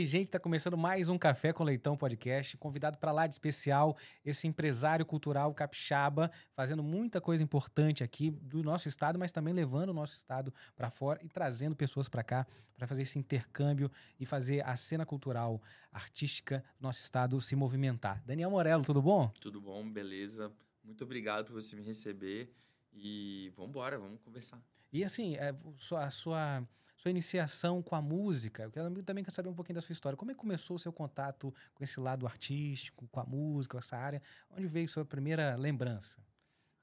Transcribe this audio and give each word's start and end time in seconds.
aí, 0.00 0.06
gente? 0.06 0.24
Está 0.24 0.40
começando 0.40 0.78
mais 0.78 1.10
um 1.10 1.18
Café 1.18 1.52
com 1.52 1.62
Leitão 1.62 1.94
podcast. 1.94 2.56
Convidado 2.56 2.96
para 2.96 3.12
lá 3.12 3.26
de 3.26 3.34
especial, 3.34 3.94
esse 4.24 4.46
empresário 4.48 5.04
cultural 5.04 5.52
capixaba, 5.52 6.30
fazendo 6.54 6.82
muita 6.82 7.20
coisa 7.20 7.42
importante 7.42 8.02
aqui 8.02 8.30
do 8.30 8.62
nosso 8.62 8.88
estado, 8.88 9.18
mas 9.18 9.30
também 9.30 9.52
levando 9.52 9.90
o 9.90 9.92
nosso 9.92 10.14
estado 10.14 10.54
para 10.74 10.88
fora 10.88 11.20
e 11.22 11.28
trazendo 11.28 11.76
pessoas 11.76 12.08
para 12.08 12.24
cá 12.24 12.46
para 12.78 12.86
fazer 12.86 13.02
esse 13.02 13.18
intercâmbio 13.18 13.90
e 14.18 14.24
fazer 14.24 14.64
a 14.64 14.74
cena 14.74 15.04
cultural, 15.04 15.60
artística 15.92 16.64
do 16.78 16.84
nosso 16.84 17.00
estado 17.00 17.38
se 17.38 17.54
movimentar. 17.54 18.22
Daniel 18.24 18.50
Morello, 18.50 18.82
tudo 18.82 19.02
bom? 19.02 19.28
Tudo 19.38 19.60
bom, 19.60 19.86
beleza. 19.86 20.50
Muito 20.82 21.04
obrigado 21.04 21.44
por 21.44 21.52
você 21.52 21.76
me 21.76 21.82
receber 21.82 22.50
e 22.90 23.52
vamos 23.54 23.68
embora, 23.68 23.98
vamos 23.98 24.18
conversar. 24.22 24.62
E 24.90 25.04
assim, 25.04 25.36
é, 25.36 25.54
a 25.98 26.10
sua 26.10 26.66
sua 27.00 27.10
iniciação 27.10 27.82
com 27.82 27.96
a 27.96 28.02
música. 28.02 28.62
Eu 28.64 28.70
quero, 28.70 29.02
também 29.02 29.24
quero 29.24 29.34
saber 29.34 29.48
um 29.48 29.54
pouquinho 29.54 29.76
da 29.76 29.80
sua 29.80 29.94
história. 29.94 30.18
Como 30.18 30.30
é 30.30 30.34
que 30.34 30.40
começou 30.40 30.76
o 30.76 30.78
seu 30.78 30.92
contato 30.92 31.50
com 31.74 31.82
esse 31.82 31.98
lado 31.98 32.26
artístico, 32.26 33.08
com 33.08 33.20
a 33.20 33.24
música, 33.24 33.72
com 33.72 33.78
essa 33.78 33.96
área? 33.96 34.22
Onde 34.50 34.66
veio 34.66 34.86
sua 34.86 35.02
primeira 35.02 35.56
lembrança? 35.56 36.22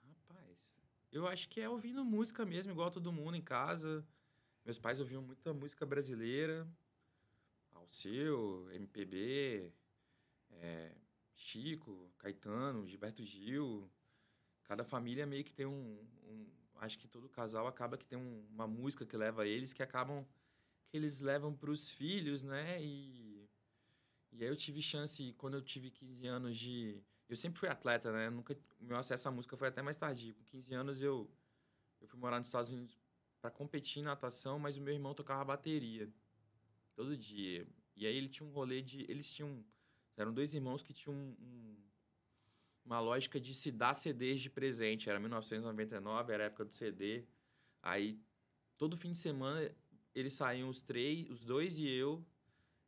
Rapaz, 0.02 0.58
eu 1.12 1.28
acho 1.28 1.48
que 1.48 1.62
é 1.62 1.70
ouvindo 1.70 2.04
música 2.04 2.44
mesmo, 2.48 2.72
igual 2.72 2.90
todo 2.90 3.14
mundo 3.14 3.38
em 3.38 3.44
casa. 3.44 4.04
Meus 4.66 4.80
pais 4.80 5.00
ouviam 5.00 5.22
muita 5.22 5.54
música 5.54 5.86
brasileira, 5.86 6.68
Alceu, 7.76 8.68
MPB, 8.72 9.72
é, 10.54 10.96
Chico, 11.36 12.12
Caetano, 12.18 12.88
Gilberto 12.88 13.24
Gil. 13.24 13.88
Cada 14.64 14.84
família 14.84 15.28
meio 15.28 15.44
que 15.44 15.54
tem 15.54 15.68
um, 15.68 16.04
um 16.24 16.48
acho 16.80 16.98
que 16.98 17.08
todo 17.08 17.30
casal 17.30 17.68
acaba 17.68 17.98
que 17.98 18.06
tem 18.06 18.18
um, 18.18 18.46
uma 18.52 18.68
música 18.68 19.06
que 19.06 19.18
leva 19.18 19.46
eles, 19.46 19.74
que 19.74 19.84
acabam 19.84 20.26
que 20.88 20.98
eles 20.98 21.20
levam 21.20 21.54
para 21.54 21.70
os 21.70 21.92
filhos, 21.92 22.44
né? 22.44 22.82
E, 22.82 23.48
e 24.32 24.44
aí 24.44 24.50
eu 24.50 24.56
tive 24.56 24.82
chance, 24.82 25.34
quando 25.38 25.56
eu 25.56 25.62
tive 25.62 25.92
15 25.92 26.28
anos 26.28 26.58
de... 26.58 27.02
Eu 27.28 27.36
sempre 27.36 27.60
fui 27.60 27.68
atleta, 27.68 28.12
né? 28.12 28.30
Nunca, 28.30 28.58
meu 28.80 28.96
acesso 28.96 29.28
à 29.28 29.32
música 29.32 29.58
foi 29.58 29.68
até 29.68 29.82
mais 29.82 29.98
tardio. 29.98 30.34
Com 30.34 30.44
15 30.46 30.74
anos 30.74 31.02
eu, 31.02 31.30
eu 32.00 32.08
fui 32.08 32.18
morar 32.20 32.38
nos 32.38 32.48
Estados 32.48 32.72
Unidos 32.72 32.98
para 33.42 33.52
competir 33.52 34.00
em 34.00 34.06
natação, 34.06 34.58
mas 34.58 34.78
o 34.78 34.82
meu 34.82 34.94
irmão 34.94 35.14
tocava 35.14 35.44
bateria 35.44 36.10
todo 36.96 37.18
dia. 37.18 37.68
E 37.96 38.08
aí 38.08 38.16
ele 38.16 38.30
tinha 38.30 38.48
um 38.48 38.52
rolê 38.52 38.82
de... 38.82 39.02
Eles 39.10 39.32
tinham... 39.34 39.64
Eram 40.16 40.34
dois 40.34 40.54
irmãos 40.54 40.82
que 40.82 40.94
tinham 40.94 41.16
um, 41.16 41.36
um 41.40 41.78
uma 42.88 43.02
lógica 43.02 43.40
de 43.40 43.54
se 43.54 43.70
dar 43.70 43.94
CDs 43.94 44.40
de 44.40 44.50
presente. 44.50 45.10
Era 45.10 45.20
1999, 45.20 46.34
era 46.34 46.44
a 46.44 46.48
época 46.48 46.64
do 46.64 46.74
CD. 46.74 47.26
Aí, 47.84 48.18
todo 48.78 48.96
fim 48.96 49.12
de 49.12 49.18
semana, 49.18 49.70
eles 50.16 50.34
saíam 50.34 50.70
os 50.70 50.82
três, 50.82 51.30
os 51.30 51.44
dois 51.44 51.78
e 51.78 51.88
eu, 51.88 52.26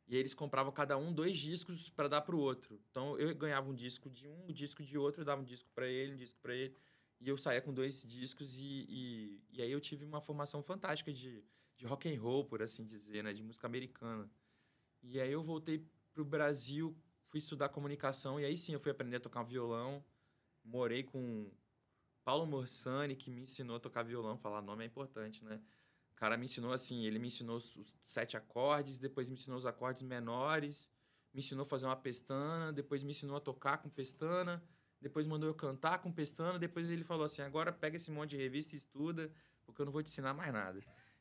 e 0.08 0.16
eles 0.16 0.32
compravam 0.34 0.72
cada 0.72 0.96
um 0.96 1.12
dois 1.12 1.36
discos 1.36 1.90
para 1.90 2.08
dar 2.08 2.22
para 2.22 2.34
o 2.34 2.38
outro. 2.38 2.80
Então, 2.90 3.16
eu 3.18 3.32
ganhava 3.36 3.68
um 3.68 3.74
disco 3.74 4.08
de 4.08 4.26
um, 4.26 4.46
um 4.48 4.52
disco 4.52 4.82
de 4.82 4.96
outro, 4.96 5.20
eu 5.20 5.24
dava 5.24 5.42
um 5.42 5.44
disco 5.44 5.70
para 5.74 5.86
ele, 5.86 6.14
um 6.14 6.16
disco 6.16 6.38
para 6.40 6.54
ele. 6.54 6.74
E 7.20 7.28
eu 7.28 7.36
saía 7.36 7.60
com 7.60 7.72
dois 7.72 8.02
discos 8.02 8.58
e, 8.58 8.86
e, 8.88 9.42
e, 9.52 9.62
aí 9.62 9.70
eu 9.70 9.80
tive 9.80 10.06
uma 10.06 10.22
formação 10.22 10.62
fantástica 10.62 11.12
de, 11.12 11.44
de 11.76 11.84
rock 11.84 12.12
and 12.12 12.18
roll, 12.18 12.46
por 12.46 12.62
assim 12.62 12.86
dizer, 12.86 13.22
né? 13.22 13.34
De 13.34 13.42
música 13.42 13.66
americana. 13.66 14.28
E 15.02 15.20
aí 15.20 15.30
eu 15.30 15.42
voltei 15.42 15.84
pro 16.14 16.24
Brasil 16.24 16.96
fui 17.30 17.38
estudar 17.38 17.68
comunicação 17.68 18.40
e 18.40 18.44
aí 18.44 18.56
sim 18.56 18.72
eu 18.72 18.80
fui 18.80 18.90
aprender 18.90 19.16
a 19.16 19.20
tocar 19.20 19.42
violão. 19.44 20.04
Morei 20.64 21.02
com 21.02 21.50
Paulo 22.24 22.44
Morsani, 22.46 23.14
que 23.16 23.30
me 23.30 23.42
ensinou 23.42 23.76
a 23.76 23.80
tocar 23.80 24.02
violão. 24.02 24.36
Falar 24.36 24.60
nome 24.60 24.84
é 24.84 24.86
importante, 24.86 25.44
né? 25.44 25.60
O 26.10 26.14
cara 26.14 26.36
me 26.36 26.44
ensinou 26.44 26.72
assim, 26.72 27.06
ele 27.06 27.18
me 27.18 27.28
ensinou 27.28 27.56
os 27.56 27.94
sete 28.02 28.36
acordes, 28.36 28.98
depois 28.98 29.30
me 29.30 29.36
ensinou 29.36 29.56
os 29.56 29.64
acordes 29.64 30.02
menores, 30.02 30.90
me 31.32 31.40
ensinou 31.40 31.62
a 31.62 31.66
fazer 31.66 31.86
uma 31.86 31.96
pestana, 31.96 32.72
depois 32.72 33.02
me 33.02 33.12
ensinou 33.12 33.36
a 33.36 33.40
tocar 33.40 33.78
com 33.78 33.88
pestana, 33.88 34.62
depois 35.00 35.26
mandou 35.26 35.48
eu 35.48 35.54
cantar 35.54 36.00
com 36.00 36.12
pestana, 36.12 36.58
depois 36.58 36.90
ele 36.90 37.04
falou 37.04 37.24
assim: 37.24 37.42
agora 37.42 37.72
pega 37.72 37.96
esse 37.96 38.10
monte 38.10 38.30
de 38.30 38.36
revista 38.36 38.74
e 38.74 38.76
estuda, 38.76 39.32
porque 39.64 39.80
eu 39.80 39.86
não 39.86 39.92
vou 39.92 40.02
te 40.02 40.10
ensinar 40.10 40.34
mais 40.34 40.52
nada. 40.52 40.80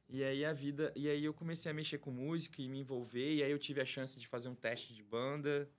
E 0.10 0.24
aí 0.24 0.44
a 0.44 0.52
vida, 0.52 0.92
e 0.96 1.08
aí 1.08 1.24
eu 1.24 1.34
comecei 1.34 1.72
a 1.72 1.74
mexer 1.74 2.00
com 2.00 2.12
música 2.12 2.62
e 2.62 2.68
me 2.68 2.80
envolver, 2.80 3.36
e 3.36 3.44
aí 3.44 3.52
eu 3.52 3.60
tive 3.60 3.80
a 3.80 3.86
chance 3.86 4.20
de 4.20 4.28
fazer 4.28 4.50
um 4.50 4.56
teste 4.56 4.94
de 4.94 5.04
banda. 5.04 5.70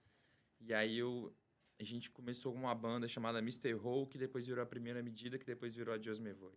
E 0.60 0.75
aí 0.75 0.98
eu, 0.98 1.34
a 1.78 1.84
gente 1.84 2.10
começou 2.10 2.53
com 2.53 2.59
uma 2.59 2.75
banda 2.75 3.09
chamada 3.09 3.38
Mr. 3.38 3.75
Ho, 3.75 4.06
que 4.06 4.19
depois 4.19 4.47
virou 4.47 4.62
a 4.62 4.66
primeira 4.66 5.03
medida, 5.03 5.38
que 5.38 5.47
depois 5.47 5.75
virou 5.75 5.94
a 5.94 5.98
Dios 5.98 6.19
Me 6.19 6.32
Voy. 6.32 6.54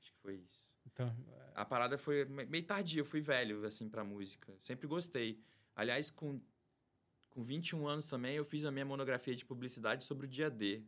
Acho 0.00 0.12
que 0.12 0.18
foi 0.18 0.34
isso. 0.34 0.76
Então, 0.84 1.14
é 1.30 1.42
a 1.54 1.64
parada 1.64 1.96
foi 1.96 2.24
meio 2.24 2.64
tardia, 2.64 3.00
eu 3.00 3.04
fui 3.04 3.20
velho, 3.20 3.64
assim, 3.64 3.88
pra 3.88 4.02
música. 4.04 4.52
Sempre 4.58 4.86
gostei. 4.86 5.38
Aliás, 5.76 6.10
com, 6.10 6.40
com 7.30 7.42
21 7.42 7.86
anos 7.86 8.06
também, 8.08 8.36
eu 8.36 8.44
fiz 8.44 8.64
a 8.64 8.70
minha 8.70 8.84
monografia 8.84 9.34
de 9.34 9.44
publicidade 9.44 10.04
sobre 10.04 10.26
o 10.26 10.28
dia 10.28 10.50
D. 10.50 10.82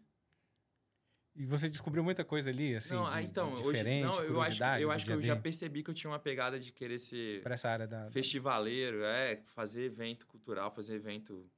E 1.36 1.44
você 1.44 1.68
descobriu 1.68 2.04
muita 2.04 2.24
coisa 2.24 2.50
ali, 2.50 2.76
assim, 2.76 2.94
não, 2.94 3.10
de, 3.10 3.24
então, 3.24 3.54
de 3.54 3.62
diferente, 3.62 4.06
hoje, 4.06 4.18
não, 4.20 4.24
eu 4.24 4.40
acho, 4.40 4.62
eu 4.62 4.90
acho 4.92 5.04
que 5.04 5.12
eu 5.12 5.20
já 5.20 5.34
percebi 5.34 5.82
que 5.82 5.90
eu 5.90 5.94
tinha 5.94 6.08
uma 6.08 6.18
pegada 6.18 6.60
de 6.60 6.72
querer 6.72 7.00
ser... 7.00 7.42
Para 7.42 7.54
essa 7.54 7.68
área 7.68 7.88
da... 7.88 8.08
Festivaleiro, 8.12 9.02
é, 9.02 9.42
fazer 9.44 9.82
evento 9.82 10.28
cultural, 10.28 10.70
fazer 10.70 10.94
evento 10.94 11.50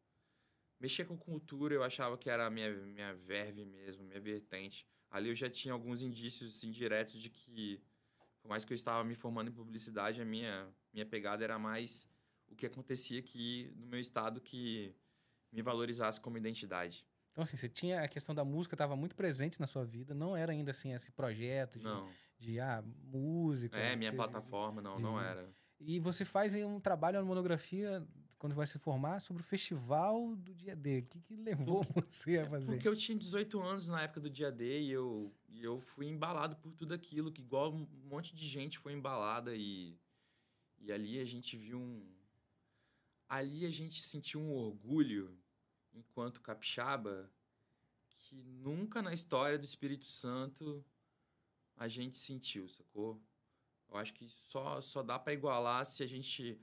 mexer 0.80 1.04
com 1.04 1.16
cultura 1.16 1.74
eu 1.74 1.82
achava 1.82 2.16
que 2.16 2.28
era 2.28 2.46
a 2.46 2.50
minha, 2.50 2.70
minha 2.70 3.14
verve 3.14 3.64
mesmo, 3.64 4.04
minha 4.04 4.20
vertente. 4.20 4.86
Ali 5.10 5.28
eu 5.28 5.34
já 5.34 5.48
tinha 5.48 5.72
alguns 5.72 6.02
indícios 6.02 6.64
indiretos 6.64 7.14
assim, 7.14 7.22
de 7.22 7.30
que, 7.30 7.82
por 8.42 8.48
mais 8.48 8.64
que 8.64 8.72
eu 8.72 8.74
estava 8.74 9.02
me 9.04 9.14
formando 9.14 9.48
em 9.48 9.52
publicidade, 9.52 10.20
a 10.20 10.24
minha, 10.24 10.68
minha 10.92 11.06
pegada 11.06 11.44
era 11.44 11.58
mais 11.58 12.08
o 12.48 12.54
que 12.54 12.66
acontecia 12.66 13.18
aqui 13.18 13.72
no 13.76 13.86
meu 13.86 14.00
estado 14.00 14.40
que 14.40 14.94
me 15.52 15.62
valorizasse 15.62 16.20
como 16.20 16.36
identidade. 16.36 17.06
Então, 17.32 17.42
assim, 17.42 17.56
você 17.56 17.68
tinha 17.68 18.02
a 18.02 18.08
questão 18.08 18.34
da 18.34 18.44
música, 18.44 18.74
estava 18.74 18.96
muito 18.96 19.14
presente 19.14 19.60
na 19.60 19.66
sua 19.66 19.84
vida, 19.84 20.14
não 20.14 20.36
era 20.36 20.52
ainda 20.52 20.70
assim 20.70 20.94
esse 20.94 21.12
projeto 21.12 21.78
de, 21.78 21.84
não. 21.84 22.08
de 22.38 22.58
ah, 22.58 22.82
música. 23.04 23.76
É, 23.76 23.94
minha 23.94 24.12
plataforma, 24.12 24.80
não, 24.80 24.96
de, 24.96 25.02
não 25.02 25.20
era. 25.20 25.46
E 25.78 25.98
você 26.00 26.24
faz 26.24 26.54
um 26.54 26.80
trabalho, 26.80 27.18
uma 27.18 27.26
monografia, 27.26 28.06
quando 28.38 28.54
vai 28.54 28.66
se 28.66 28.78
formar, 28.78 29.20
sobre 29.20 29.42
o 29.42 29.44
festival 29.44 30.36
do 30.36 30.54
dia 30.54 30.76
D. 30.76 31.00
O 31.00 31.06
que, 31.06 31.20
que 31.20 31.36
levou 31.36 31.82
você 31.94 32.38
a 32.38 32.48
fazer? 32.48 32.74
Porque 32.74 32.88
eu 32.88 32.96
tinha 32.96 33.18
18 33.18 33.60
anos 33.60 33.88
na 33.88 34.02
época 34.02 34.20
do 34.20 34.30
dia 34.30 34.52
D 34.52 34.80
e 34.80 34.90
eu, 34.90 35.34
e 35.48 35.62
eu 35.62 35.80
fui 35.80 36.06
embalado 36.06 36.56
por 36.56 36.72
tudo 36.72 36.92
aquilo, 36.94 37.32
que 37.32 37.40
igual 37.40 37.72
um 37.72 37.86
monte 38.04 38.34
de 38.34 38.46
gente 38.46 38.78
foi 38.78 38.92
embalada 38.92 39.54
e, 39.54 39.98
e 40.78 40.92
ali 40.92 41.18
a 41.18 41.24
gente 41.24 41.56
viu 41.56 41.78
um... 41.78 42.06
Ali 43.28 43.66
a 43.66 43.70
gente 43.70 44.02
sentiu 44.02 44.40
um 44.40 44.52
orgulho, 44.52 45.36
enquanto 45.92 46.40
capixaba, 46.40 47.28
que 48.08 48.42
nunca 48.42 49.02
na 49.02 49.12
história 49.12 49.58
do 49.58 49.64
Espírito 49.64 50.06
Santo 50.06 50.84
a 51.76 51.88
gente 51.88 52.16
sentiu, 52.16 52.68
sacou? 52.68 53.20
Eu 53.88 53.96
acho 53.96 54.12
que 54.14 54.28
só, 54.28 54.80
só 54.80 55.02
dá 55.02 55.18
para 55.18 55.32
igualar 55.32 55.84
se 55.86 56.02
a 56.02 56.06
gente. 56.06 56.60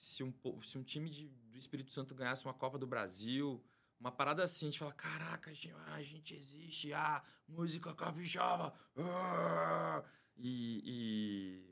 Se 0.00 0.24
um, 0.24 0.32
se 0.62 0.78
um 0.78 0.82
time 0.82 1.10
de, 1.10 1.28
do 1.28 1.58
Espírito 1.58 1.92
Santo 1.92 2.14
ganhasse 2.14 2.42
uma 2.46 2.54
Copa 2.54 2.78
do 2.78 2.86
Brasil, 2.86 3.62
uma 3.98 4.10
parada 4.10 4.42
assim, 4.42 4.68
a 4.68 4.70
gente 4.70 4.78
fala: 4.78 4.92
caraca, 4.92 5.50
a 5.50 5.52
gente, 5.52 5.74
a 5.88 6.02
gente 6.02 6.34
existe, 6.34 6.90
ah, 6.94 7.22
música 7.46 7.94
capixaba. 7.94 8.72
Ah! 8.96 10.02
E, 10.38 11.66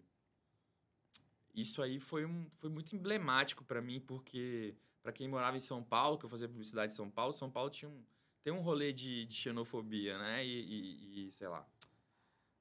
e, 1.54 1.62
isso 1.62 1.80
aí 1.80 1.98
foi, 1.98 2.26
um, 2.26 2.50
foi 2.58 2.68
muito 2.68 2.94
emblemático 2.94 3.64
para 3.64 3.80
mim, 3.80 3.98
porque 3.98 4.76
para 5.02 5.10
quem 5.10 5.26
morava 5.26 5.56
em 5.56 5.60
São 5.60 5.82
Paulo, 5.82 6.18
que 6.18 6.26
eu 6.26 6.28
fazia 6.28 6.48
publicidade 6.48 6.92
em 6.92 6.96
São 6.96 7.08
Paulo, 7.10 7.32
São 7.32 7.50
Paulo 7.50 7.70
tinha 7.70 7.88
um, 7.88 8.04
tem 8.42 8.52
um 8.52 8.60
rolê 8.60 8.92
de, 8.92 9.24
de 9.24 9.34
xenofobia, 9.34 10.18
né? 10.18 10.44
E, 10.44 10.50
e, 10.50 11.28
e 11.28 11.32
sei 11.32 11.48
lá 11.48 11.66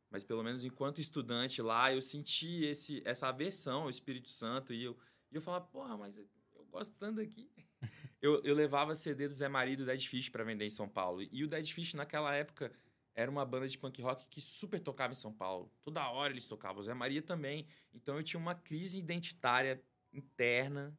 mas 0.09 0.23
pelo 0.23 0.43
menos 0.43 0.63
enquanto 0.63 1.01
estudante 1.01 1.61
lá, 1.61 1.93
eu 1.93 2.01
senti 2.01 2.63
esse, 2.63 3.01
essa 3.05 3.27
aversão 3.27 3.83
ao 3.83 3.89
Espírito 3.89 4.29
Santo 4.29 4.73
e 4.73 4.83
eu, 4.83 4.97
e 5.31 5.35
eu 5.35 5.41
falava, 5.41 5.65
porra, 5.65 5.97
mas 5.97 6.17
eu 6.17 6.27
gosto 6.71 6.95
tanto 6.97 7.21
aqui. 7.21 7.49
eu, 8.21 8.41
eu 8.43 8.55
levava 8.55 8.95
CD 8.95 9.27
do 9.27 9.33
Zé 9.33 9.47
Maria 9.47 9.73
e 9.73 9.77
do 9.77 9.85
Dead 9.85 10.05
Fish 10.05 10.29
para 10.29 10.43
vender 10.43 10.65
em 10.65 10.69
São 10.69 10.87
Paulo. 10.87 11.21
E 11.21 11.43
o 11.43 11.47
Dead 11.47 11.67
Fish, 11.71 11.93
naquela 11.93 12.33
época, 12.33 12.71
era 13.13 13.29
uma 13.29 13.45
banda 13.45 13.67
de 13.67 13.77
punk 13.77 14.01
rock 14.01 14.27
que 14.27 14.39
super 14.39 14.79
tocava 14.79 15.11
em 15.11 15.15
São 15.15 15.33
Paulo. 15.33 15.71
Toda 15.81 16.07
hora 16.09 16.31
eles 16.31 16.47
tocavam. 16.47 16.79
O 16.79 16.83
Zé 16.83 16.93
Maria 16.93 17.21
também. 17.21 17.67
Então 17.93 18.15
eu 18.15 18.23
tinha 18.23 18.39
uma 18.39 18.55
crise 18.55 18.99
identitária 18.99 19.81
interna, 20.13 20.97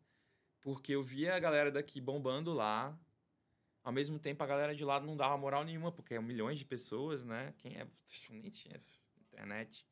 porque 0.60 0.92
eu 0.92 1.02
via 1.02 1.34
a 1.34 1.38
galera 1.38 1.70
daqui 1.70 2.00
bombando 2.00 2.52
lá. 2.52 2.98
Ao 3.84 3.92
mesmo 3.92 4.19
tempo, 4.19 4.42
a 4.42 4.46
galera 4.46 4.74
de 4.74 4.84
lá 4.84 5.00
não 5.00 5.16
dava 5.16 5.36
moral 5.38 5.64
nenhuma, 5.64 5.92
porque 5.92 6.14
é 6.14 6.20
milhões 6.20 6.58
de 6.58 6.64
pessoas, 6.64 7.24
né? 7.24 7.54
Quem 7.58 7.76
é. 7.76 7.86
Nem 8.31 8.50
tinha 8.50 8.78
internet. 9.16 9.86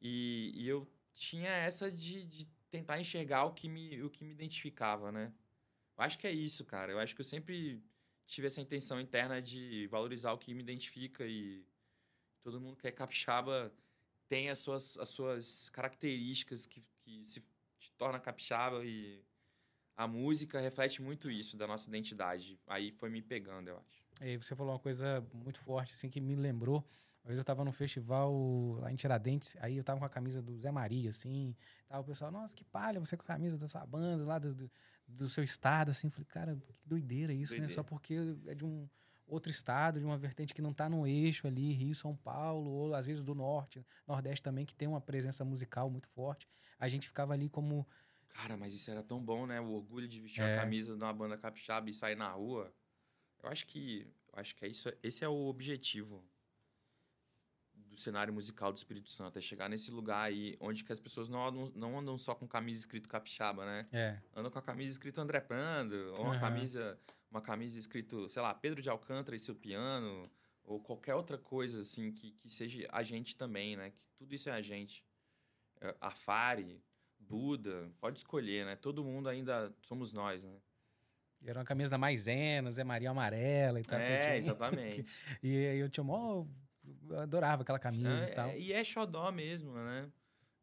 E, 0.00 0.52
e 0.54 0.66
eu 0.66 0.90
tinha 1.12 1.50
essa 1.50 1.90
de, 1.90 2.24
de, 2.24 2.48
tentar 2.70 3.00
enxergar 3.00 3.44
o 3.44 3.52
que, 3.52 3.68
me, 3.68 4.02
o 4.02 4.10
que 4.10 4.24
me 4.24 4.32
identificava, 4.32 5.10
né? 5.10 5.32
Eu 5.96 6.04
acho 6.04 6.18
que 6.18 6.26
é 6.26 6.32
isso, 6.32 6.64
cara. 6.64 6.92
Eu 6.92 6.98
acho 6.98 7.14
que 7.14 7.20
eu 7.20 7.24
sempre 7.24 7.82
tive 8.26 8.46
essa 8.46 8.60
intenção 8.60 9.00
interna 9.00 9.40
de 9.40 9.86
valorizar 9.88 10.32
o 10.32 10.38
que 10.38 10.54
me 10.54 10.62
identifica 10.62 11.26
e 11.26 11.64
todo 12.42 12.60
mundo 12.60 12.76
que 12.76 12.86
é 12.86 12.92
capixaba 12.92 13.72
tem 14.28 14.50
as 14.50 14.58
suas, 14.58 14.98
as 14.98 15.08
suas 15.08 15.70
características 15.70 16.66
que, 16.66 16.84
que 17.00 17.24
se 17.24 17.40
te 17.78 17.90
torna 17.92 18.20
capixaba 18.20 18.84
e 18.84 19.24
a 19.96 20.06
música 20.06 20.60
reflete 20.60 21.02
muito 21.02 21.30
isso 21.30 21.56
da 21.56 21.66
nossa 21.66 21.88
identidade. 21.88 22.60
Aí 22.66 22.92
foi 22.92 23.08
me 23.08 23.22
pegando, 23.22 23.68
eu 23.68 23.78
acho. 23.78 24.06
E 24.20 24.36
você 24.36 24.54
falou 24.54 24.72
uma 24.74 24.78
coisa 24.78 25.26
muito 25.32 25.58
forte, 25.58 25.94
assim, 25.94 26.08
que 26.08 26.20
me 26.20 26.36
lembrou. 26.36 26.86
Uma 27.28 27.32
vez 27.32 27.40
eu 27.40 27.44
tava 27.44 27.62
num 27.62 27.72
festival 27.72 28.78
lá 28.80 28.90
em 28.90 28.96
Tiradentes, 28.96 29.54
aí 29.60 29.76
eu 29.76 29.84
tava 29.84 30.00
com 30.00 30.06
a 30.06 30.08
camisa 30.08 30.40
do 30.40 30.58
Zé 30.58 30.70
Maria, 30.70 31.10
assim. 31.10 31.54
Tava 31.86 32.00
o 32.00 32.04
pessoal, 32.04 32.30
nossa, 32.30 32.56
que 32.56 32.64
palha, 32.64 32.98
você 32.98 33.18
com 33.18 33.22
a 33.22 33.26
camisa 33.26 33.58
da 33.58 33.68
sua 33.68 33.84
banda, 33.84 34.24
lá 34.24 34.38
do, 34.38 34.54
do, 34.54 34.70
do 35.06 35.28
seu 35.28 35.44
estado, 35.44 35.90
assim. 35.90 36.06
Eu 36.06 36.10
falei, 36.10 36.24
cara, 36.24 36.56
que 36.56 36.72
doideira 36.86 37.34
isso, 37.34 37.52
doideira. 37.52 37.68
né? 37.68 37.74
Só 37.74 37.82
porque 37.82 38.16
é 38.46 38.54
de 38.54 38.64
um 38.64 38.88
outro 39.26 39.50
estado, 39.50 40.00
de 40.00 40.06
uma 40.06 40.16
vertente 40.16 40.54
que 40.54 40.62
não 40.62 40.72
tá 40.72 40.88
no 40.88 41.06
eixo 41.06 41.46
ali, 41.46 41.70
Rio, 41.74 41.94
São 41.94 42.16
Paulo, 42.16 42.70
ou 42.70 42.94
às 42.94 43.04
vezes 43.04 43.22
do 43.22 43.34
norte, 43.34 43.84
nordeste 44.06 44.42
também, 44.42 44.64
que 44.64 44.74
tem 44.74 44.88
uma 44.88 44.98
presença 45.02 45.44
musical 45.44 45.90
muito 45.90 46.08
forte. 46.08 46.48
A 46.78 46.88
gente 46.88 47.06
ficava 47.06 47.34
ali 47.34 47.50
como. 47.50 47.86
Cara, 48.30 48.56
mas 48.56 48.72
isso 48.72 48.90
era 48.90 49.02
tão 49.02 49.22
bom, 49.22 49.44
né? 49.44 49.60
O 49.60 49.72
orgulho 49.72 50.08
de 50.08 50.18
vestir 50.18 50.40
é. 50.40 50.56
a 50.56 50.60
camisa 50.62 50.96
de 50.96 51.04
uma 51.04 51.12
banda 51.12 51.36
capixaba 51.36 51.90
e 51.90 51.92
sair 51.92 52.16
na 52.16 52.32
rua. 52.32 52.72
Eu 53.42 53.50
acho 53.50 53.66
que, 53.66 54.10
eu 54.32 54.40
acho 54.40 54.56
que 54.56 54.64
é 54.64 54.68
isso, 54.68 54.90
esse 55.02 55.22
é 55.22 55.28
o 55.28 55.46
objetivo 55.46 56.24
cenário 58.00 58.32
musical 58.32 58.72
do 58.72 58.76
Espírito 58.76 59.10
Santo, 59.10 59.38
é 59.38 59.40
chegar 59.40 59.68
nesse 59.68 59.90
lugar 59.90 60.24
aí 60.24 60.56
onde 60.60 60.84
que 60.84 60.92
as 60.92 61.00
pessoas 61.00 61.28
não 61.28 61.46
andam, 61.46 61.72
não 61.74 61.98
andam 61.98 62.18
só 62.18 62.34
com 62.34 62.46
camisa 62.46 62.80
escrito 62.80 63.08
capixaba, 63.08 63.64
né? 63.64 63.86
É. 63.92 64.18
Andam 64.34 64.50
com 64.50 64.58
a 64.58 64.62
camisa 64.62 64.92
escrito 64.92 65.20
André 65.20 65.40
Prando, 65.40 66.14
ou 66.14 66.22
uma 66.22 66.34
uhum. 66.34 66.40
camisa, 66.40 66.98
uma 67.30 67.40
camisa 67.40 67.78
escrito, 67.78 68.28
sei 68.28 68.42
lá, 68.42 68.54
Pedro 68.54 68.80
de 68.80 68.88
Alcântara 68.88 69.36
e 69.36 69.40
seu 69.40 69.54
piano, 69.54 70.30
ou 70.64 70.80
qualquer 70.80 71.14
outra 71.14 71.38
coisa 71.38 71.80
assim 71.80 72.12
que, 72.12 72.32
que 72.32 72.50
seja 72.50 72.86
a 72.92 73.02
gente 73.02 73.36
também, 73.36 73.76
né? 73.76 73.90
Que 73.90 74.06
tudo 74.16 74.34
isso 74.34 74.48
é 74.48 74.52
a 74.52 74.60
gente. 74.60 75.04
É, 75.80 75.94
a 76.00 76.10
Fari, 76.10 76.82
Buda, 77.18 77.90
pode 78.00 78.18
escolher, 78.18 78.66
né? 78.66 78.76
Todo 78.76 79.04
mundo 79.04 79.28
ainda 79.28 79.74
somos 79.82 80.12
nós, 80.12 80.44
né? 80.44 80.60
Era 81.44 81.60
uma 81.60 81.64
camisa 81.64 81.90
da 81.90 81.98
Maisena, 81.98 82.70
Zé 82.70 82.82
Maria 82.82 83.10
Amarela 83.10 83.80
e 83.80 83.84
tal. 83.84 83.98
É, 83.98 84.36
exatamente. 84.36 85.04
e 85.42 85.66
aí 85.66 85.78
eu 85.78 85.88
tinha 85.88 86.04
mó... 86.04 86.46
Adorava 87.16 87.62
aquela 87.62 87.78
camisa 87.78 88.24
é, 88.24 88.30
e 88.30 88.34
tal. 88.34 88.48
É, 88.48 88.58
e 88.58 88.72
é 88.72 88.84
xodó 88.84 89.30
mesmo, 89.30 89.72
né? 89.74 90.08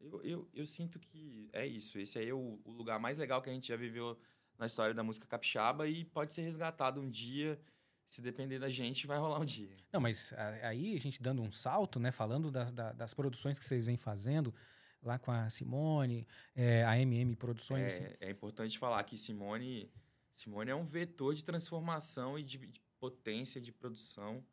Eu, 0.00 0.22
eu, 0.22 0.48
eu 0.54 0.66
sinto 0.66 0.98
que 0.98 1.48
é 1.52 1.66
isso. 1.66 1.98
Esse 1.98 2.18
aí 2.18 2.28
é 2.28 2.34
o, 2.34 2.60
o 2.64 2.70
lugar 2.70 2.98
mais 2.98 3.18
legal 3.18 3.40
que 3.40 3.50
a 3.50 3.52
gente 3.52 3.68
já 3.68 3.76
viveu 3.76 4.18
na 4.58 4.66
história 4.66 4.94
da 4.94 5.02
música 5.02 5.26
capixaba 5.26 5.88
e 5.88 6.04
pode 6.04 6.34
ser 6.34 6.42
resgatado 6.42 7.00
um 7.00 7.10
dia 7.10 7.58
se 8.06 8.22
depender 8.22 8.58
da 8.58 8.70
gente, 8.70 9.06
vai 9.06 9.18
rolar 9.18 9.40
um 9.40 9.44
dia. 9.44 9.74
Não, 9.92 10.00
mas 10.00 10.32
aí 10.62 10.94
a 10.94 11.00
gente 11.00 11.20
dando 11.20 11.42
um 11.42 11.50
salto, 11.50 11.98
né? 11.98 12.12
Falando 12.12 12.52
da, 12.52 12.70
da, 12.70 12.92
das 12.92 13.12
produções 13.12 13.58
que 13.58 13.64
vocês 13.64 13.84
vêm 13.84 13.96
fazendo, 13.96 14.54
lá 15.02 15.18
com 15.18 15.32
a 15.32 15.50
Simone, 15.50 16.26
é, 16.54 16.84
a 16.84 16.96
MM 16.98 17.34
Produções. 17.34 17.86
É, 17.86 17.88
assim. 17.88 18.16
é 18.20 18.30
importante 18.30 18.78
falar 18.78 19.02
que 19.02 19.16
Simone 19.16 19.90
Simone 20.36 20.70
é 20.70 20.74
um 20.74 20.84
vetor 20.84 21.34
de 21.34 21.42
transformação 21.42 22.38
e 22.38 22.42
de, 22.42 22.58
de 22.58 22.80
potência 23.00 23.58
de 23.58 23.72
produção 23.72 24.44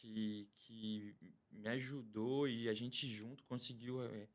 que, 0.00 0.48
que 0.54 1.16
me 1.50 1.68
ajudou 1.68 2.48
e 2.48 2.68
a 2.68 2.74
gente 2.74 3.08
junto 3.08 3.42
conseguiu 3.44 4.02
é, 4.02 4.28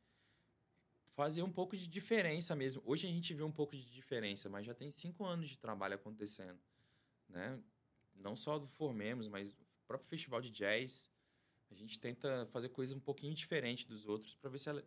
fazer 1.16 1.42
um 1.42 1.52
pouco 1.52 1.76
de 1.78 1.88
diferença 1.88 2.56
mesmo. 2.56 2.82
Hoje 2.86 3.08
a 3.08 3.10
gente 3.10 3.34
vê 3.34 3.44
um 3.44 3.52
pouco 3.52 3.76
de 3.76 3.86
diferença, 3.86 4.50
mas 4.50 4.66
já 4.66 4.74
tem 4.74 4.92
cinco 4.92 5.24
anos 5.24 5.50
de 5.50 5.58
trabalho 5.58 5.96
acontecendo, 5.96 6.60
né? 7.30 7.60
Não 8.14 8.36
só 8.36 8.60
do 8.60 8.68
Formemos, 8.68 9.28
mas 9.28 9.52
o 9.52 9.56
próprio 9.88 10.10
festival 10.10 10.42
de 10.42 10.52
jazz. 10.52 11.12
A 11.72 11.76
gente 11.76 12.00
tenta 12.00 12.48
fazer 12.52 12.70
coisa 12.70 12.96
um 12.96 13.00
pouquinho 13.00 13.34
diferente 13.34 13.88
dos 13.88 14.06
outros 14.06 14.36
para 14.36 14.50
ver 14.50 14.60
se 14.60 14.70
ela 14.70 14.84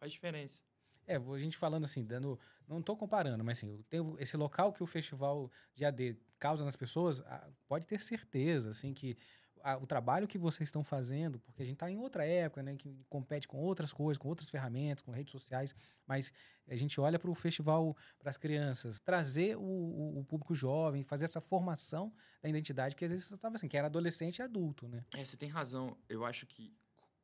faz 0.00 0.10
diferença. 0.10 0.62
É, 1.06 1.16
a 1.16 1.38
gente 1.38 1.56
falando 1.56 1.84
assim, 1.84 2.04
dando. 2.04 2.40
Não 2.66 2.80
estou 2.80 2.96
comparando, 2.96 3.44
mas 3.44 3.58
assim, 3.58 3.84
tenho 3.88 4.16
esse 4.18 4.36
local 4.36 4.72
que 4.72 4.82
o 4.82 4.86
festival 4.86 5.52
de 5.74 5.84
AD 5.84 6.16
causa 6.38 6.64
nas 6.64 6.76
pessoas, 6.76 7.22
pode 7.68 7.86
ter 7.86 8.00
certeza, 8.00 8.70
assim, 8.70 8.92
que 8.92 9.16
a, 9.64 9.78
o 9.78 9.86
trabalho 9.86 10.28
que 10.28 10.36
vocês 10.36 10.68
estão 10.68 10.84
fazendo, 10.84 11.40
porque 11.40 11.62
a 11.62 11.64
gente 11.64 11.76
está 11.76 11.90
em 11.90 11.96
outra 11.96 12.26
época, 12.26 12.62
né, 12.62 12.76
que 12.76 13.02
compete 13.08 13.48
com 13.48 13.56
outras 13.56 13.94
coisas, 13.94 14.18
com 14.18 14.28
outras 14.28 14.50
ferramentas, 14.50 15.02
com 15.02 15.10
redes 15.10 15.32
sociais, 15.32 15.74
mas 16.06 16.30
a 16.68 16.76
gente 16.76 17.00
olha 17.00 17.18
para 17.18 17.30
o 17.30 17.34
festival 17.34 17.96
para 18.18 18.28
as 18.28 18.36
crianças, 18.36 19.00
trazer 19.00 19.56
o, 19.56 19.62
o, 19.62 20.20
o, 20.20 20.24
público 20.24 20.54
jovem, 20.54 21.02
fazer 21.02 21.24
essa 21.24 21.40
formação 21.40 22.12
da 22.42 22.48
identidade, 22.48 22.94
que 22.94 23.06
às 23.06 23.10
vezes 23.10 23.30
eu 23.30 23.36
estava 23.36 23.54
assim, 23.54 23.66
que 23.66 23.76
era 23.76 23.86
adolescente 23.86 24.38
e 24.38 24.42
adulto, 24.42 24.86
né? 24.86 25.02
É, 25.16 25.24
você 25.24 25.36
tem 25.36 25.48
razão. 25.48 25.96
Eu 26.10 26.26
acho 26.26 26.46
que 26.46 26.70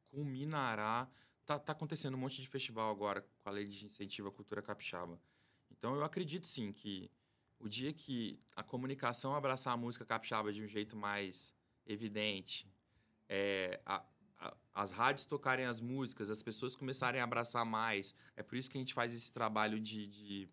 culminará 0.08 1.06
tá, 1.44 1.58
tá 1.58 1.72
acontecendo 1.72 2.14
um 2.14 2.19
monte 2.19 2.40
de 2.40 2.48
festival 2.48 2.90
agora 2.90 3.20
com 3.43 3.48
a 3.50 3.52
lei 3.52 3.66
de 3.66 3.84
incentivo 3.84 4.28
à 4.28 4.32
cultura 4.32 4.62
capixaba. 4.62 5.20
Então 5.70 5.94
eu 5.94 6.02
acredito 6.02 6.46
sim 6.46 6.72
que 6.72 7.10
o 7.58 7.69
dia 7.69 7.93
que 7.93 8.40
a 8.56 8.62
comunicação 8.62 9.34
abraçar 9.34 9.75
a 9.75 9.76
música 9.76 10.06
capixaba 10.06 10.50
de 10.52 10.62
um 10.62 10.66
jeito 10.66 10.96
mais 10.96 11.52
evidente, 11.92 12.66
é, 13.28 13.81
a, 13.84 14.04
a, 14.38 14.56
as 14.75 14.90
rádios 14.90 15.25
tocarem 15.25 15.66
as 15.66 15.81
músicas, 15.81 16.31
as 16.31 16.42
pessoas 16.42 16.75
começarem 16.75 17.20
a 17.20 17.25
abraçar 17.25 17.64
mais. 17.64 18.14
É 18.37 18.42
por 18.42 18.56
isso 18.56 18.70
que 18.70 18.78
a 18.78 18.81
gente 18.81 18.94
faz 18.94 19.12
esse 19.12 19.32
trabalho 19.32 19.78
de, 19.78 20.06
de, 20.06 20.48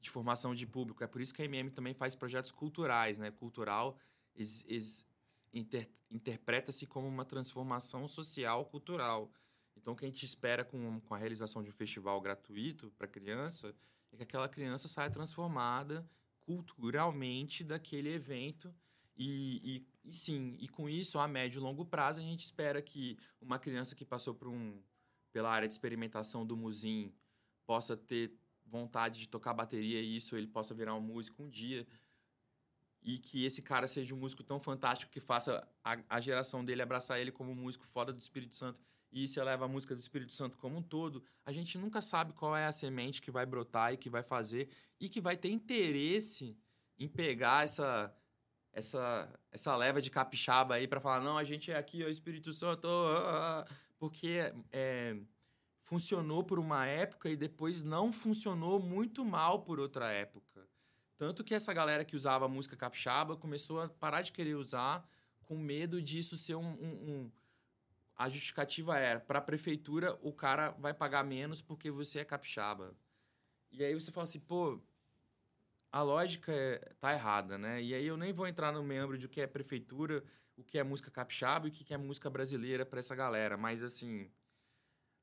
de 0.00 0.10
formação 0.10 0.54
de 0.54 0.66
público. 0.66 1.02
É 1.02 1.06
por 1.06 1.20
isso 1.20 1.34
que 1.34 1.42
a 1.42 1.44
MM 1.44 1.70
também 1.70 1.94
faz 1.94 2.14
projetos 2.14 2.50
culturais, 2.50 3.18
né? 3.18 3.30
Cultural 3.30 3.96
is, 4.34 4.64
is, 4.68 5.06
inter, 5.52 5.88
interpreta-se 6.10 6.86
como 6.86 7.08
uma 7.08 7.24
transformação 7.24 8.06
social 8.08 8.64
cultural. 8.66 9.30
Então, 9.76 9.94
o 9.94 9.96
que 9.96 10.04
a 10.04 10.08
gente 10.08 10.24
espera 10.24 10.64
com, 10.64 11.00
com 11.00 11.14
a 11.14 11.18
realização 11.18 11.62
de 11.62 11.70
um 11.70 11.72
festival 11.72 12.20
gratuito 12.20 12.92
para 12.98 13.08
criança 13.08 13.74
é 14.12 14.16
que 14.16 14.22
aquela 14.22 14.48
criança 14.48 14.86
saia 14.86 15.10
transformada 15.10 16.08
culturalmente 16.40 17.64
daquele 17.64 18.10
evento. 18.10 18.74
E, 19.16 19.84
e, 20.04 20.10
e, 20.10 20.14
sim, 20.14 20.56
e 20.58 20.68
com 20.68 20.88
isso, 20.88 21.18
a 21.18 21.28
médio 21.28 21.58
e 21.58 21.62
longo 21.62 21.84
prazo, 21.84 22.20
a 22.20 22.24
gente 22.24 22.44
espera 22.44 22.80
que 22.80 23.18
uma 23.40 23.58
criança 23.58 23.94
que 23.94 24.04
passou 24.04 24.34
por 24.34 24.48
um, 24.48 24.80
pela 25.30 25.50
área 25.50 25.68
de 25.68 25.74
experimentação 25.74 26.46
do 26.46 26.56
Musim 26.56 27.12
possa 27.66 27.96
ter 27.96 28.32
vontade 28.64 29.20
de 29.20 29.28
tocar 29.28 29.52
bateria 29.52 30.00
e 30.00 30.16
isso 30.16 30.36
ele 30.36 30.46
possa 30.46 30.74
virar 30.74 30.94
um 30.94 31.00
músico 31.00 31.42
um 31.42 31.48
dia. 31.48 31.86
E 33.02 33.18
que 33.18 33.44
esse 33.44 33.60
cara 33.60 33.88
seja 33.88 34.14
um 34.14 34.18
músico 34.18 34.42
tão 34.42 34.60
fantástico 34.60 35.10
que 35.10 35.20
faça 35.20 35.66
a, 35.84 35.98
a 36.08 36.20
geração 36.20 36.64
dele 36.64 36.82
abraçar 36.82 37.20
ele 37.20 37.32
como 37.32 37.50
um 37.50 37.54
músico 37.54 37.84
fora 37.84 38.12
do 38.12 38.20
Espírito 38.20 38.54
Santo 38.54 38.80
e 39.12 39.24
isso 39.24 39.38
eleva 39.38 39.66
a 39.66 39.68
música 39.68 39.94
do 39.94 39.98
Espírito 39.98 40.32
Santo 40.32 40.56
como 40.56 40.78
um 40.78 40.82
todo, 40.82 41.22
a 41.44 41.52
gente 41.52 41.76
nunca 41.76 42.00
sabe 42.00 42.32
qual 42.32 42.56
é 42.56 42.64
a 42.64 42.72
semente 42.72 43.20
que 43.20 43.30
vai 43.30 43.44
brotar 43.44 43.92
e 43.92 43.96
que 43.98 44.08
vai 44.08 44.22
fazer 44.22 44.70
e 44.98 45.08
que 45.08 45.20
vai 45.20 45.36
ter 45.36 45.50
interesse 45.50 46.56
em 46.98 47.06
pegar 47.06 47.64
essa 47.64 48.14
essa 48.72 49.28
essa 49.50 49.76
leva 49.76 50.00
de 50.00 50.10
capixaba 50.10 50.74
aí 50.74 50.88
para 50.88 51.00
falar 51.00 51.20
não, 51.20 51.36
a 51.36 51.44
gente 51.44 51.70
é 51.70 51.76
aqui, 51.76 52.02
o 52.02 52.08
Espírito 52.08 52.52
Santo, 52.52 52.88
porque 53.98 54.52
é, 54.72 55.16
funcionou 55.82 56.42
por 56.42 56.58
uma 56.58 56.86
época 56.86 57.28
e 57.28 57.36
depois 57.36 57.82
não 57.82 58.10
funcionou 58.10 58.80
muito 58.80 59.24
mal 59.24 59.62
por 59.62 59.78
outra 59.78 60.10
época. 60.10 60.66
Tanto 61.18 61.44
que 61.44 61.54
essa 61.54 61.72
galera 61.72 62.04
que 62.04 62.16
usava 62.16 62.46
a 62.46 62.48
música 62.48 62.76
capixaba 62.76 63.36
começou 63.36 63.80
a 63.80 63.88
parar 63.88 64.22
de 64.22 64.32
querer 64.32 64.54
usar 64.54 65.06
com 65.42 65.56
medo 65.56 66.00
disso 66.00 66.36
ser 66.36 66.54
um, 66.54 66.64
um, 66.64 67.10
um 67.10 67.30
a 68.16 68.28
justificativa 68.28 68.98
era, 68.98 69.20
para 69.20 69.38
a 69.38 69.42
prefeitura, 69.42 70.18
o 70.22 70.32
cara 70.32 70.70
vai 70.78 70.94
pagar 70.94 71.24
menos 71.24 71.60
porque 71.60 71.90
você 71.90 72.20
é 72.20 72.24
capixaba. 72.24 72.94
E 73.70 73.82
aí 73.84 73.94
você 73.94 74.12
fala 74.12 74.24
assim, 74.24 74.40
pô, 74.40 74.80
a 75.92 76.00
lógica 76.02 76.50
é, 76.50 76.78
tá 76.98 77.12
errada, 77.12 77.58
né? 77.58 77.82
E 77.82 77.94
aí 77.94 78.06
eu 78.06 78.16
nem 78.16 78.32
vou 78.32 78.46
entrar 78.46 78.72
no 78.72 78.82
membro 78.82 79.18
de 79.18 79.26
o 79.26 79.28
que 79.28 79.42
é 79.42 79.46
prefeitura, 79.46 80.24
o 80.56 80.64
que 80.64 80.78
é 80.78 80.82
música 80.82 81.10
capixaba 81.10 81.66
e 81.66 81.70
o 81.70 81.72
que 81.72 81.92
é 81.92 81.98
música 81.98 82.30
brasileira 82.30 82.86
para 82.86 82.98
essa 82.98 83.14
galera. 83.14 83.58
Mas, 83.58 83.82
assim, 83.82 84.30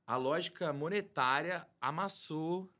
a 0.06 0.16
lógica 0.16 0.72
monetária 0.72 1.68
amassou 1.82 2.72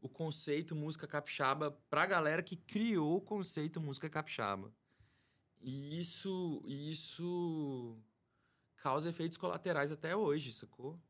o 0.00 0.08
conceito 0.08 0.76
música 0.76 1.06
capixaba 1.06 1.70
para 1.88 2.02
a 2.02 2.06
galera 2.06 2.42
que 2.42 2.54
criou 2.54 3.16
o 3.16 3.20
conceito 3.20 3.80
música 3.80 4.10
capixaba. 4.10 4.70
E 5.60 5.98
isso, 5.98 6.62
isso 6.66 7.98
causa 8.76 9.08
efeitos 9.08 9.38
colaterais 9.38 9.90
até 9.90 10.14
hoje, 10.14 10.52
sacou? 10.52 11.00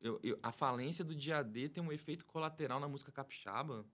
Eu, 0.00 0.18
eu, 0.22 0.38
a 0.42 0.50
falência 0.50 1.04
do 1.04 1.14
dia 1.14 1.42
D 1.42 1.68
tem 1.68 1.82
um 1.82 1.92
efeito 1.92 2.24
colateral 2.24 2.80
na 2.80 2.88
música 2.88 3.12
capixaba. 3.12 3.86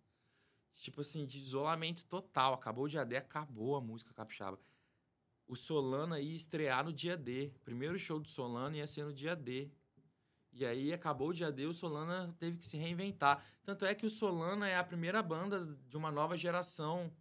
Tipo 0.75 1.01
assim, 1.01 1.27
de 1.27 1.39
isolamento 1.39 2.05
total. 2.07 2.55
Acabou 2.55 2.85
o 2.85 2.89
dia 2.89 3.05
D, 3.05 3.17
acabou 3.17 3.77
a 3.77 3.81
música 3.81 4.13
capixaba. 4.15 4.59
O 5.47 5.57
Solana 5.57 6.21
ia 6.21 6.35
estrear 6.35 6.85
no 6.85 6.93
dia 6.93 7.17
D. 7.17 7.53
Primeiro 7.65 7.99
show 7.99 8.21
do 8.21 8.29
Solana 8.29 8.77
ia 8.77 8.87
ser 8.87 9.05
no 9.05 9.13
dia 9.13 9.35
D. 9.35 9.71
E 10.53 10.65
aí 10.65 10.93
acabou 10.93 11.29
o 11.29 11.35
dia 11.35 11.53
D, 11.53 11.67
o 11.67 11.75
Solana 11.75 12.35
teve 12.39 12.59
que 12.59 12.67
se 12.67 12.77
reinventar. 12.77 13.45
Tanto 13.63 13.85
é 13.85 13.95
que 13.95 14.07
o 14.07 14.11
Solana 14.11 14.67
é 14.67 14.77
a 14.77 14.85
primeira 14.85 15.23
banda 15.23 15.65
de 15.87 15.97
uma 15.97 16.11
nova 16.11 16.37
geração 16.37 17.13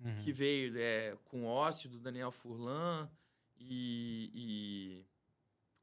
uhum. 0.00 0.14
que 0.16 0.32
veio 0.32 0.72
é, 0.78 1.16
com 1.24 1.44
ócio 1.44 1.90
do 1.90 1.98
Daniel 1.98 2.30
Furlan 2.30 3.10
e, 3.58 4.30
e 4.34 5.06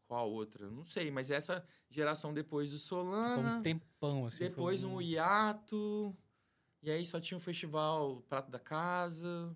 qual 0.07 0.31
outra? 0.31 0.69
Não 0.69 0.83
sei, 0.83 1.11
mas 1.11 1.29
essa 1.29 1.63
geração 1.89 2.33
depois 2.33 2.71
do 2.71 2.79
Solana. 2.79 3.35
Ficou 3.35 3.51
um 3.51 3.61
tempão, 3.61 4.25
assim. 4.25 4.45
Depois 4.45 4.83
um... 4.83 4.95
um 4.95 5.01
hiato. 5.01 6.15
E 6.81 6.89
aí 6.89 7.05
só 7.05 7.19
tinha 7.19 7.37
o 7.37 7.41
festival 7.41 8.21
Prato 8.29 8.49
da 8.49 8.59
Casa, 8.59 9.55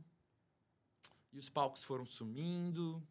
e 1.31 1.39
os 1.39 1.49
palcos 1.49 1.83
foram 1.83 2.05
sumindo, 2.05 3.01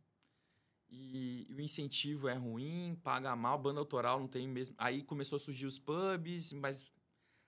e, 0.89 1.47
e 1.49 1.55
o 1.55 1.61
incentivo 1.61 2.29
é 2.29 2.35
ruim, 2.35 2.95
paga 3.03 3.35
mal, 3.35 3.59
banda 3.59 3.81
autoral 3.81 4.21
não 4.21 4.29
tem 4.29 4.47
mesmo. 4.47 4.75
Aí 4.79 5.03
começou 5.03 5.37
a 5.37 5.41
surgir 5.41 5.67
os 5.67 5.79
pubs, 5.79 6.53
mas 6.53 6.93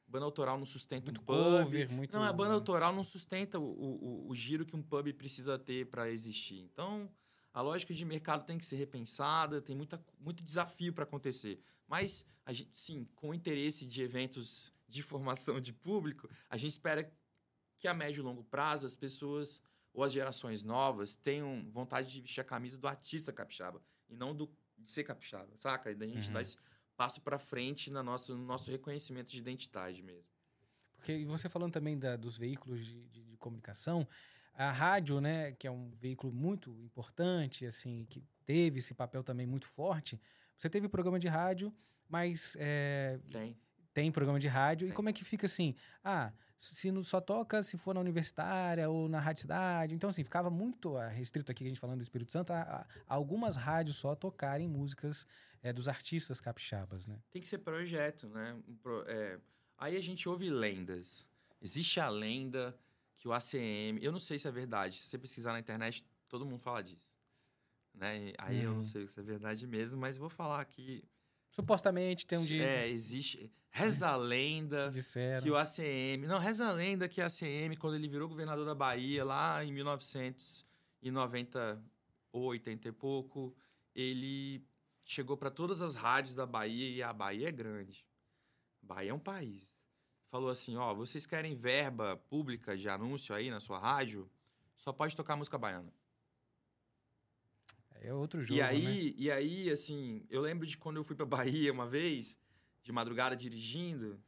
banda 0.07 0.25
autoral 0.25 0.59
não 0.59 0.67
sustenta 0.67 1.07
Muito 1.07 1.21
um 1.21 1.25
pub. 1.25 1.37
cover, 1.37 1.91
muito... 1.91 2.13
Não, 2.13 2.23
a 2.23 2.33
banda 2.33 2.55
autoral 2.55 2.93
não 2.93 3.05
sustenta 3.05 3.59
o, 3.59 3.65
o, 3.65 4.29
o 4.29 4.35
giro 4.35 4.65
que 4.65 4.75
um 4.75 4.83
pub 4.83 5.13
precisa 5.13 5.59
ter 5.59 5.87
para 5.87 6.11
existir. 6.11 6.61
Então, 6.61 7.11
a 7.53 7.61
lógica 7.61 7.93
de 7.93 8.05
mercado 8.05 8.45
tem 8.45 8.59
que 8.59 8.65
ser 8.65 8.77
repensada, 8.77 9.61
tem 9.61 9.77
muita, 9.77 10.03
muito 10.19 10.43
desafio 10.43 10.93
para 10.93 11.05
acontecer. 11.05 11.61
Mas, 11.87 12.27
a 12.45 12.53
gente, 12.53 12.71
sim, 12.77 13.07
com 13.15 13.29
o 13.29 13.35
interesse 13.35 13.87
de 13.87 14.03
eventos 14.03 14.73
de 14.95 15.03
formação 15.03 15.61
de 15.61 15.73
público, 15.73 16.31
a 16.49 16.57
gente 16.57 16.71
espera 16.71 17.13
que 17.81 17.89
a 17.89 17.93
médio 17.93 18.21
e 18.21 18.23
longo 18.23 18.45
prazo 18.45 18.87
as 18.87 18.97
pessoas 18.97 19.61
ou 19.93 20.05
as 20.05 20.13
gerações 20.13 20.63
novas 20.63 21.17
tenham 21.17 21.69
vontade 21.73 22.13
de 22.13 22.21
vestir 22.21 22.41
a 22.41 22.45
camisa 22.45 22.79
do 22.79 22.87
artista 22.87 23.33
capixaba 23.33 23.83
e 24.09 24.15
não 24.15 24.33
do, 24.35 24.49
de 24.79 24.89
ser 24.91 25.03
capixaba, 25.03 25.57
saca? 25.57 25.91
E 25.91 25.97
da 25.97 26.07
gente 26.07 26.29
Uhum. 26.29 26.35
dar 26.35 26.43
esse 26.43 26.57
passo 26.97 27.21
para 27.21 27.41
frente 27.41 27.91
na 27.91 28.05
nossa, 28.05 28.33
no 28.37 28.45
nosso 28.45 28.71
reconhecimento 28.71 29.33
de 29.33 29.39
identidade 29.39 30.01
mesmo. 30.01 30.31
Porque 30.97 31.13
e 31.13 31.25
você 31.25 31.49
falando 31.49 31.73
também 31.73 31.99
da- 31.99 32.15
dos 32.17 32.37
veículos 32.37 32.87
de, 32.87 33.09
de- 33.09 33.25
de 33.25 33.37
comunicação, 33.37 34.07
a 34.55 34.71
rádio, 34.71 35.21
né, 35.21 35.51
que 35.53 35.67
é 35.67 35.71
um 35.73 35.91
veículo 35.97 36.33
muito 36.33 36.71
importante, 36.81 37.67
assim, 37.67 38.07
que 38.09 38.23
teve 38.47 38.79
esse 38.79 38.95
papel 38.95 39.25
também 39.25 39.45
muito 39.47 39.67
forte. 39.67 40.21
Você 40.57 40.71
teve 40.71 40.89
programa 40.89 41.19
de 41.19 41.27
rádio, 41.27 41.75
mas 42.09 42.57
é, 42.61 43.19
Tem. 43.31 43.57
Tem 43.95 44.11
programa 44.13 44.39
de 44.41 44.49
rádio. 44.49 44.85
E 44.87 44.89
Tem. 44.89 44.95
como 44.97 45.09
é 45.09 45.13
que 45.13 45.25
fica 45.25 45.47
assim? 45.47 45.75
Ah, 46.03 46.33
se 46.59 46.91
não 46.91 47.03
só 47.03 47.21
toca 47.21 47.63
se 47.63 47.79
for 47.79 47.95
na 47.95 48.01
universitária 48.01 48.89
ou 48.91 49.09
na 49.09 49.21
rádio 49.21 49.43
cidade. 49.43 49.95
Então, 49.95 50.11
assim, 50.11 50.25
ficava 50.25 50.51
muito 50.51 50.97
ah, 50.97 51.09
restrito 51.09 51.51
aqui, 51.53 51.65
a 51.65 51.69
gente 51.69 51.79
falando 51.81 51.99
do 51.99 52.03
Espírito 52.03 52.33
Santo, 52.33 52.53
a, 52.53 52.61
a- 52.63 52.87
algumas 53.07 53.57
rádios 53.57 53.97
só 53.97 54.15
tocarem 54.15 54.67
músicas 54.69 55.27
é, 55.63 55.73
dos 55.73 55.89
artistas 55.89 56.41
capixabas, 56.41 57.07
né? 57.07 57.19
Tem 57.31 57.41
que 57.41 57.49
ser 57.49 57.59
projeto, 57.59 58.29
né? 58.29 58.55
Um 58.69 58.77
pro- 58.77 59.05
é, 59.07 59.39
Aí 59.79 59.97
a 59.97 60.03
gente 60.03 60.29
ouve 60.29 60.49
lendas. 60.51 61.27
Existe 61.61 61.99
a 62.01 62.09
lenda 62.09 62.77
que 63.17 63.27
o 63.29 63.33
ACM. 63.33 63.99
Eu 64.03 64.13
não 64.13 64.21
sei 64.21 64.39
se 64.39 64.47
é 64.47 64.51
verdade. 64.51 64.99
Se 64.99 65.07
você 65.09 65.19
pesquisar 65.19 65.53
na 65.53 65.59
internet, 65.61 66.05
todo 66.29 66.45
mundo 66.45 66.59
fala 66.59 66.83
disso. 66.83 67.15
Né? 67.95 68.29
E 68.31 68.35
Aí 68.39 68.63
eu 68.63 68.71
Uhum. 68.71 68.77
não 68.79 68.85
sei 68.85 69.07
se 69.07 69.19
é 69.19 69.23
verdade 69.23 69.67
mesmo, 69.67 70.01
mas 70.01 70.17
vou 70.17 70.29
falar 70.29 70.61
aqui. 70.61 71.05
Supostamente 71.55 72.27
tem 72.27 72.37
um 72.37 72.43
dia. 72.43 72.65
É, 72.65 72.89
existe. 72.89 73.49
Reza 73.71 74.09
a 74.09 74.17
lenda. 74.17 74.89
disseram. 74.89 75.41
Que 75.41 75.53
o 75.53 75.57
ACM. 75.57 76.27
Não, 76.27 76.41
reza 76.41 76.67
a 76.67 76.73
lenda 76.73 77.09
que 77.09 77.21
a 77.21 77.27
ACM, 77.27 77.77
quando 77.79 77.95
ele 77.95 78.09
virou 78.09 78.29
governador 78.29 78.67
da 78.67 78.75
Bahia, 78.75 79.25
lá 79.25 79.65
em 79.65 79.73
1998, 79.73 81.81
80 82.33 82.89
e 82.89 82.93
pouco, 82.93 83.55
ele 83.95 84.67
chegou 85.05 85.37
para 85.37 85.49
todas 85.49 85.81
as 85.81 85.95
rádios 85.95 86.35
da 86.35 86.45
Bahia 86.45 86.89
e 86.89 87.01
a 87.01 87.13
Bahia 87.13 87.51
é 87.51 87.53
grande. 87.53 88.05
A 88.83 88.87
Bahia 88.87 89.13
é 89.13 89.15
um 89.15 89.21
país. 89.21 89.73
Falou 90.33 90.51
assim: 90.51 90.77
ó, 90.77 90.93
vocês 90.93 91.25
querem 91.25 91.55
verba 91.55 92.17
pública 92.17 92.77
de 92.77 92.89
anúncio 92.89 93.33
aí 93.33 93.49
na 93.49 93.61
sua 93.61 93.79
rádio? 93.79 94.29
Só 94.75 94.93
pode 94.93 95.15
tocar 95.15 95.37
música 95.37 95.57
baiana. 95.57 95.95
É 98.05 98.13
outro 98.13 98.43
jogo. 98.43 98.59
E 98.59 98.63
né? 98.63 98.69
aí, 98.69 99.15
e 99.17 99.31
aí, 99.31 99.71
assim, 99.71 100.27
eu 100.29 100.43
lembro 100.43 100.67
de 100.67 100.77
quando 100.77 100.99
eu 100.99 101.05
fui 101.05 101.17
pra 101.17 101.25
Bahia 101.27 101.73
uma 101.73 101.87
vez, 101.87 102.39
de 102.83 102.93
madrugada 102.93 103.35
dirigindo, 103.35 104.23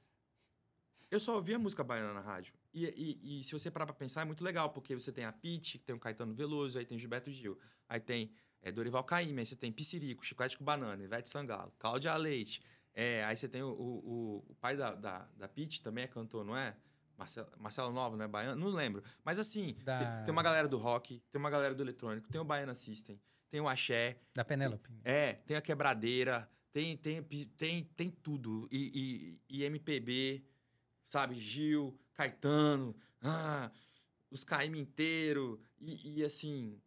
eu 1.10 1.20
só 1.20 1.34
ouvia 1.34 1.58
música 1.58 1.84
baiana 1.84 2.14
na 2.14 2.20
rádio. 2.20 2.54
E, 2.72 2.84
e, 3.22 3.40
e 3.40 3.44
se 3.44 3.52
você 3.52 3.70
parar 3.70 3.86
pra 3.86 3.94
pensar, 3.94 4.22
é 4.22 4.24
muito 4.24 4.42
legal, 4.42 4.70
porque 4.70 4.94
você 4.94 5.12
tem 5.12 5.24
a 5.24 5.32
Pitty, 5.32 5.78
tem 5.78 5.94
o 5.94 5.98
Caetano 5.98 6.34
Veloso, 6.34 6.78
aí 6.78 6.86
tem 6.86 6.98
Gilberto 6.98 7.30
Gil, 7.30 7.58
aí 7.88 8.00
tem 8.00 8.32
é, 8.62 8.72
Dorival 8.72 9.04
Caymmi, 9.04 9.40
aí 9.40 9.46
você 9.46 9.56
tem 9.56 9.70
Piscirico, 9.70 10.24
Chiclete 10.24 10.56
com 10.56 10.64
Banana, 10.64 11.02
Ivete 11.02 11.28
Sangalo, 11.28 11.72
Cláudia 11.78 12.14
Leite, 12.16 12.62
é, 12.94 13.22
aí 13.24 13.36
você 13.36 13.46
tem 13.46 13.62
o, 13.62 13.68
o, 13.68 14.44
o 14.48 14.54
pai 14.54 14.74
da, 14.74 14.94
da, 14.94 15.28
da 15.36 15.50
também 15.82 16.04
é 16.04 16.06
cantor, 16.06 16.44
não 16.44 16.56
é? 16.56 16.74
Marcelo, 17.16 17.48
Marcelo 17.58 17.92
Nova, 17.92 18.16
não 18.16 18.24
é 18.24 18.28
baiano? 18.28 18.60
Não 18.60 18.74
lembro. 18.74 19.02
Mas 19.24 19.38
assim, 19.38 19.74
Da- 19.84 19.98
tem, 19.98 20.24
tem 20.24 20.32
uma 20.32 20.42
galera 20.42 20.66
do 20.66 20.76
rock, 20.76 21.22
tem 21.30 21.38
uma 21.38 21.50
galera 21.50 21.74
do 21.74 21.82
eletrônico, 21.82 22.28
tem 22.28 22.40
o 22.40 22.44
Baiana 22.44 22.74
System, 22.74 23.20
tem 23.48 23.60
o 23.60 23.68
Axé, 23.68 24.18
Da 24.34 24.44
Penélope. 24.44 24.90
é, 25.04 25.34
tem 25.34 25.56
a 25.56 25.60
quebradeira, 25.60 26.50
tem, 26.72 26.96
tem, 26.96 27.22
tem, 27.22 27.84
tem 27.84 28.10
tudo. 28.10 28.68
E, 28.70 29.38
e, 29.48 29.58
e 29.58 29.64
MPB, 29.64 30.44
sabe? 31.06 31.40
Gil, 31.40 31.98
Caetano, 32.12 32.94
ah, 33.22 33.70
os 34.30 34.44
Caíme 34.44 34.78
inteiro. 34.78 35.60
E, 35.80 36.18
e, 36.20 36.24
assim, 36.24 36.80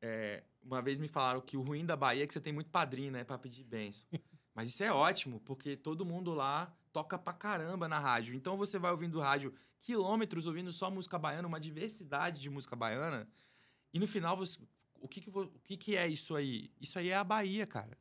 é, 0.00 0.42
uma 0.62 0.82
vez 0.82 0.98
me 0.98 1.08
falaram 1.08 1.40
que 1.40 1.56
o 1.56 1.62
ruim 1.62 1.84
da 1.86 1.96
Bahia 1.96 2.24
é 2.24 2.26
que 2.26 2.32
você 2.32 2.40
tem 2.40 2.52
muito 2.52 2.70
padrinho, 2.70 3.12
né? 3.12 3.22
Pra 3.24 3.38
pedir 3.38 3.64
benção. 3.64 4.06
Mas 4.54 4.68
isso 4.68 4.82
é 4.82 4.92
ótimo, 4.92 5.40
porque 5.40 5.76
todo 5.76 6.04
mundo 6.04 6.34
lá 6.34 6.74
toca 6.92 7.18
pra 7.18 7.32
caramba 7.32 7.88
na 7.88 7.98
rádio. 7.98 8.34
Então 8.34 8.56
você 8.56 8.78
vai 8.78 8.90
ouvindo 8.90 9.20
rádio 9.20 9.54
quilômetros, 9.80 10.46
ouvindo 10.46 10.70
só 10.70 10.90
música 10.90 11.18
baiana, 11.18 11.48
uma 11.48 11.60
diversidade 11.60 12.40
de 12.40 12.50
música 12.50 12.76
baiana. 12.76 13.26
E 13.94 13.98
no 13.98 14.06
final, 14.06 14.36
você, 14.36 14.58
o, 15.02 15.08
que, 15.08 15.20
que, 15.20 15.30
o 15.30 15.48
que, 15.64 15.76
que 15.76 15.96
é 15.96 16.06
isso 16.08 16.34
aí? 16.34 16.70
Isso 16.80 16.98
aí 16.98 17.08
é 17.08 17.16
a 17.16 17.24
Bahia, 17.24 17.66
cara. 17.66 17.98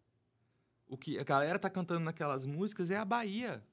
O 0.88 0.98
que 0.98 1.17
a 1.17 1.24
galera 1.24 1.58
tá 1.58 1.70
cantando 1.70 2.01
naquelas 2.01 2.46
músicas 2.46 2.91
é 2.91 2.98
a 2.98 3.05
Bahia. 3.05 3.63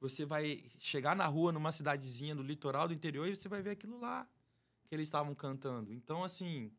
Você 0.00 0.24
vai 0.24 0.64
chegar 0.78 1.14
na 1.16 1.26
rua, 1.26 1.52
numa 1.52 1.72
cidadezinha 1.72 2.34
do 2.34 2.42
litoral 2.42 2.88
do 2.88 2.94
interior, 2.94 3.26
e 3.26 3.36
você 3.36 3.48
vai 3.48 3.62
ver 3.62 3.70
aquilo 3.70 3.98
lá 3.98 4.28
que 4.86 4.94
eles 4.94 5.08
estavam 5.08 5.34
cantando. 5.34 5.92
Então, 5.92 6.22
assim, 6.22 6.70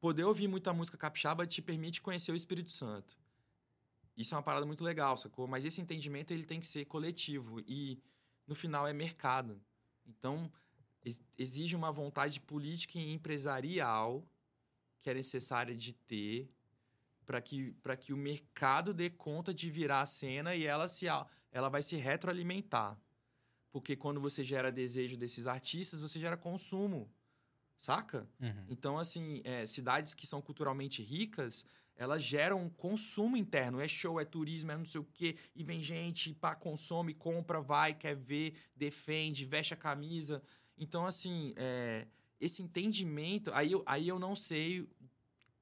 poder 0.00 0.24
ouvir 0.24 0.48
muita 0.48 0.72
música 0.72 0.96
capixaba 0.96 1.46
te 1.46 1.60
permite 1.60 2.00
conhecer 2.00 2.32
o 2.32 2.36
Espírito 2.36 2.70
Santo. 2.70 3.18
Isso 4.16 4.34
é 4.34 4.36
uma 4.36 4.42
parada 4.42 4.66
muito 4.66 4.84
legal, 4.84 5.16
sacou? 5.16 5.46
Mas 5.46 5.64
esse 5.64 5.80
entendimento 5.80 6.32
ele 6.32 6.44
tem 6.44 6.60
que 6.60 6.66
ser 6.66 6.84
coletivo 6.86 7.60
e 7.60 8.00
no 8.46 8.54
final 8.54 8.86
é 8.86 8.92
mercado. 8.92 9.60
Então 10.06 10.50
ex- 11.04 11.22
exige 11.36 11.76
uma 11.76 11.92
vontade 11.92 12.40
política 12.40 12.98
e 12.98 13.12
empresarial 13.12 14.24
que 15.00 15.10
é 15.10 15.14
necessária 15.14 15.74
de 15.74 15.92
ter 15.92 16.50
para 17.28 17.42
que, 17.42 17.76
que 18.00 18.12
o 18.12 18.16
mercado 18.16 18.94
dê 18.94 19.10
conta 19.10 19.52
de 19.52 19.68
virar 19.68 20.00
a 20.00 20.06
cena 20.06 20.54
e 20.54 20.64
ela, 20.64 20.88
se, 20.88 21.06
ela 21.52 21.68
vai 21.68 21.82
se 21.82 21.94
retroalimentar. 21.94 22.98
Porque 23.70 23.94
quando 23.94 24.18
você 24.18 24.42
gera 24.42 24.72
desejo 24.72 25.14
desses 25.14 25.46
artistas, 25.46 26.00
você 26.00 26.18
gera 26.18 26.38
consumo, 26.38 27.12
saca? 27.76 28.26
Uhum. 28.40 28.64
Então, 28.70 28.98
assim, 28.98 29.42
é, 29.44 29.66
cidades 29.66 30.14
que 30.14 30.26
são 30.26 30.40
culturalmente 30.40 31.02
ricas, 31.02 31.66
elas 31.94 32.22
geram 32.22 32.62
um 32.62 32.70
consumo 32.70 33.36
interno. 33.36 33.78
É 33.78 33.86
show, 33.86 34.18
é 34.18 34.24
turismo, 34.24 34.72
é 34.72 34.76
não 34.78 34.86
sei 34.86 35.00
o 35.02 35.04
quê. 35.04 35.36
E 35.54 35.62
vem 35.62 35.82
gente, 35.82 36.32
pá, 36.32 36.54
consome, 36.54 37.12
compra, 37.12 37.60
vai, 37.60 37.92
quer 37.92 38.16
ver, 38.16 38.54
defende, 38.74 39.44
veste 39.44 39.74
a 39.74 39.76
camisa. 39.76 40.42
Então, 40.78 41.04
assim, 41.04 41.52
é, 41.56 42.06
esse 42.40 42.62
entendimento... 42.62 43.50
Aí 43.52 43.72
eu, 43.72 43.82
aí 43.86 44.08
eu 44.08 44.18
não 44.18 44.34
sei 44.36 44.88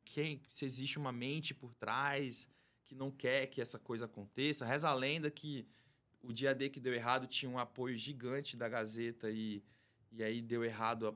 quem, 0.05 0.41
se 0.51 0.65
existe 0.65 0.99
uma 0.99 1.13
mente 1.13 1.55
por 1.55 1.75
trás 1.75 2.51
que 2.85 2.95
não 2.95 3.11
quer 3.11 3.47
que 3.47 3.61
essa 3.61 3.79
coisa 3.79 4.05
aconteça. 4.05 4.65
Reza 4.65 4.89
a 4.89 4.95
lenda 4.95 5.31
que 5.31 5.67
o 6.23 6.33
dia 6.33 6.55
D 6.55 6.71
que 6.71 6.81
deu 6.81 6.95
errado 6.95 7.27
tinha 7.27 7.51
um 7.51 7.59
apoio 7.59 7.97
gigante 7.97 8.57
da 8.57 8.69
Gazeta 8.69 9.31
e, 9.31 9.63
e 10.13 10.23
aí 10.23 10.41
deu 10.41 10.65
errado 10.65 11.09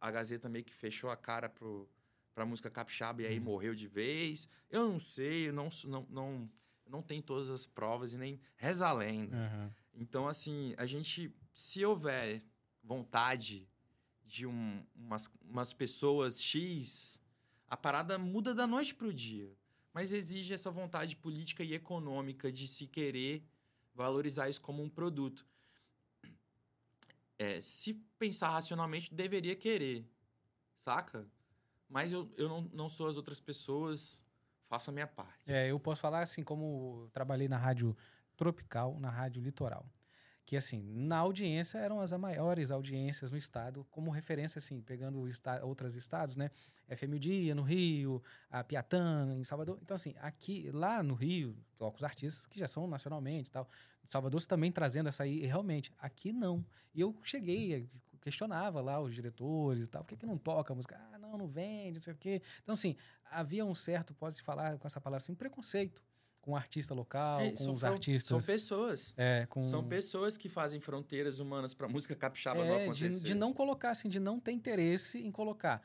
a, 0.00 0.08
a 0.08 0.10
Gazeta 0.10 0.48
meio 0.48 0.64
que 0.64 0.74
fechou 0.74 1.10
a 1.10 1.16
cara 1.16 1.48
pro, 1.48 1.88
pra 2.34 2.46
música 2.46 2.70
capixaba 2.70 3.22
e 3.22 3.26
aí 3.26 3.38
Uhum. 3.38 3.44
morreu 3.44 3.74
de 3.74 3.88
vez. 3.88 4.48
Eu 4.70 4.88
não 4.88 5.00
sei, 5.00 5.48
eu 5.48 5.52
não, 5.52 5.68
não, 5.84 6.06
não, 6.08 6.50
não 6.86 7.02
tenho 7.02 7.22
todas 7.22 7.50
as 7.50 7.66
provas 7.66 8.14
e 8.14 8.18
nem 8.18 8.40
reza 8.56 8.86
a 8.86 8.92
lenda. 8.92 9.36
Aham. 9.36 9.74
Então, 9.94 10.28
assim, 10.28 10.74
a 10.76 10.86
gente, 10.86 11.34
se 11.52 11.84
houver 11.84 12.44
vontade 12.84 13.68
de 14.28 14.46
um- 14.46 14.84
umas, 14.94 15.30
umas 15.42 15.72
pessoas 15.72 16.40
X, 16.40 17.20
a 17.66 17.76
parada 17.76 18.18
muda 18.18 18.54
da 18.54 18.66
noite 18.66 18.94
pro 18.94 19.12
dia. 19.12 19.50
Mas 19.92 20.12
exige 20.12 20.52
essa 20.54 20.70
vontade 20.70 21.16
política 21.16 21.64
e 21.64 21.74
econômica 21.74 22.52
de 22.52 22.68
se 22.68 22.86
querer 22.86 23.42
valorizar 23.94 24.48
isso 24.48 24.60
como 24.60 24.82
um 24.82 24.88
produto. 24.88 25.46
É, 27.38 27.60
se 27.60 27.94
pensar 28.18 28.50
racionalmente, 28.50 29.12
deveria 29.14 29.56
querer, 29.56 30.04
saca? 30.76 31.26
Mas 31.88 32.12
eu, 32.12 32.30
eu 32.36 32.48
não, 32.48 32.62
não 32.72 32.88
sou 32.88 33.08
as 33.08 33.16
outras 33.16 33.40
pessoas, 33.40 34.22
faço 34.68 34.90
a 34.90 34.92
minha 34.92 35.06
parte. 35.06 35.50
É, 35.50 35.70
eu 35.70 35.80
posso 35.80 36.00
falar 36.00 36.20
assim, 36.20 36.44
como 36.44 37.08
trabalhei 37.12 37.48
na 37.48 37.56
rádio 37.56 37.96
tropical, 38.36 39.00
na 39.00 39.10
rádio 39.10 39.42
litoral. 39.42 39.88
Que 40.48 40.56
assim, 40.56 40.82
na 40.94 41.18
audiência 41.18 41.76
eram 41.76 42.00
as 42.00 42.10
maiores 42.14 42.70
audiências 42.70 43.30
no 43.30 43.36
estado, 43.36 43.86
como 43.90 44.10
referência 44.10 44.58
assim, 44.58 44.80
pegando 44.80 45.28
esta 45.28 45.62
outros 45.62 45.94
estados, 45.94 46.36
né? 46.36 46.50
FM 46.88 47.18
Dia 47.20 47.54
no 47.54 47.60
Rio, 47.60 48.22
a 48.48 48.64
Piatã 48.64 49.36
em 49.38 49.44
Salvador. 49.44 49.78
Então 49.82 49.94
assim, 49.94 50.14
aqui 50.22 50.70
lá 50.72 51.02
no 51.02 51.12
Rio, 51.12 51.54
toca 51.76 51.98
os 51.98 52.02
artistas 52.02 52.46
que 52.46 52.58
já 52.58 52.66
são 52.66 52.86
nacionalmente, 52.86 53.50
tal. 53.50 53.68
Salvador 54.06 54.42
também 54.46 54.72
trazendo 54.72 55.10
essa 55.10 55.22
aí, 55.22 55.44
e 55.44 55.44
realmente, 55.44 55.92
aqui 55.98 56.32
não. 56.32 56.64
E 56.94 57.02
eu 57.02 57.14
cheguei, 57.22 57.86
questionava 58.22 58.80
lá 58.80 58.98
os 59.02 59.14
diretores 59.14 59.84
e 59.84 59.86
tal, 59.86 60.02
por 60.02 60.08
que, 60.08 60.16
que 60.16 60.24
não 60.24 60.38
toca 60.38 60.72
a 60.72 60.74
música? 60.74 60.98
Ah, 61.12 61.18
não, 61.18 61.36
não 61.36 61.46
vende, 61.46 61.96
não 61.96 62.02
sei 62.02 62.14
o 62.14 62.16
quê. 62.16 62.40
Então 62.62 62.72
assim, 62.72 62.96
havia 63.30 63.66
um 63.66 63.74
certo, 63.74 64.14
pode-se 64.14 64.42
falar 64.42 64.78
com 64.78 64.86
essa 64.86 64.98
palavra 64.98 65.22
assim, 65.22 65.34
preconceito 65.34 66.02
com 66.48 66.52
o 66.52 66.56
artista 66.56 66.94
local, 66.94 67.40
é, 67.40 67.52
com 67.52 67.70
os 67.72 67.84
artistas. 67.84 68.28
São 68.30 68.54
pessoas. 68.54 69.12
É, 69.18 69.44
com... 69.50 69.62
São 69.64 69.86
pessoas 69.86 70.38
que 70.38 70.48
fazem 70.48 70.80
fronteiras 70.80 71.40
humanas 71.40 71.74
para 71.74 71.86
música 71.86 72.16
capixaba 72.16 72.64
é, 72.64 72.68
não 72.68 72.82
acontecer. 72.84 73.18
De, 73.18 73.24
de 73.26 73.34
não 73.34 73.52
colocar, 73.52 73.90
assim, 73.90 74.08
de 74.08 74.18
não 74.18 74.40
ter 74.40 74.52
interesse 74.52 75.18
em 75.18 75.30
colocar. 75.30 75.82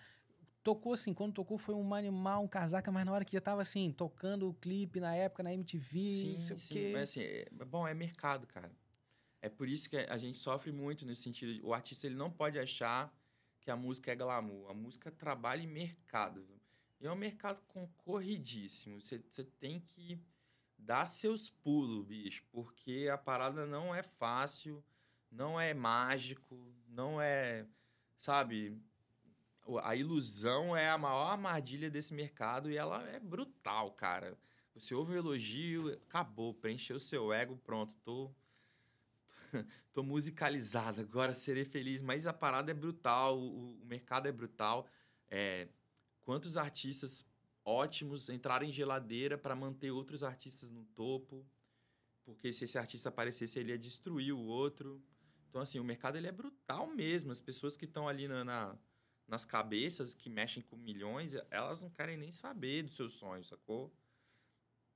Tocou 0.64 0.94
assim, 0.94 1.14
quando 1.14 1.34
tocou 1.34 1.58
foi 1.58 1.76
um 1.76 1.94
animal, 1.94 2.46
um 2.46 2.48
casaca, 2.48 2.90
mas 2.94 3.06
na 3.06 3.12
hora 3.12 3.26
que 3.26 3.34
já 3.34 3.42
tava 3.42 3.62
assim, 3.62 3.92
tocando 3.92 4.48
o 4.48 4.54
clipe 4.54 5.02
na 5.02 5.14
época 5.14 5.44
na 5.44 5.54
MTV, 5.54 5.98
sim, 5.98 6.34
não 6.36 6.40
sei 6.40 6.56
sim, 6.56 6.74
o 6.74 6.78
quê. 6.78 6.90
Mas 6.94 7.10
assim, 7.10 7.22
é, 7.24 7.46
bom, 7.66 7.86
é 7.86 7.94
mercado, 7.94 8.48
cara. 8.48 8.72
É 9.42 9.50
por 9.50 9.68
isso 9.68 9.90
que 9.90 9.98
a 9.98 10.18
gente 10.18 10.38
sofre 10.38 10.72
muito 10.72 11.06
no 11.06 11.14
sentido, 11.14 11.54
de, 11.54 11.62
o 11.62 11.74
artista 11.74 12.08
ele 12.08 12.16
não 12.16 12.32
pode 12.32 12.58
achar 12.58 13.14
que 13.60 13.70
a 13.70 13.76
música 13.76 14.14
é 14.14 14.16
glamour. 14.16 14.72
A 14.72 14.74
música 14.74 15.12
trabalha 15.12 15.62
em 15.62 15.68
mercado. 15.68 16.48
E 17.02 17.06
é 17.06 17.12
um 17.12 17.16
mercado 17.16 17.62
concorridíssimo. 17.68 19.02
Você 19.02 19.20
tem 19.60 19.82
que 19.82 20.18
dá 20.86 21.06
seus 21.06 21.50
pulos, 21.50 22.06
bicho, 22.06 22.44
porque 22.52 23.10
a 23.12 23.18
parada 23.18 23.66
não 23.66 23.94
é 23.94 24.04
fácil, 24.04 24.84
não 25.32 25.60
é 25.60 25.74
mágico, 25.74 26.58
não 26.88 27.22
é, 27.22 27.66
sabe? 28.18 28.78
A 29.82 29.96
ilusão 29.96 30.76
é 30.76 30.90
a 30.90 30.98
maior 30.98 31.32
armadilha 31.32 31.90
desse 31.90 32.14
mercado 32.14 32.70
e 32.70 32.78
ela 32.78 33.02
é 33.10 33.20
brutal, 33.20 33.92
cara. 33.94 34.38
Você 34.76 34.94
ouve 34.94 35.12
o 35.12 35.16
um 35.16 35.18
elogio, 35.18 35.94
acabou, 36.08 36.54
preencheu 36.54 37.00
seu 37.00 37.32
ego, 37.32 37.58
pronto, 37.64 37.96
tô 38.04 38.32
tô 39.94 40.04
musicalizado, 40.04 41.02
agora 41.02 41.34
serei 41.34 41.64
feliz. 41.64 42.02
Mas 42.02 42.28
a 42.28 42.34
parada 42.34 42.72
é 42.72 42.74
brutal, 42.74 43.40
o, 43.40 43.82
o 43.82 43.86
mercado 43.86 44.28
é 44.28 44.32
brutal. 44.32 44.88
É, 45.30 45.68
quantos 46.24 46.58
artistas 46.58 47.26
ótimos 47.66 48.30
entraram 48.30 48.66
em 48.66 48.72
geladeira 48.72 49.38
para 49.38 49.56
manter 49.56 49.92
outros 49.92 50.24
artistas 50.24 50.70
no 50.70 50.86
topo, 50.86 51.46
porque 52.24 52.52
se 52.52 52.66
esse 52.66 52.78
artista 52.78 53.10
aparecesse, 53.10 53.60
ele 53.60 53.72
ia 53.72 53.78
destruir 53.78 54.34
o 54.34 54.40
outro. 54.40 55.02
Então, 55.50 55.62
assim, 55.62 55.80
o 55.80 55.84
mercado 55.84 56.18
ele 56.18 56.28
é 56.28 56.32
brutal 56.32 56.88
mesmo. 56.88 57.32
As 57.32 57.42
pessoas 57.42 57.76
que 57.76 57.86
estão 57.86 58.08
ali 58.08 58.28
na, 58.28 58.44
na, 58.44 58.78
nas 59.28 59.46
cabeças, 59.46 60.14
que 60.16 60.30
mexem 60.30 60.64
com 60.64 60.76
milhões, 60.76 61.36
elas 61.52 61.82
não 61.82 61.90
querem 61.90 62.18
nem 62.18 62.32
saber 62.32 62.84
dos 62.84 62.96
seus 62.96 63.14
sonhos, 63.14 63.48
sacou? 63.48 63.94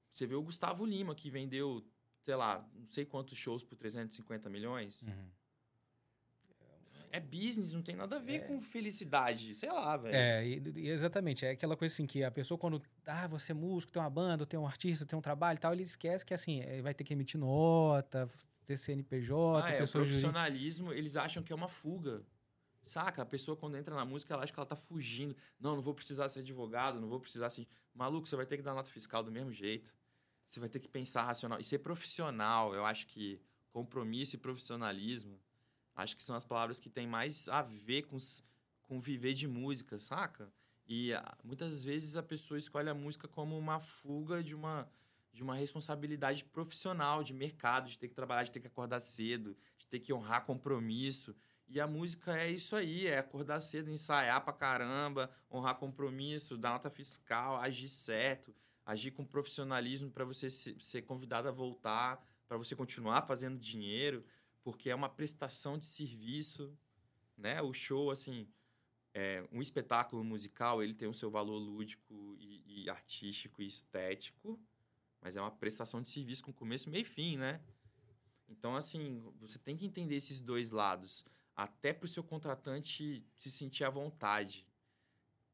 Você 0.09 0.25
vê 0.25 0.35
o 0.35 0.41
Gustavo 0.41 0.85
Lima, 0.85 1.13
que 1.13 1.29
vendeu, 1.29 1.85
sei 2.21 2.35
lá, 2.35 2.67
não 2.73 2.89
sei 2.89 3.05
quantos 3.05 3.37
shows 3.37 3.63
por 3.63 3.75
350 3.75 4.49
milhões. 4.49 5.01
Uhum 5.01 5.29
é 7.11 7.19
business, 7.19 7.73
não 7.73 7.81
tem 7.81 7.95
nada 7.95 8.17
a 8.17 8.19
ver 8.19 8.35
é. 8.35 8.39
com 8.39 8.59
felicidade, 8.59 9.53
sei 9.55 9.71
lá, 9.71 9.97
velho. 9.97 10.15
É, 10.15 10.45
e, 10.45 10.89
exatamente. 10.89 11.45
É 11.45 11.51
aquela 11.51 11.75
coisa 11.75 11.93
assim 11.93 12.05
que 12.05 12.23
a 12.23 12.31
pessoa, 12.31 12.57
quando. 12.57 12.81
Ah, 13.05 13.27
você 13.27 13.51
é 13.51 13.55
músico, 13.55 13.91
tem 13.91 14.01
uma 14.01 14.09
banda, 14.09 14.45
tem 14.45 14.59
um 14.59 14.65
artista, 14.65 15.05
tem 15.05 15.17
um 15.17 15.21
trabalho 15.21 15.57
e 15.57 15.59
tal, 15.59 15.73
ele 15.73 15.83
esquece 15.83 16.25
que 16.25 16.33
assim, 16.33 16.61
vai 16.81 16.93
ter 16.93 17.03
que 17.03 17.13
emitir 17.13 17.39
nota, 17.39 18.29
ter 18.65 18.77
CNPJ, 18.77 19.65
ah, 19.65 19.71
é, 19.71 19.83
o 19.83 19.87
profissionalismo, 19.89 20.91
eles 20.91 21.15
acham 21.15 21.41
que 21.41 21.53
é 21.53 21.55
uma 21.55 21.69
fuga. 21.69 22.21
Saca? 22.83 23.21
A 23.21 23.25
pessoa, 23.25 23.57
quando 23.57 23.77
entra 23.77 23.93
na 23.93 24.05
música, 24.05 24.33
ela 24.33 24.43
acha 24.43 24.53
que 24.53 24.59
ela 24.59 24.65
tá 24.65 24.75
fugindo. 24.75 25.35
Não, 25.59 25.75
não 25.75 25.81
vou 25.81 25.93
precisar 25.93 26.29
ser 26.29 26.39
advogado, 26.39 27.01
não 27.01 27.09
vou 27.09 27.19
precisar 27.19 27.49
ser. 27.49 27.67
Maluco, 27.93 28.27
você 28.27 28.35
vai 28.35 28.45
ter 28.45 28.55
que 28.57 28.63
dar 28.63 28.73
nota 28.73 28.89
fiscal 28.89 29.21
do 29.21 29.31
mesmo 29.31 29.51
jeito. 29.51 29.93
Você 30.45 30.59
vai 30.59 30.69
ter 30.69 30.79
que 30.79 30.87
pensar 30.87 31.23
racional. 31.23 31.59
E 31.59 31.63
ser 31.63 31.79
profissional, 31.79 32.73
eu 32.73 32.85
acho 32.85 33.07
que 33.07 33.41
compromisso 33.71 34.35
e 34.35 34.39
profissionalismo 34.39 35.37
Acho 35.97 36.15
que 36.15 36.21
são 36.21 36.35
as 36.35 36.45
palavras 36.45 36.79
que 36.79 36.91
têm 36.91 37.07
mais 37.07 37.49
a 37.49 37.63
ver 37.63 38.03
com, 38.03 38.17
com 38.83 38.99
viver 38.99 39.33
de 39.33 39.47
música, 39.47 39.97
saca? 39.97 40.53
E 40.85 41.11
ah, 41.11 41.37
muitas 41.43 41.83
vezes 41.83 42.15
a 42.15 42.21
pessoa 42.21 42.55
escolhe 42.55 42.87
a 42.87 42.93
música 42.93 43.27
como 43.27 43.57
uma 43.57 43.79
fuga 43.79 44.43
de 44.43 44.53
uma, 44.53 44.87
de 45.33 45.41
uma 45.41 45.55
responsabilidade 45.55 46.45
profissional, 46.45 47.23
de 47.23 47.33
mercado, 47.33 47.89
de 47.89 47.97
ter 47.97 48.07
que 48.07 48.13
trabalhar, 48.13 48.43
de 48.43 48.51
ter 48.51 48.59
que 48.59 48.67
acordar 48.67 48.99
cedo, 48.99 49.57
de 49.75 49.87
ter 49.87 49.99
que 49.99 50.13
honrar 50.13 50.45
compromisso. 50.45 51.35
E 51.67 51.81
a 51.81 51.87
música 51.87 52.37
é 52.37 52.51
isso 52.51 52.75
aí, 52.75 53.07
é 53.07 53.17
acordar 53.17 53.59
cedo, 53.59 53.89
ensaiar 53.89 54.41
pra 54.41 54.53
caramba, 54.53 55.31
honrar 55.51 55.75
compromisso, 55.75 56.59
dar 56.59 56.73
nota 56.73 56.91
fiscal, 56.91 57.57
agir 57.57 57.89
certo, 57.89 58.53
agir 58.85 59.09
com 59.09 59.25
profissionalismo 59.25 60.11
para 60.11 60.23
você 60.23 60.49
ser 60.51 61.01
convidado 61.01 61.47
a 61.47 61.51
voltar, 61.51 62.23
para 62.47 62.55
você 62.55 62.75
continuar 62.75 63.23
fazendo 63.23 63.59
dinheiro 63.59 64.23
porque 64.67 64.89
é 64.89 64.95
uma 64.95 65.07
prestação 65.07 65.77
de 65.77 65.85
serviço, 65.85 66.77
né? 67.37 67.61
O 67.61 67.71
show, 67.71 68.11
assim, 68.11 68.45
é, 69.13 69.47
um 69.49 69.61
espetáculo 69.61 70.25
musical, 70.25 70.83
ele 70.83 70.93
tem 70.93 71.07
o 71.07 71.13
seu 71.13 71.31
valor 71.31 71.57
lúdico 71.57 72.35
e, 72.37 72.83
e, 72.83 72.89
artístico 72.89 73.61
e 73.61 73.67
estético, 73.67 74.59
mas 75.21 75.37
é 75.37 75.41
uma 75.41 75.51
prestação 75.51 76.01
de 76.01 76.09
serviço 76.09 76.43
com 76.43 76.51
começo, 76.51 76.89
meio 76.89 77.03
e 77.03 77.05
fim, 77.05 77.37
né? 77.37 77.61
Então, 78.49 78.75
assim, 78.75 79.23
você 79.39 79.57
tem 79.57 79.77
que 79.77 79.85
entender 79.85 80.17
esses 80.17 80.41
dois 80.41 80.69
lados, 80.69 81.23
até 81.55 81.93
para 81.93 82.03
o 82.03 82.09
seu 82.09 82.21
contratante 82.21 83.25
se 83.37 83.49
sentir 83.49 83.85
à 83.85 83.89
vontade. 83.89 84.67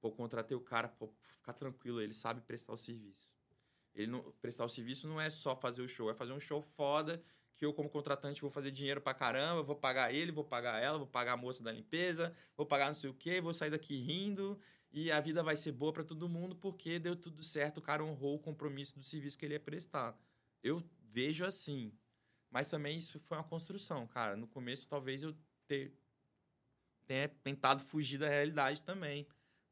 Pô, 0.02 0.12
contratei 0.12 0.58
o 0.58 0.62
cara, 0.62 0.88
pô, 0.88 1.14
ficar 1.28 1.54
tranquilo, 1.54 2.02
ele 2.02 2.16
sabe 2.16 2.42
prestar 2.42 2.74
o 2.74 2.78
serviço. 2.78 3.38
Ele 3.94 4.08
não, 4.08 4.32
prestar 4.42 4.66
o 4.66 4.70
serviço 4.70 5.08
não 5.08 5.22
é 5.22 5.30
só 5.30 5.56
fazer 5.56 5.84
o 5.84 5.88
show, 5.88 6.10
é 6.10 6.16
fazer 6.16 6.34
um 6.34 6.40
show 6.40 6.64
foda 6.64 7.24
que 7.64 7.66
eu, 7.66 7.74
como 7.74 7.90
contratante, 7.90 8.42
vou 8.42 8.50
fazer 8.50 8.72
dinheiro 8.72 9.00
pra 9.00 9.14
caramba, 9.14 9.64
vou 9.64 9.76
pagar 9.76 10.14
ele, 10.14 10.34
vou 10.34 10.44
pagar 10.44 10.84
ela, 10.84 10.98
vou 10.98 11.08
pagar 11.08 11.34
a 11.34 11.38
moça 11.38 11.64
da 11.64 11.72
limpeza, 11.72 12.36
vou 12.58 12.66
pagar 12.66 12.88
não 12.88 12.94
sei 12.94 13.10
o 13.10 13.14
quê, 13.14 13.40
vou 13.40 13.54
sair 13.54 13.70
daqui 13.70 13.96
rindo 13.96 14.60
e 14.92 15.10
a 15.10 15.22
vida 15.22 15.42
vai 15.42 15.56
ser 15.56 15.72
boa 15.72 15.94
para 15.94 16.04
todo 16.04 16.28
mundo 16.28 16.58
porque 16.58 17.00
deu 17.00 17.16
tudo 17.16 17.42
certo, 17.42 17.78
o 17.78 17.82
cara 17.82 18.04
honrou 18.04 18.36
o 18.36 18.40
compromisso 18.40 19.00
do 19.00 19.04
serviço 19.04 19.38
que 19.38 19.46
ele 19.46 19.54
ia 19.54 19.60
prestar. 19.62 20.14
Eu 20.62 20.84
vejo 21.10 21.46
assim. 21.46 21.94
Mas 22.52 22.68
também 22.68 22.98
isso 22.98 23.18
foi 23.18 23.38
uma 23.38 23.44
construção, 23.46 24.06
cara. 24.06 24.36
No 24.36 24.46
começo, 24.46 24.88
talvez 24.88 25.24
eu 25.24 25.34
ter, 25.66 25.94
tenha 27.08 27.30
tentado 27.30 27.82
fugir 27.82 28.18
da 28.18 28.28
realidade 28.28 28.84
também. 28.84 29.26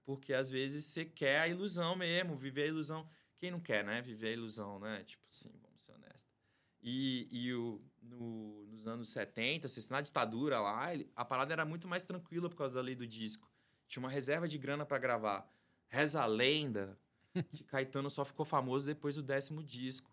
Porque 0.05 0.33
às 0.33 0.49
vezes 0.49 0.85
você 0.85 1.03
quer 1.03 1.41
a 1.41 1.47
ilusão 1.47 1.95
mesmo, 1.95 2.37
viver 2.37 2.63
a 2.63 2.67
ilusão. 2.67 3.07
Quem 3.37 3.51
não 3.51 3.59
quer, 3.59 3.83
né? 3.83 4.01
Viver 4.01 4.29
a 4.29 4.33
ilusão, 4.33 4.79
né? 4.79 5.03
Tipo 5.03 5.23
assim, 5.27 5.51
vamos 5.61 5.83
ser 5.83 5.91
honestos. 5.91 6.30
E, 6.81 7.27
e 7.31 7.53
o, 7.53 7.81
no, 8.01 8.65
nos 8.65 8.87
anos 8.87 9.09
70, 9.09 9.67
assim, 9.67 9.81
na 9.89 10.01
ditadura 10.01 10.59
lá, 10.59 10.87
a 11.15 11.23
parada 11.23 11.53
era 11.53 11.65
muito 11.65 11.87
mais 11.87 12.03
tranquila 12.03 12.49
por 12.49 12.55
causa 12.55 12.73
da 12.73 12.81
lei 12.81 12.95
do 12.95 13.05
disco. 13.05 13.49
Tinha 13.87 14.01
uma 14.01 14.09
reserva 14.09 14.47
de 14.47 14.57
grana 14.57 14.85
para 14.85 14.97
gravar. 14.97 15.47
Reza 15.87 16.21
a 16.21 16.25
lenda 16.25 16.97
que 17.51 17.63
Caetano 17.63 18.09
só 18.09 18.25
ficou 18.25 18.45
famoso 18.45 18.85
depois 18.85 19.15
do 19.15 19.23
décimo 19.23 19.63
disco. 19.63 20.11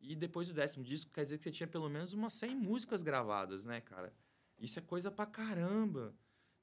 E 0.00 0.14
depois 0.14 0.48
do 0.48 0.54
décimo 0.54 0.84
disco, 0.84 1.10
quer 1.10 1.24
dizer 1.24 1.38
que 1.38 1.44
você 1.44 1.50
tinha 1.50 1.66
pelo 1.66 1.88
menos 1.88 2.12
umas 2.12 2.32
100 2.34 2.54
músicas 2.54 3.02
gravadas, 3.02 3.64
né, 3.64 3.80
cara? 3.80 4.12
Isso 4.58 4.78
é 4.78 4.82
coisa 4.82 5.10
pra 5.10 5.26
caramba. 5.26 6.14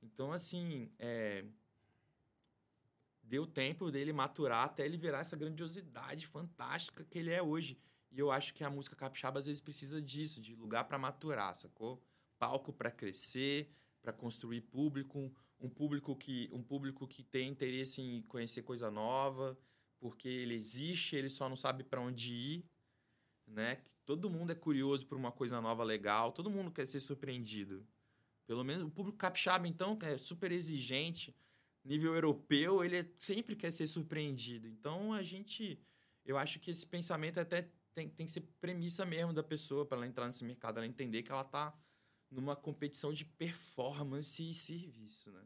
Então, 0.01 0.31
assim, 0.31 0.91
é... 0.99 1.43
deu 3.21 3.45
tempo 3.45 3.91
dele 3.91 4.13
maturar 4.13 4.65
até 4.65 4.85
ele 4.85 4.97
virar 4.97 5.19
essa 5.19 5.35
grandiosidade 5.35 6.27
fantástica 6.27 7.03
que 7.03 7.17
ele 7.19 7.31
é 7.31 7.41
hoje. 7.41 7.77
E 8.13 8.19
eu 8.19 8.31
acho 8.31 8.53
que 8.53 8.63
a 8.63 8.69
música 8.69 8.95
capixaba 8.95 9.39
às 9.39 9.47
vezes 9.47 9.59
precisa 9.59 9.99
disso, 9.99 10.39
de 10.39 10.55
lugar 10.55 10.83
para 10.83 10.99
maturar, 10.99 11.55
sacou? 11.55 11.99
Palco 12.37 12.71
para 12.71 12.91
crescer, 12.91 13.71
para 14.03 14.13
construir 14.13 14.61
público, 14.61 15.33
um 15.59 15.67
público 15.67 16.15
que 16.15 16.47
um 16.53 16.61
público 16.61 17.07
que 17.07 17.23
tem 17.23 17.49
interesse 17.49 18.01
em 18.01 18.21
conhecer 18.21 18.61
coisa 18.61 18.91
nova, 18.91 19.57
porque 19.99 20.27
ele 20.27 20.53
existe, 20.53 21.15
ele 21.15 21.27
só 21.27 21.49
não 21.49 21.55
sabe 21.55 21.83
para 21.83 21.99
onde 21.99 22.33
ir, 22.33 22.65
né? 23.47 23.77
Que 23.77 23.89
todo 24.05 24.29
mundo 24.29 24.51
é 24.51 24.55
curioso 24.55 25.07
por 25.07 25.17
uma 25.17 25.31
coisa 25.31 25.59
nova 25.59 25.83
legal, 25.83 26.31
todo 26.31 26.51
mundo 26.51 26.69
quer 26.69 26.85
ser 26.85 26.99
surpreendido. 26.99 27.83
Pelo 28.45 28.63
menos 28.63 28.83
o 28.83 28.91
público 28.91 29.17
capixaba 29.17 29.67
então 29.67 29.97
é 30.03 30.19
super 30.19 30.51
exigente, 30.51 31.35
nível 31.83 32.13
europeu, 32.13 32.83
ele 32.83 32.97
é, 32.97 33.09
sempre 33.17 33.55
quer 33.55 33.71
ser 33.71 33.87
surpreendido. 33.87 34.67
Então 34.67 35.13
a 35.13 35.23
gente 35.23 35.81
eu 36.25 36.37
acho 36.37 36.59
que 36.59 36.71
esse 36.71 36.85
pensamento 36.85 37.39
até 37.39 37.69
tem, 37.93 38.09
tem 38.09 38.25
que 38.25 38.31
ser 38.31 38.41
premissa 38.59 39.05
mesmo 39.05 39.33
da 39.33 39.43
pessoa 39.43 39.85
para 39.85 39.97
ela 39.97 40.07
entrar 40.07 40.25
nesse 40.25 40.43
mercado, 40.43 40.77
ela 40.77 40.87
entender 40.87 41.23
que 41.23 41.31
ela 41.31 41.41
está 41.41 41.73
numa 42.29 42.55
competição 42.55 43.13
de 43.13 43.25
performance 43.25 44.49
e 44.49 44.53
serviço, 44.53 45.31
né? 45.31 45.45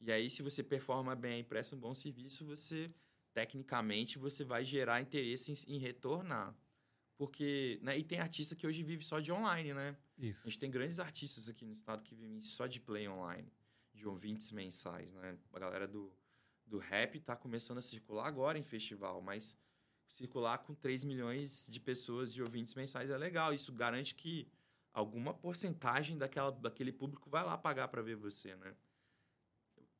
E 0.00 0.12
aí, 0.12 0.30
se 0.30 0.42
você 0.42 0.62
performa 0.62 1.14
bem 1.16 1.40
e 1.40 1.44
presta 1.44 1.74
um 1.74 1.78
bom 1.78 1.92
serviço, 1.92 2.44
você, 2.44 2.92
tecnicamente, 3.32 4.18
você 4.18 4.44
vai 4.44 4.64
gerar 4.64 5.00
interesse 5.00 5.52
em, 5.66 5.76
em 5.76 5.78
retornar. 5.78 6.56
Porque, 7.16 7.80
né? 7.82 7.98
E 7.98 8.04
tem 8.04 8.20
artista 8.20 8.54
que 8.54 8.66
hoje 8.66 8.82
vive 8.82 9.04
só 9.04 9.18
de 9.18 9.32
online, 9.32 9.74
né? 9.74 9.96
Isso. 10.16 10.46
A 10.46 10.50
gente 10.50 10.58
tem 10.58 10.70
grandes 10.70 11.00
artistas 11.00 11.48
aqui 11.48 11.64
no 11.64 11.72
estado 11.72 12.02
que 12.02 12.14
vivem 12.14 12.40
só 12.40 12.66
de 12.66 12.80
play 12.80 13.08
online, 13.08 13.52
de 13.92 14.06
ouvintes 14.06 14.52
mensais, 14.52 15.12
né? 15.12 15.36
A 15.52 15.58
galera 15.58 15.88
do, 15.88 16.12
do 16.64 16.78
rap 16.78 17.18
tá 17.20 17.34
começando 17.34 17.78
a 17.78 17.82
circular 17.82 18.26
agora 18.26 18.56
em 18.56 18.62
festival, 18.62 19.20
mas 19.20 19.56
circular 20.08 20.58
com 20.58 20.74
3 20.74 21.04
milhões 21.04 21.68
de 21.70 21.78
pessoas 21.78 22.32
de 22.32 22.42
ouvintes 22.42 22.74
mensais 22.74 23.10
é 23.10 23.16
legal. 23.16 23.52
Isso 23.52 23.72
garante 23.72 24.14
que 24.14 24.50
alguma 24.92 25.34
porcentagem 25.34 26.16
daquela, 26.16 26.50
daquele 26.50 26.92
público 26.92 27.28
vai 27.28 27.44
lá 27.44 27.56
pagar 27.56 27.88
para 27.88 28.02
ver 28.02 28.16
você, 28.16 28.56
né? 28.56 28.74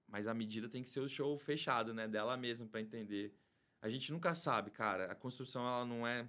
Mas 0.07 0.27
a 0.27 0.33
medida 0.33 0.69
tem 0.69 0.83
que 0.83 0.89
ser 0.89 1.01
o 1.01 1.09
show 1.09 1.37
fechado, 1.39 1.93
né? 1.93 2.09
Dela 2.09 2.37
mesma 2.37 2.67
para 2.67 2.81
entender. 2.81 3.37
A 3.81 3.89
gente 3.89 4.11
nunca 4.11 4.35
sabe, 4.35 4.71
cara. 4.71 5.13
A 5.13 5.15
construção 5.15 5.67
ela 5.67 5.85
não 5.85 6.07
é 6.07 6.29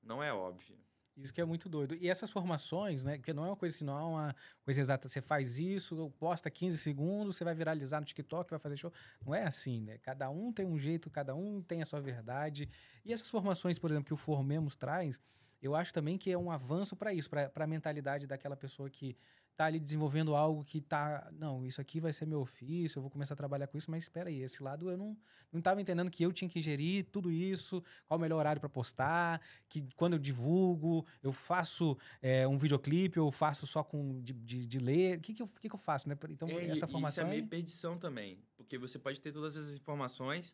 não 0.00 0.22
é 0.22 0.32
óbvia. 0.32 0.78
Isso 1.16 1.32
que 1.32 1.40
é 1.40 1.44
muito 1.44 1.68
doido. 1.68 1.94
E 1.94 2.08
essas 2.08 2.30
formações, 2.30 3.04
né? 3.04 3.16
Porque 3.16 3.32
não 3.32 3.44
é 3.44 3.48
uma 3.48 3.56
coisa 3.56 3.74
assim, 3.74 3.84
não 3.84 3.98
é 3.98 4.02
uma 4.02 4.36
coisa 4.64 4.80
exata. 4.80 5.08
Você 5.08 5.20
faz 5.20 5.58
isso, 5.58 6.12
posta 6.18 6.50
15 6.50 6.76
segundos, 6.78 7.36
você 7.36 7.44
vai 7.44 7.54
viralizar 7.54 8.00
no 8.00 8.06
TikTok, 8.06 8.50
vai 8.50 8.58
fazer 8.58 8.76
show. 8.76 8.92
Não 9.24 9.32
é 9.32 9.44
assim, 9.44 9.80
né? 9.80 9.98
Cada 9.98 10.28
um 10.28 10.52
tem 10.52 10.66
um 10.66 10.76
jeito, 10.76 11.08
cada 11.10 11.34
um 11.34 11.62
tem 11.62 11.82
a 11.82 11.86
sua 11.86 12.00
verdade. 12.00 12.68
E 13.04 13.12
essas 13.12 13.30
formações, 13.30 13.78
por 13.78 13.90
exemplo, 13.90 14.06
que 14.06 14.14
o 14.14 14.16
Formemos 14.16 14.74
traz, 14.74 15.20
eu 15.62 15.74
acho 15.76 15.94
também 15.94 16.18
que 16.18 16.32
é 16.32 16.36
um 16.36 16.50
avanço 16.50 16.96
para 16.96 17.14
isso, 17.14 17.30
para 17.30 17.50
a 17.54 17.66
mentalidade 17.66 18.26
daquela 18.26 18.56
pessoa 18.56 18.90
que 18.90 19.16
tá 19.56 19.66
ali 19.66 19.78
desenvolvendo 19.78 20.34
algo 20.34 20.64
que 20.64 20.80
tá, 20.80 21.30
não, 21.32 21.64
isso 21.64 21.80
aqui 21.80 22.00
vai 22.00 22.12
ser 22.12 22.26
meu 22.26 22.40
ofício, 22.40 22.98
eu 22.98 23.02
vou 23.02 23.10
começar 23.10 23.34
a 23.34 23.36
trabalhar 23.36 23.66
com 23.68 23.78
isso, 23.78 23.90
mas 23.90 24.04
espera 24.04 24.28
aí, 24.28 24.42
esse 24.42 24.62
lado 24.62 24.90
eu 24.90 24.96
não 24.96 25.16
não 25.52 25.60
estava 25.60 25.80
entendendo 25.80 26.10
que 26.10 26.24
eu 26.24 26.32
tinha 26.32 26.48
que 26.48 26.60
gerir 26.60 27.06
tudo 27.12 27.30
isso, 27.30 27.80
qual 28.08 28.18
o 28.18 28.20
melhor 28.20 28.38
horário 28.38 28.60
para 28.60 28.68
postar, 28.68 29.40
que 29.68 29.86
quando 29.94 30.14
eu 30.14 30.18
divulgo, 30.18 31.06
eu 31.22 31.32
faço 31.32 31.96
é, 32.20 32.46
um 32.46 32.58
videoclipe, 32.58 33.18
eu 33.18 33.30
faço 33.30 33.64
só 33.64 33.84
com 33.84 34.20
de, 34.20 34.32
de, 34.32 34.66
de 34.66 34.78
ler, 34.80 35.18
o 35.18 35.20
que 35.20 35.32
que 35.32 35.42
eu, 35.42 35.46
que 35.46 35.68
que 35.68 35.74
eu 35.74 35.78
faço, 35.78 36.08
né? 36.08 36.18
Então, 36.28 36.48
É, 36.48 36.66
essa 36.66 36.88
formação 36.88 37.24
Isso 37.24 37.32
é 37.32 37.36
meio 37.36 37.46
perdição 37.46 37.96
também. 37.96 38.42
Porque 38.56 38.76
você 38.76 38.98
pode 38.98 39.20
ter 39.20 39.30
todas 39.30 39.56
essas 39.56 39.76
informações, 39.76 40.52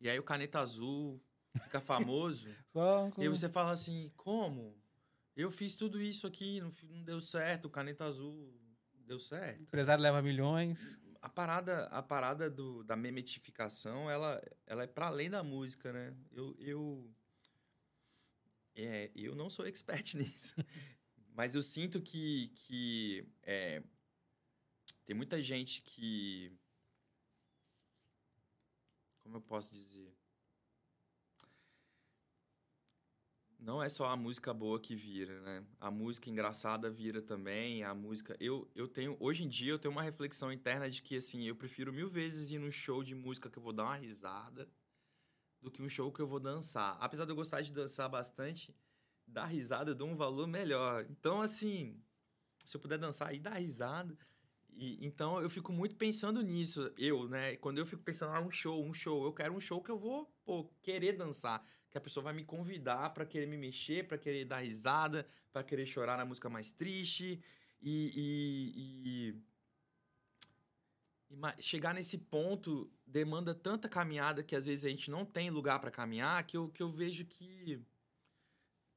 e 0.00 0.08
aí 0.08 0.18
o 0.18 0.22
caneta 0.22 0.60
azul 0.60 1.20
fica 1.62 1.80
famoso. 1.80 2.48
com... 2.72 3.12
e 3.18 3.22
aí 3.22 3.28
você 3.28 3.50
fala 3.50 3.72
assim, 3.72 4.10
como? 4.16 4.74
Eu 5.38 5.52
fiz 5.52 5.76
tudo 5.76 6.02
isso 6.02 6.26
aqui, 6.26 6.60
não, 6.60 6.68
não 6.90 7.04
deu 7.04 7.20
certo, 7.20 7.70
caneta 7.70 8.04
azul 8.04 8.52
deu 9.06 9.20
certo. 9.20 9.60
o 9.60 9.62
empresário 9.62 10.02
leva 10.02 10.20
milhões. 10.20 11.00
A 11.22 11.28
parada, 11.28 11.84
a 11.86 12.02
parada 12.02 12.50
do, 12.50 12.82
da 12.82 12.96
memetificação, 12.96 14.10
ela, 14.10 14.42
ela 14.66 14.82
é 14.82 14.86
para 14.88 15.06
além 15.06 15.30
da 15.30 15.44
música, 15.44 15.92
né? 15.92 16.16
Eu, 16.32 16.56
eu, 16.58 17.14
é, 18.74 19.12
eu 19.14 19.36
não 19.36 19.48
sou 19.48 19.64
expert 19.64 20.14
nisso, 20.18 20.56
mas 21.28 21.54
eu 21.54 21.62
sinto 21.62 22.02
que, 22.02 22.48
que 22.56 23.24
é, 23.44 23.80
tem 25.06 25.14
muita 25.14 25.40
gente 25.40 25.82
que. 25.82 26.52
Como 29.20 29.36
eu 29.36 29.40
posso 29.40 29.72
dizer? 29.72 30.17
Não 33.58 33.82
é 33.82 33.88
só 33.88 34.06
a 34.06 34.16
música 34.16 34.54
boa 34.54 34.78
que 34.78 34.94
vira, 34.94 35.40
né? 35.40 35.64
A 35.80 35.90
música 35.90 36.30
engraçada 36.30 36.88
vira 36.88 37.20
também, 37.20 37.82
a 37.82 37.92
música... 37.92 38.36
Eu, 38.38 38.70
eu 38.72 38.86
tenho... 38.86 39.16
Hoje 39.18 39.42
em 39.42 39.48
dia 39.48 39.72
eu 39.72 39.78
tenho 39.78 39.90
uma 39.90 40.02
reflexão 40.02 40.52
interna 40.52 40.88
de 40.88 41.02
que, 41.02 41.16
assim, 41.16 41.44
eu 41.44 41.56
prefiro 41.56 41.92
mil 41.92 42.08
vezes 42.08 42.52
ir 42.52 42.58
num 42.58 42.70
show 42.70 43.02
de 43.02 43.16
música 43.16 43.50
que 43.50 43.58
eu 43.58 43.62
vou 43.62 43.72
dar 43.72 43.84
uma 43.84 43.96
risada 43.96 44.70
do 45.60 45.72
que 45.72 45.82
um 45.82 45.88
show 45.88 46.12
que 46.12 46.20
eu 46.20 46.26
vou 46.26 46.38
dançar. 46.38 46.96
Apesar 47.00 47.24
de 47.24 47.32
eu 47.32 47.36
gostar 47.36 47.60
de 47.60 47.72
dançar 47.72 48.08
bastante, 48.08 48.72
dar 49.26 49.46
risada 49.46 49.90
eu 49.90 49.94
dou 49.96 50.08
um 50.08 50.16
valor 50.16 50.46
melhor. 50.46 51.04
Então, 51.10 51.42
assim, 51.42 52.00
se 52.64 52.76
eu 52.76 52.80
puder 52.80 52.98
dançar 52.98 53.34
e 53.34 53.40
dar 53.40 53.54
risada... 53.54 54.16
E, 54.70 55.04
então, 55.04 55.40
eu 55.40 55.50
fico 55.50 55.72
muito 55.72 55.96
pensando 55.96 56.40
nisso. 56.40 56.92
Eu, 56.96 57.28
né? 57.28 57.56
Quando 57.56 57.78
eu 57.78 57.84
fico 57.84 58.04
pensando, 58.04 58.32
ah, 58.32 58.40
um 58.40 58.50
show, 58.50 58.84
um 58.84 58.92
show. 58.92 59.24
Eu 59.24 59.32
quero 59.32 59.52
um 59.52 59.58
show 59.58 59.82
que 59.82 59.90
eu 59.90 59.98
vou, 59.98 60.32
pô, 60.44 60.70
querer 60.80 61.16
dançar 61.16 61.66
que 61.90 61.98
a 61.98 62.00
pessoa 62.00 62.24
vai 62.24 62.32
me 62.32 62.44
convidar 62.44 63.10
para 63.14 63.24
querer 63.24 63.46
me 63.46 63.56
mexer, 63.56 64.06
para 64.06 64.18
querer 64.18 64.44
dar 64.44 64.58
risada, 64.58 65.26
para 65.52 65.64
querer 65.64 65.86
chorar 65.86 66.16
na 66.18 66.24
música 66.24 66.48
mais 66.48 66.70
triste 66.70 67.40
e, 67.80 68.12
e, 68.14 69.32
e- 71.30 71.34
e 71.58 71.62
chegar 71.62 71.94
nesse 71.94 72.18
ponto 72.18 72.90
demanda 73.06 73.54
tanta 73.54 73.88
caminhada 73.88 74.42
que 74.42 74.56
às 74.56 74.66
vezes 74.66 74.84
a 74.84 74.88
gente 74.88 75.10
não 75.10 75.24
tem 75.24 75.50
lugar 75.50 75.78
para 75.78 75.90
caminhar 75.90 76.42
que 76.46 76.56
eu, 76.56 76.68
que 76.68 76.82
eu 76.82 76.90
vejo 76.90 77.24
que 77.24 77.80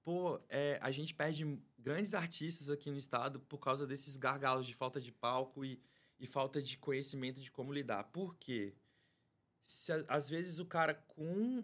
pô, 0.03 0.39
é, 0.49 0.79
a 0.81 0.91
gente 0.91 1.13
perde 1.13 1.59
grandes 1.77 2.13
artistas 2.13 2.69
aqui 2.69 2.89
no 2.89 2.97
estado 2.97 3.39
por 3.39 3.59
causa 3.59 3.85
desses 3.85 4.17
gargalos 4.17 4.65
de 4.65 4.73
falta 4.73 4.99
de 4.99 5.11
palco 5.11 5.63
e, 5.63 5.79
e 6.19 6.25
falta 6.25 6.61
de 6.61 6.77
conhecimento 6.77 7.41
de 7.41 7.51
como 7.51 7.73
lidar. 7.73 8.05
Por 8.05 8.35
quê? 8.37 8.73
Se, 9.63 9.91
às 10.07 10.29
vezes 10.29 10.59
o 10.59 10.65
cara 10.65 10.95
com 10.95 11.63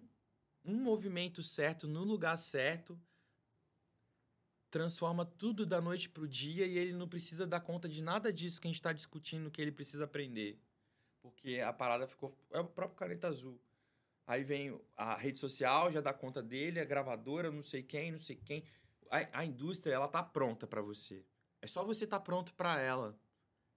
um 0.68 0.76
movimento 0.76 1.42
certo 1.42 1.88
no 1.88 2.04
lugar 2.04 2.38
certo 2.38 3.00
transforma 4.70 5.26
tudo 5.26 5.66
da 5.66 5.80
noite 5.82 6.10
pro 6.10 6.28
dia 6.28 6.66
e 6.66 6.78
ele 6.78 6.94
não 6.94 7.08
precisa 7.08 7.48
dar 7.48 7.62
conta 7.62 7.88
de 7.88 8.02
nada 8.02 8.32
disso 8.34 8.60
que 8.60 8.68
a 8.68 8.70
gente 8.70 8.76
está 8.80 8.92
discutindo 8.94 9.50
que 9.50 9.62
ele 9.62 9.72
precisa 9.72 10.04
aprender. 10.04 10.60
Porque 11.22 11.60
a 11.62 11.72
parada 11.74 12.08
ficou. 12.08 12.38
É 12.52 12.60
o 12.60 12.66
próprio 12.66 12.98
caneta 12.98 13.28
azul. 13.28 13.60
Aí 14.26 14.44
vem 14.44 14.80
a 14.96 15.16
rede 15.16 15.40
social, 15.40 15.90
já 15.92 16.02
dá 16.02 16.14
conta 16.14 16.44
dele, 16.44 16.80
a 16.82 16.86
gravadora, 16.86 17.50
não 17.50 17.64
sei 17.64 17.82
quem, 17.82 18.12
não 18.12 18.20
sei 18.20 18.36
quem. 18.36 18.64
A, 19.10 19.40
a 19.40 19.46
indústria, 19.46 19.94
ela 19.94 20.08
tá 20.08 20.22
pronta 20.22 20.68
para 20.68 20.82
você. 20.82 21.26
É 21.62 21.68
só 21.68 21.84
você 21.84 22.06
tá 22.06 22.20
pronto 22.20 22.54
para 22.54 22.80
ela. 22.80 23.18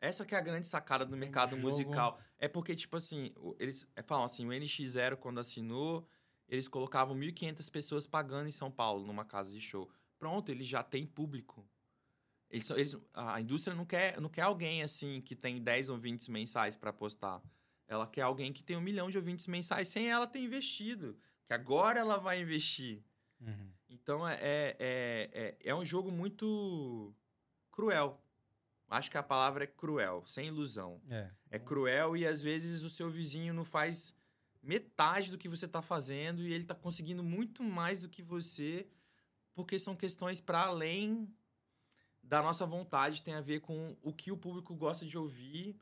Essa 0.00 0.24
que 0.24 0.34
é 0.34 0.38
a 0.38 0.42
grande 0.42 0.66
sacada 0.66 1.06
do 1.06 1.16
mercado 1.16 1.56
musical. 1.56 2.18
É 2.38 2.48
porque, 2.48 2.74
tipo 2.74 2.96
assim, 2.96 3.32
o- 3.36 3.54
eles 3.60 3.86
falam 4.06 4.24
assim, 4.24 4.44
o 4.46 4.52
NX0, 4.52 5.16
quando 5.16 5.38
assinou, 5.38 6.06
eles 6.50 6.66
colocavam 6.66 7.16
1.500 7.16 7.70
pessoas 7.70 8.06
pagando 8.06 8.48
em 8.48 8.52
São 8.52 8.70
Paulo, 8.70 9.06
numa 9.06 9.24
casa 9.24 9.52
de 9.52 9.60
show. 9.60 9.88
Pronto, 10.18 10.50
ele 10.50 10.64
já 10.64 10.82
tem 10.82 11.06
público. 11.06 11.64
Eles, 12.50 12.68
eles, 12.70 12.96
a 13.14 13.40
indústria 13.40 13.74
não 13.74 13.86
quer, 13.86 14.20
não 14.20 14.28
quer 14.28 14.42
alguém 14.42 14.82
assim 14.82 15.20
que 15.20 15.36
tem 15.36 15.62
10 15.62 15.88
ouvintes 15.88 16.26
mensais 16.26 16.74
para 16.74 16.92
postar. 16.92 17.40
Ela 17.86 18.04
quer 18.06 18.22
alguém 18.22 18.52
que 18.52 18.64
tem 18.64 18.76
um 18.76 18.80
milhão 18.80 19.08
de 19.08 19.16
ouvintes 19.16 19.46
mensais 19.46 19.86
sem 19.86 20.10
ela 20.10 20.26
ter 20.26 20.40
investido. 20.40 21.16
Que 21.46 21.54
agora 21.54 22.00
ela 22.00 22.18
vai 22.18 22.40
investir. 22.40 23.00
Uhum. 23.40 23.70
Então 23.88 24.26
é, 24.26 24.34
é, 24.34 24.76
é, 24.80 25.30
é, 25.32 25.56
é 25.60 25.74
um 25.74 25.84
jogo 25.84 26.10
muito 26.10 27.14
cruel. 27.70 28.20
Acho 28.88 29.08
que 29.08 29.18
a 29.18 29.22
palavra 29.22 29.62
é 29.62 29.66
cruel, 29.68 30.24
sem 30.26 30.48
ilusão. 30.48 31.00
É. 31.08 31.30
É 31.48 31.58
cruel 31.60 32.16
e 32.16 32.26
às 32.26 32.42
vezes 32.42 32.82
o 32.82 32.90
seu 32.90 33.08
vizinho 33.08 33.54
não 33.54 33.64
faz 33.64 34.12
metade 34.62 35.30
do 35.30 35.38
que 35.38 35.48
você 35.48 35.66
está 35.66 35.80
fazendo 35.80 36.42
e 36.42 36.52
ele 36.52 36.64
está 36.64 36.74
conseguindo 36.74 37.22
muito 37.22 37.62
mais 37.62 38.02
do 38.02 38.08
que 38.08 38.22
você, 38.22 38.86
porque 39.54 39.78
são 39.78 39.96
questões 39.96 40.40
para 40.40 40.62
além 40.62 41.32
da 42.22 42.42
nossa 42.42 42.66
vontade, 42.66 43.22
tem 43.22 43.34
a 43.34 43.40
ver 43.40 43.60
com 43.60 43.96
o 44.02 44.12
que 44.12 44.30
o 44.30 44.36
público 44.36 44.74
gosta 44.74 45.06
de 45.06 45.16
ouvir. 45.18 45.76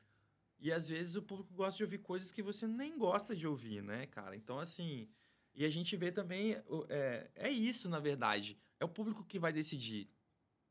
E 0.61 0.73
às 0.73 0.89
vezes 0.89 1.15
o 1.15 1.23
público 1.23 1.53
gosta 1.53 1.77
de 1.77 1.83
ouvir 1.83 1.99
coisas 1.99 2.33
que 2.33 2.43
você 2.43 2.67
nem 2.67 2.97
gosta 2.97 3.35
de 3.35 3.47
ouvir, 3.47 3.83
né, 3.83 4.07
cara? 4.07 4.35
Então, 4.35 4.59
assim. 4.59 5.09
E 5.55 5.65
a 5.65 5.69
gente 5.69 5.97
vê 5.97 6.11
também. 6.11 6.57
É, 6.89 7.31
é 7.35 7.51
isso, 7.51 7.89
na 7.89 8.01
verdade. 8.01 8.59
É 8.81 8.85
o 8.85 8.89
público 8.89 9.25
que 9.25 9.39
vai 9.39 9.53
decidir. 9.53 10.09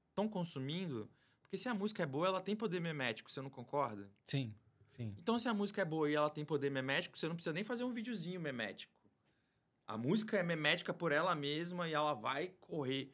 Estão 0.10 0.28
consumindo? 0.28 1.10
Porque 1.42 1.58
se 1.58 1.70
a 1.70 1.74
música 1.74 2.04
é 2.04 2.06
boa, 2.06 2.28
ela 2.28 2.42
tem 2.42 2.56
poder 2.56 2.80
memético, 2.82 3.32
você 3.32 3.42
não 3.42 3.50
concorda? 3.50 4.12
Sim, 4.26 4.54
sim. 4.98 5.16
Então, 5.18 5.40
se 5.40 5.48
a 5.48 5.54
música 5.54 5.82
é 5.82 5.86
boa 5.86 6.10
e 6.10 6.16
ela 6.16 6.30
tem 6.30 6.44
poder 6.44 6.70
memético, 6.70 7.18
você 7.18 7.28
não 7.28 7.36
precisa 7.36 7.54
nem 7.54 7.64
fazer 7.64 7.84
um 7.84 7.90
videozinho 7.90 8.42
memético. 8.42 8.94
A 9.86 9.98
música 9.98 10.38
é 10.38 10.44
memética 10.44 10.94
por 10.94 11.14
ela 11.14 11.34
mesma 11.34 11.88
e 11.88 11.94
ela 11.94 12.14
vai 12.14 12.50
correr. 12.60 13.14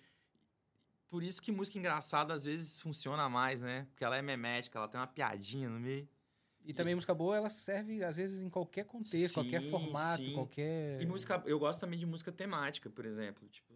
Por 1.08 1.22
isso 1.22 1.39
que 1.39 1.52
música 1.52 1.78
engraçada 1.78 2.34
às 2.34 2.46
vezes 2.46 2.82
funciona 2.82 3.30
mais, 3.30 3.62
né? 3.62 3.86
Porque 3.91 4.04
ela 4.04 4.17
é 4.17 4.22
memética, 4.22 4.80
ela 4.80 4.88
tem 4.88 5.00
uma 5.00 5.06
piadinha 5.06 5.69
no 5.69 5.80
meio. 5.80 6.10
E 6.65 6.74
também 6.74 6.96
música 6.96 7.13
boa, 7.13 7.36
ela 7.36 7.50
serve, 7.50 8.04
às 8.04 8.15
vezes, 8.15 8.41
em 8.41 8.50
qualquer 8.50 8.86
contexto, 8.86 9.34
qualquer 9.34 9.62
Sim, 9.62 9.69
formato, 9.69 10.24
sim. 10.24 10.34
qualquer... 10.34 11.02
E 11.02 11.06
música, 11.06 11.43
eu 11.46 11.60
gosto 11.60 11.82
também 11.82 12.00
de 12.00 12.06
música 12.06 12.32
temática, 12.32 12.89
por 12.89 13.06
exemplo. 13.06 13.48
Tipo, 13.50 13.74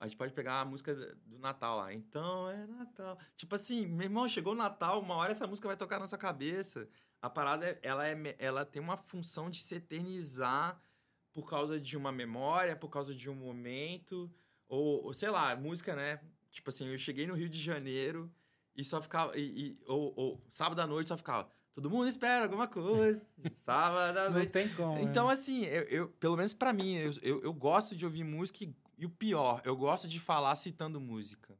a 0.00 0.08
gente 0.08 0.16
pode 0.16 0.32
pegar 0.32 0.60
a 0.60 0.64
música 0.64 0.94
do 1.26 1.38
Natal 1.38 1.76
lá. 1.76 1.94
Então 1.94 2.50
é 2.50 2.66
Natal. 2.66 3.16
Tipo 3.36 3.54
assim, 3.54 3.86
meu 3.86 4.04
irmão, 4.04 4.26
chegou 4.26 4.52
o 4.52 4.56
Natal, 4.56 5.00
uma 5.00 5.14
hora 5.14 5.30
essa 5.30 5.46
música 5.46 5.68
vai 5.68 5.76
tocar 5.76 6.00
na 6.00 6.06
sua 6.08 6.18
cabeça. 6.18 6.88
A 7.22 7.30
parada, 7.30 7.66
é- 7.66 7.78
ela, 7.82 8.06
é, 8.06 8.36
ela 8.38 8.64
tem 8.66 8.82
uma 8.82 8.96
função 8.96 9.48
de 9.48 9.62
se 9.62 9.76
eternizar 9.76 10.78
por 11.32 11.48
causa 11.48 11.80
de 11.80 11.96
uma 11.96 12.10
memória, 12.12 12.76
por 12.76 12.88
causa 12.90 13.14
de 13.14 13.30
um 13.30 13.34
momento. 13.34 14.30
Ou, 14.68 15.04
ou 15.04 15.12
sei 15.12 15.30
lá, 15.30 15.54
música, 15.56 15.94
né? 15.94 16.20
Tipo 16.50 16.68
assim, 16.70 16.86
eu 16.88 16.98
cheguei 16.98 17.26
no 17.26 17.34
Rio 17.34 17.48
de 17.48 17.60
Janeiro 17.60 18.30
e 18.74 18.84
só 18.84 19.00
ficava. 19.00 19.38
E, 19.38 19.42
e- 19.70 19.78
ou, 19.86 20.12
ou 20.16 20.46
sábado 20.50 20.80
à 20.80 20.86
noite 20.86 21.08
só 21.08 21.16
ficava. 21.16 21.48
Todo 21.72 21.88
mundo 21.88 22.06
espera 22.08 22.44
alguma 22.44 22.66
coisa. 22.68 23.24
Sábado 23.54 24.18
à 24.18 24.24
Não 24.24 24.32
noite. 24.32 24.52
tem 24.52 24.68
como, 24.74 24.96
né? 24.96 25.02
Então, 25.02 25.28
assim, 25.30 25.64
eu, 25.64 25.82
eu- 25.84 26.08
pelo 26.08 26.36
menos 26.36 26.52
pra 26.52 26.72
mim, 26.72 26.94
eu, 26.96 27.12
eu, 27.22 27.42
eu 27.44 27.52
gosto 27.54 27.96
de 27.96 28.04
ouvir 28.04 28.24
música 28.24 28.64
e, 28.64 28.74
E 28.98 29.06
o 29.06 29.10
pior, 29.10 29.62
eu 29.64 29.74
gosto 29.76 30.06
de 30.06 30.20
falar 30.20 30.54
citando 30.56 31.00
música. 31.00 31.56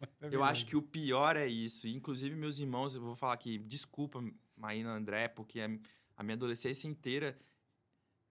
Eu 0.20 0.42
acho 0.42 0.66
que 0.66 0.74
o 0.76 0.82
pior 0.82 1.36
é 1.36 1.46
isso. 1.46 1.86
Inclusive, 1.86 2.34
meus 2.34 2.58
irmãos, 2.58 2.94
eu 2.96 3.00
vou 3.00 3.14
falar 3.14 3.34
aqui, 3.34 3.56
desculpa, 3.58 4.20
Maína 4.62 4.92
André, 4.92 5.26
porque 5.26 5.60
a, 5.60 5.68
a 6.16 6.22
minha 6.22 6.36
adolescência 6.36 6.86
inteira. 6.86 7.36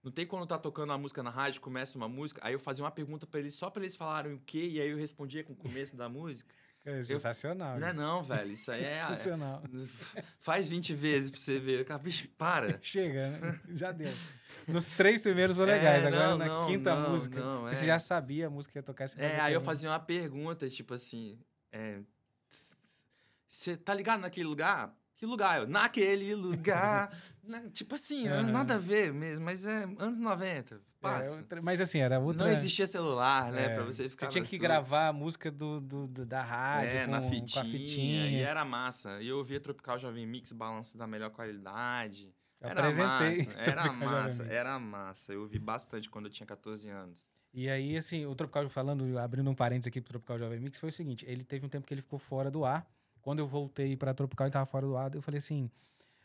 Não 0.02 0.10
tem 0.10 0.26
quando 0.26 0.46
tá 0.46 0.58
tocando 0.58 0.90
uma 0.90 0.98
música 0.98 1.22
na 1.22 1.30
rádio, 1.30 1.60
começa 1.60 1.96
uma 1.96 2.08
música, 2.08 2.40
aí 2.42 2.54
eu 2.54 2.58
fazia 2.58 2.82
uma 2.84 2.90
pergunta 2.90 3.24
para 3.24 3.38
eles 3.38 3.54
só 3.54 3.70
para 3.70 3.82
eles 3.82 3.94
falarem 3.94 4.32
o 4.32 4.40
quê, 4.40 4.66
e 4.66 4.80
aí 4.80 4.88
eu 4.88 4.96
respondia 4.96 5.44
com 5.44 5.52
o 5.52 5.56
começo 5.56 5.94
da 5.94 6.08
música. 6.08 6.52
É 6.84 7.00
sensacional. 7.00 7.76
Eu, 7.76 7.80
não 7.80 7.86
é 7.86 7.92
não, 7.92 8.22
velho. 8.24 8.50
Isso 8.50 8.68
aí 8.72 8.82
é. 8.82 8.96
sensacional. 8.96 9.62
É, 10.16 10.22
faz 10.40 10.68
20 10.68 10.92
vezes 10.96 11.30
pra 11.30 11.38
você 11.38 11.56
ver. 11.60 11.86
Bicho, 12.00 12.28
para. 12.36 12.76
Chega, 12.82 13.30
né? 13.30 13.60
Já 13.68 13.92
deu. 13.92 14.10
Nos 14.66 14.90
três 14.90 15.22
primeiros 15.22 15.54
foram 15.54 15.72
legais. 15.72 16.02
É, 16.02 16.08
Agora 16.08 16.30
não, 16.30 16.38
na 16.38 16.44
não, 16.44 16.66
quinta 16.66 16.92
não, 16.92 17.10
música. 17.10 17.38
É. 17.38 17.72
Você 17.72 17.86
já 17.86 18.00
sabia 18.00 18.48
a 18.48 18.50
música 18.50 18.72
que 18.72 18.78
ia 18.80 18.82
tocar. 18.82 19.06
É, 19.16 19.38
aí 19.38 19.54
eu 19.54 19.60
fazia 19.60 19.90
uma 19.90 20.00
pergunta, 20.00 20.68
tipo 20.68 20.92
assim. 20.92 21.38
Você 23.48 23.76
tá 23.76 23.94
ligado 23.94 24.22
naquele 24.22 24.48
lugar? 24.48 24.92
Que 25.22 25.26
lugar? 25.26 25.60
Eu, 25.60 25.68
naquele 25.68 26.34
lugar. 26.34 27.16
na, 27.46 27.70
tipo 27.70 27.94
assim, 27.94 28.28
uhum. 28.28 28.42
nada 28.50 28.74
a 28.74 28.78
ver 28.78 29.12
mesmo, 29.12 29.44
mas 29.44 29.64
é 29.64 29.84
anos 29.96 30.18
90. 30.18 30.80
Passa. 31.00 31.46
É, 31.48 31.60
mas 31.60 31.80
assim, 31.80 32.00
era 32.00 32.18
outra... 32.18 32.46
Não 32.46 32.52
existia 32.52 32.88
celular, 32.88 33.52
né? 33.52 33.66
É. 33.66 33.74
Pra 33.76 33.84
você 33.84 34.08
ficar. 34.08 34.26
Você 34.26 34.32
tinha 34.32 34.44
que 34.44 34.58
gravar 34.58 35.06
a 35.06 35.12
música 35.12 35.48
do, 35.48 35.80
do, 35.80 36.08
do 36.08 36.26
da 36.26 36.42
rádio. 36.42 36.96
É, 36.96 37.04
com, 37.04 37.12
na 37.12 37.22
fitinha, 37.22 37.64
fitinha. 37.64 38.30
E 38.32 38.42
era 38.42 38.64
massa. 38.64 39.22
E 39.22 39.28
eu 39.28 39.38
ouvia 39.38 39.60
Tropical 39.60 39.96
Jovem 39.96 40.26
Mix, 40.26 40.50
balanço 40.50 40.98
da 40.98 41.06
melhor 41.06 41.30
qualidade. 41.30 42.34
Eu 42.60 42.70
era 42.70 42.80
apresentei. 42.80 43.46
Massa, 43.46 43.60
era 43.62 43.92
massa, 43.92 44.42
era 44.42 44.78
massa. 44.80 45.32
Eu 45.32 45.42
ouvi 45.42 45.60
bastante 45.60 46.10
quando 46.10 46.24
eu 46.24 46.32
tinha 46.32 46.48
14 46.48 46.90
anos. 46.90 47.30
E 47.54 47.70
aí, 47.70 47.96
assim, 47.96 48.26
o 48.26 48.34
Tropical, 48.34 48.68
falando, 48.68 49.16
abrindo 49.20 49.48
um 49.48 49.54
parênteses 49.54 49.86
aqui 49.86 50.00
pro 50.00 50.14
Tropical 50.14 50.40
Jovem 50.40 50.58
Mix, 50.58 50.80
foi 50.80 50.88
o 50.88 50.92
seguinte: 50.92 51.24
ele 51.28 51.44
teve 51.44 51.64
um 51.64 51.68
tempo 51.68 51.86
que 51.86 51.94
ele 51.94 52.02
ficou 52.02 52.18
fora 52.18 52.50
do 52.50 52.64
ar. 52.64 52.84
Quando 53.22 53.38
eu 53.38 53.46
voltei 53.46 53.96
para 53.96 54.12
Tropical, 54.12 54.46
ele 54.46 54.52
tava 54.52 54.66
fora 54.66 54.86
do 54.86 54.96
ar. 54.96 55.14
Eu 55.14 55.22
falei 55.22 55.38
assim: 55.38 55.70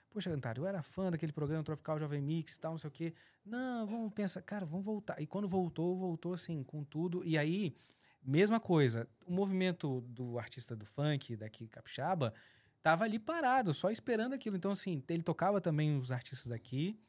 Poxa, 0.10 0.32
Antário, 0.32 0.64
eu 0.64 0.68
era 0.68 0.82
fã 0.82 1.12
daquele 1.12 1.32
programa 1.32 1.64
Tropical 1.64 2.00
Jovem 2.00 2.22
Mix 2.22 2.56
e 2.56 2.60
tal, 2.60 2.72
não 2.72 2.78
sei 2.80 2.88
o 2.88 2.92
quê. 2.92 3.14
Não, 3.46 3.86
vamos 3.86 4.12
pensar, 4.14 4.42
cara, 4.42 4.66
vamos 4.66 4.84
voltar. 4.84 5.22
E 5.22 5.28
quando 5.28 5.48
voltou, 5.48 5.96
voltou 5.96 6.34
assim, 6.34 6.64
com 6.64 6.84
tudo. 6.84 7.24
E 7.24 7.38
aí, 7.38 7.76
mesma 8.24 8.60
coisa, 8.60 9.08
o 9.26 9.32
movimento 9.32 10.02
do 10.02 10.40
artista 10.40 10.76
do 10.76 10.86
funk, 10.86 11.36
daqui 11.36 11.68
capixaba, 11.68 12.34
tava 12.82 13.04
ali 13.04 13.20
parado, 13.20 13.74
só 13.74 13.92
esperando 13.92 14.34
aquilo. 14.34 14.58
Então, 14.58 14.72
assim, 14.72 15.04
ele 15.08 15.22
tocava 15.22 15.62
também 15.62 15.96
os 15.98 16.12
artistas 16.12 16.48
daqui, 16.48 17.00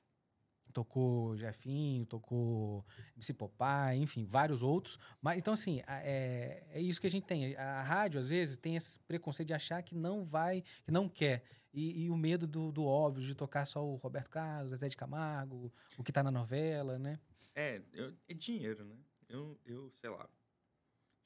tocou 0.79 1.37
Jefinho, 1.37 2.07
tocou 2.07 2.85
MC 3.17 3.35
Popeye, 3.35 4.01
enfim, 4.01 4.25
vários 4.25 4.63
outros. 4.63 4.97
Mas 5.21 5.39
então 5.39 5.53
assim, 5.53 5.83
é, 5.89 6.63
é 6.71 6.81
isso 6.81 7.01
que 7.01 7.07
a 7.09 7.11
gente 7.11 7.25
tem. 7.25 7.57
A 7.57 7.83
rádio 7.83 8.21
às 8.21 8.29
vezes 8.29 8.57
tem 8.57 8.77
esse 8.77 9.01
preconceito 9.01 9.49
de 9.49 9.55
achar 9.55 9.83
que 9.83 9.97
não 9.97 10.25
vai, 10.25 10.63
que 10.85 10.93
não 10.93 11.09
quer. 11.09 11.43
E, 11.75 12.05
e 12.05 12.11
o 12.11 12.17
medo 12.17 12.47
do, 12.47 12.71
do, 12.71 12.85
óbvio, 12.85 13.23
de 13.25 13.35
tocar 13.35 13.65
só 13.65 13.85
o 13.85 13.97
Roberto 13.97 14.31
Carlos, 14.31 14.73
Zé 14.73 14.89
de 14.89 14.97
Camargo, 14.97 15.73
o 15.99 16.05
que 16.05 16.13
tá 16.13 16.23
na 16.23 16.31
novela, 16.31 16.99
né? 16.99 17.19
É, 17.55 17.83
eu, 17.93 18.15
é 18.29 18.35
dinheiro, 18.35 18.85
né? 18.85 18.97
Eu, 19.29 19.59
eu, 19.67 19.91
sei 19.91 20.09
lá, 20.09 20.29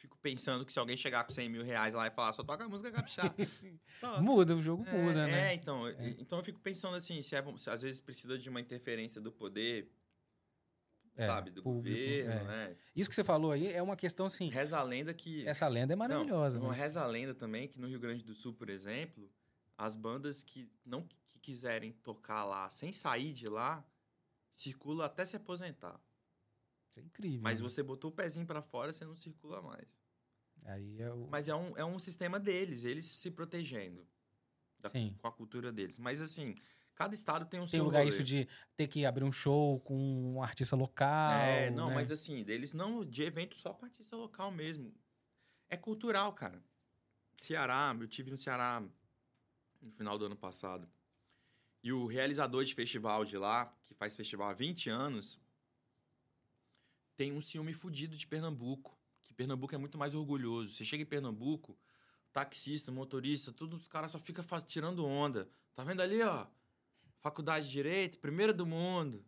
fico 0.03 0.19
pensando 0.19 0.67
que 0.67 0.73
se 0.73 0.79
alguém 0.81 0.97
chegar 0.97 1.23
com 1.23 1.33
100 1.33 1.49
mil 1.49 1.63
reais 1.63 1.95
lá 1.95 2.09
e 2.09 2.11
falar 2.11 2.33
só 2.33 2.43
toca 2.43 2.65
a 2.65 2.69
música 2.69 2.91
capixaba. 2.91 3.33
muda, 4.21 4.57
o 4.57 4.61
jogo 4.61 4.85
é, 4.85 4.93
muda, 4.93 5.27
né? 5.29 5.53
É, 5.53 5.55
então, 5.55 5.87
é. 5.87 6.17
então 6.19 6.39
eu 6.39 6.45
fico 6.45 6.59
pensando 6.59 6.97
assim, 6.97 7.23
se, 7.23 7.37
é, 7.37 7.57
se, 7.57 7.71
às 7.71 7.83
vezes 7.83 8.01
precisa 8.01 8.37
de 8.37 8.51
uma 8.51 8.61
interferência 8.61 9.21
do 9.21 9.31
poder, 9.31 9.89
é, 11.15 11.25
sabe, 11.25 11.53
do 11.53 11.63
público, 11.63 11.97
governo, 11.97 12.33
é. 12.33 12.45
né? 12.45 12.77
Isso 12.97 13.09
que 13.09 13.15
você 13.15 13.23
falou 13.23 13.53
aí 13.53 13.73
é 13.73 13.81
uma 13.81 13.97
questão 13.97 14.27
assim... 14.27 14.51
Reza 14.51 14.77
a 14.77 14.83
lenda 14.83 15.15
que... 15.15 15.47
Essa 15.47 15.69
lenda 15.69 15.93
é 15.93 15.97
maravilhosa. 15.97 16.59
Não, 16.59 16.67
mas... 16.67 16.79
Reza 16.79 17.01
a 17.01 17.07
lenda 17.07 17.33
também 17.33 17.69
que 17.69 17.79
no 17.79 17.87
Rio 17.87 18.01
Grande 18.01 18.25
do 18.25 18.35
Sul, 18.35 18.53
por 18.53 18.69
exemplo, 18.69 19.31
as 19.79 19.95
bandas 19.95 20.43
que 20.43 20.69
não 20.85 21.07
que 21.29 21.39
quiserem 21.39 21.93
tocar 21.93 22.45
lá 22.45 22.69
sem 22.71 22.93
sair 22.93 23.33
de 23.33 23.47
lá, 23.47 23.87
circulam 24.53 25.07
até 25.07 25.25
se 25.25 25.37
aposentar. 25.37 26.01
Isso 26.93 27.01
é 27.01 27.03
incrível. 27.03 27.41
Mas 27.41 27.59
né? 27.59 27.69
você 27.69 27.83
botou 27.83 28.11
o 28.11 28.15
pezinho 28.15 28.47
para 28.47 28.61
fora, 28.61 28.93
você 28.93 29.05
não 29.05 29.15
circula 29.15 29.63
mais. 29.63 29.89
Aí 30.65 31.01
é 31.01 31.11
o... 31.11 31.27
Mas 31.31 31.49
é 31.49 31.55
um, 31.55 31.77
é 31.77 31.85
um 31.85 31.99
sistema 31.99 32.39
deles, 32.39 32.85
eles 32.85 33.07
se 33.07 33.31
protegendo 33.31 34.07
da, 34.79 34.91
Sim. 34.91 35.17
com 35.19 35.27
a 35.27 35.33
cultura 35.33 35.73
deles. 35.73 35.99
Mas 35.99 36.21
assim, 36.21 36.55
cada 36.95 37.15
estado 37.15 37.47
tem 37.47 37.59
um 37.59 37.65
tem 37.65 37.71
seu. 37.71 37.85
Lugar 37.85 38.01
rolê. 38.01 38.11
isso 38.11 38.23
de 38.23 38.47
ter 38.77 38.87
que 38.89 39.07
abrir 39.07 39.25
um 39.25 39.33
show 39.33 39.81
com 39.81 40.35
um 40.35 40.43
artista 40.43 40.77
local. 40.77 41.33
É, 41.33 41.71
não, 41.71 41.89
né? 41.89 41.95
mas 41.95 42.13
assim, 42.13 42.45
deles 42.45 42.75
não 42.75 43.05
de 43.05 43.23
evento 43.23 43.57
só 43.57 43.73
com 43.73 43.87
artista 43.87 44.15
local 44.15 44.51
mesmo. 44.53 44.95
É 45.71 45.77
cultural, 45.77 46.31
cara. 46.35 46.63
Ceará, 47.39 47.97
eu 47.99 48.07
tive 48.07 48.31
no 48.31 48.37
Ceará 48.37 48.87
no 49.81 49.91
final 49.93 50.19
do 50.19 50.27
ano 50.27 50.37
passado. 50.37 50.87
E 51.83 51.91
o 51.91 52.07
realizador 52.07 52.63
de 52.63 52.75
festival 52.75 53.25
de 53.25 53.39
lá, 53.39 53.75
que 53.83 53.95
faz 53.95 54.15
festival 54.15 54.51
há 54.51 54.53
20 54.53 54.91
anos, 54.91 55.41
tem 57.23 57.33
um 57.33 57.41
ciúme 57.41 57.73
fudido 57.73 58.17
de 58.17 58.27
Pernambuco. 58.27 58.99
Que 59.23 59.33
Pernambuco 59.33 59.73
é 59.73 59.79
muito 59.79 59.97
mais 59.97 60.13
orgulhoso. 60.13 60.73
Você 60.73 60.85
chega 60.85 61.05
em 61.05 61.07
Pernambuco, 61.07 61.79
taxista, 62.33 62.91
motorista, 62.91 63.53
tudo, 63.53 63.77
os 63.77 63.87
caras 63.87 64.11
só 64.11 64.19
ficam 64.19 64.45
tirando 64.67 65.07
onda. 65.07 65.49
Tá 65.73 65.85
vendo 65.85 66.03
ali, 66.03 66.21
ó? 66.21 66.49
Faculdade 67.21 67.67
de 67.67 67.73
Direito, 67.73 68.19
primeiro 68.19 68.53
do 68.53 68.67
mundo. 68.67 69.25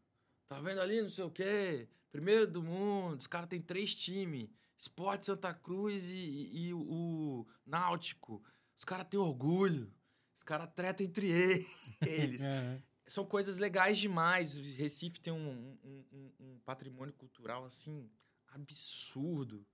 Tá 0.48 0.58
vendo 0.58 0.80
ali, 0.80 1.02
não 1.02 1.08
sei 1.08 1.24
o 1.24 1.30
quê? 1.30 1.88
Primeiro 2.10 2.48
do 2.48 2.64
mundo. 2.64 3.20
Os 3.20 3.28
caras 3.28 3.48
têm 3.48 3.62
três 3.62 3.94
times. 3.94 4.50
Esporte 4.76 5.26
Santa 5.26 5.54
Cruz 5.54 6.10
e, 6.10 6.18
e, 6.18 6.66
e 6.66 6.74
o 6.74 7.46
Náutico. 7.64 8.42
Os 8.76 8.84
caras 8.84 9.06
têm 9.08 9.20
orgulho. 9.20 9.88
Os 10.34 10.42
caras 10.42 10.68
tretam 10.74 11.06
entre 11.06 11.30
eles. 12.02 12.42
é 12.42 12.82
são 13.06 13.24
coisas 13.24 13.58
legais 13.58 13.98
demais. 13.98 14.56
Recife 14.56 15.20
tem 15.20 15.32
um, 15.32 15.76
um, 15.84 16.32
um 16.40 16.58
patrimônio 16.64 17.14
cultural 17.14 17.64
assim 17.64 18.10
absurdo. 18.48 19.66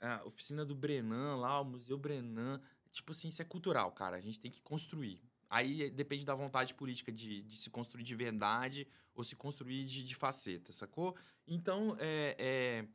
A 0.00 0.24
oficina 0.24 0.64
do 0.64 0.74
Brenan 0.74 1.36
lá, 1.36 1.60
o 1.60 1.64
Museu 1.64 1.98
Brenan. 1.98 2.60
Tipo 2.92 3.12
assim, 3.12 3.28
isso 3.28 3.42
é 3.42 3.44
cultural, 3.44 3.92
cara. 3.92 4.16
A 4.16 4.20
gente 4.20 4.40
tem 4.40 4.50
que 4.50 4.62
construir. 4.62 5.22
Aí 5.48 5.90
depende 5.90 6.24
da 6.24 6.34
vontade 6.34 6.74
política 6.74 7.12
de, 7.12 7.42
de 7.42 7.58
se 7.58 7.70
construir 7.70 8.02
de 8.02 8.14
verdade 8.14 8.86
ou 9.14 9.22
se 9.22 9.36
construir 9.36 9.84
de, 9.84 10.02
de 10.02 10.14
faceta, 10.14 10.72
sacou? 10.72 11.16
Então, 11.46 11.96
é, 12.00 12.36
é, 12.38 12.88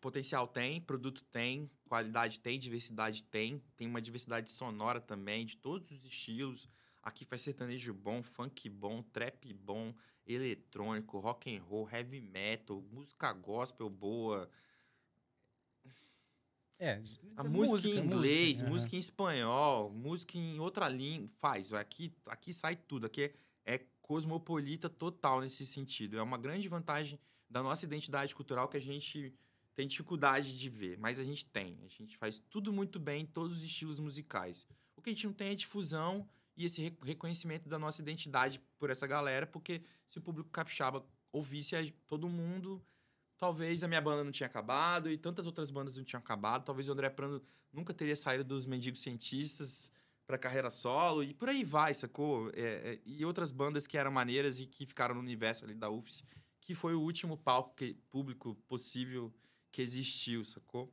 potencial 0.00 0.46
tem, 0.46 0.80
produto 0.80 1.24
tem, 1.24 1.70
qualidade 1.88 2.40
tem, 2.40 2.58
diversidade 2.58 3.24
tem. 3.24 3.62
Tem 3.76 3.88
uma 3.88 4.00
diversidade 4.00 4.50
sonora 4.50 5.00
também, 5.00 5.44
de 5.44 5.56
todos 5.56 5.90
os 5.90 6.04
estilos. 6.04 6.68
Aqui 7.06 7.24
faz 7.24 7.42
sertanejo 7.42 7.94
bom, 7.94 8.20
funk 8.20 8.68
bom, 8.68 9.00
trap 9.00 9.52
bom, 9.54 9.94
eletrônico, 10.26 11.20
rock 11.20 11.56
and 11.56 11.62
roll, 11.62 11.88
heavy 11.88 12.20
metal, 12.20 12.82
música 12.90 13.32
gospel 13.32 13.88
boa. 13.88 14.50
É, 16.80 17.00
a 17.36 17.44
música, 17.44 17.76
música 17.76 17.94
em 17.94 18.04
inglês, 18.04 18.54
música, 18.54 18.70
música 18.70 18.96
em 18.96 18.98
espanhol, 18.98 19.88
música 19.88 20.36
em 20.36 20.58
outra 20.58 20.88
língua, 20.88 21.28
faz. 21.38 21.72
Aqui, 21.72 22.12
aqui 22.26 22.52
sai 22.52 22.74
tudo. 22.74 23.06
Aqui 23.06 23.22
é, 23.64 23.74
é 23.74 23.86
cosmopolita 24.02 24.90
total 24.90 25.42
nesse 25.42 25.64
sentido. 25.64 26.18
É 26.18 26.22
uma 26.22 26.36
grande 26.36 26.68
vantagem 26.68 27.20
da 27.48 27.62
nossa 27.62 27.84
identidade 27.84 28.34
cultural 28.34 28.68
que 28.68 28.78
a 28.78 28.82
gente 28.82 29.32
tem 29.76 29.86
dificuldade 29.86 30.58
de 30.58 30.68
ver, 30.68 30.98
mas 30.98 31.20
a 31.20 31.24
gente 31.24 31.46
tem. 31.46 31.78
A 31.84 31.88
gente 31.88 32.16
faz 32.16 32.42
tudo 32.50 32.72
muito 32.72 32.98
bem 32.98 33.22
em 33.22 33.26
todos 33.26 33.58
os 33.58 33.62
estilos 33.62 34.00
musicais. 34.00 34.66
O 34.96 35.00
que 35.00 35.10
a 35.10 35.12
gente 35.12 35.26
não 35.28 35.34
tem 35.34 35.50
é 35.50 35.54
difusão 35.54 36.28
e 36.56 36.64
esse 36.64 36.96
reconhecimento 37.02 37.68
da 37.68 37.78
nossa 37.78 38.00
identidade 38.00 38.60
por 38.78 38.90
essa 38.90 39.06
galera, 39.06 39.46
porque 39.46 39.82
se 40.06 40.18
o 40.18 40.22
público 40.22 40.48
capixaba 40.50 41.04
ouvisse 41.30 41.94
todo 42.06 42.28
mundo, 42.28 42.82
talvez 43.36 43.84
a 43.84 43.88
minha 43.88 44.00
banda 44.00 44.24
não 44.24 44.32
tinha 44.32 44.46
acabado 44.46 45.10
e 45.10 45.18
tantas 45.18 45.46
outras 45.46 45.70
bandas 45.70 45.96
não 45.96 46.04
tinham 46.04 46.20
acabado, 46.20 46.64
talvez 46.64 46.88
o 46.88 46.92
André 46.92 47.10
Prando 47.10 47.44
nunca 47.72 47.92
teria 47.92 48.16
saído 48.16 48.44
dos 48.44 48.64
Mendigos 48.64 49.02
Cientistas 49.02 49.92
para 50.26 50.38
carreira 50.38 50.70
solo 50.70 51.22
e 51.22 51.34
por 51.34 51.48
aí 51.48 51.62
vai, 51.62 51.92
sacou? 51.94 52.50
É, 52.54 52.94
é, 52.94 53.00
e 53.04 53.24
outras 53.24 53.52
bandas 53.52 53.86
que 53.86 53.98
eram 53.98 54.10
maneiras 54.10 54.58
e 54.60 54.66
que 54.66 54.86
ficaram 54.86 55.14
no 55.14 55.20
universo 55.20 55.64
ali 55.64 55.74
da 55.74 55.90
UFS, 55.90 56.24
que 56.60 56.74
foi 56.74 56.94
o 56.94 57.00
último 57.00 57.36
palco 57.36 57.74
que, 57.76 57.94
público 58.10 58.56
possível 58.66 59.32
que 59.70 59.82
existiu, 59.82 60.44
sacou? 60.44 60.92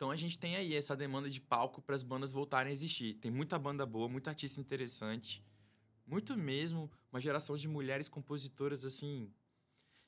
Então 0.00 0.10
a 0.10 0.16
gente 0.16 0.38
tem 0.38 0.56
aí 0.56 0.74
essa 0.74 0.96
demanda 0.96 1.28
de 1.28 1.42
palco 1.42 1.82
para 1.82 1.94
as 1.94 2.02
bandas 2.02 2.32
voltarem 2.32 2.70
a 2.70 2.72
existir. 2.72 3.16
Tem 3.16 3.30
muita 3.30 3.58
banda 3.58 3.84
boa, 3.84 4.08
muita 4.08 4.30
artista 4.30 4.58
interessante. 4.58 5.44
Muito 6.06 6.38
mesmo, 6.38 6.90
uma 7.12 7.20
geração 7.20 7.54
de 7.54 7.68
mulheres 7.68 8.08
compositoras, 8.08 8.82
assim, 8.82 9.30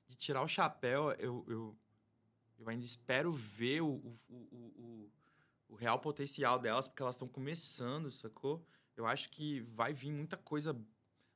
de 0.08 0.16
tirar 0.16 0.40
o 0.40 0.48
chapéu. 0.48 1.10
Eu, 1.18 1.44
eu, 1.46 1.78
eu 2.58 2.70
ainda 2.70 2.86
espero 2.86 3.30
ver 3.30 3.82
o, 3.82 3.90
o, 3.90 4.18
o, 4.30 4.72
o, 4.78 5.12
o 5.68 5.74
real 5.74 5.98
potencial 5.98 6.58
delas, 6.58 6.88
porque 6.88 7.02
elas 7.02 7.16
estão 7.16 7.28
começando, 7.28 8.10
sacou? 8.10 8.64
Eu 8.96 9.04
acho 9.04 9.28
que 9.28 9.60
vai 9.60 9.92
vir 9.92 10.10
muita 10.10 10.38
coisa, 10.38 10.74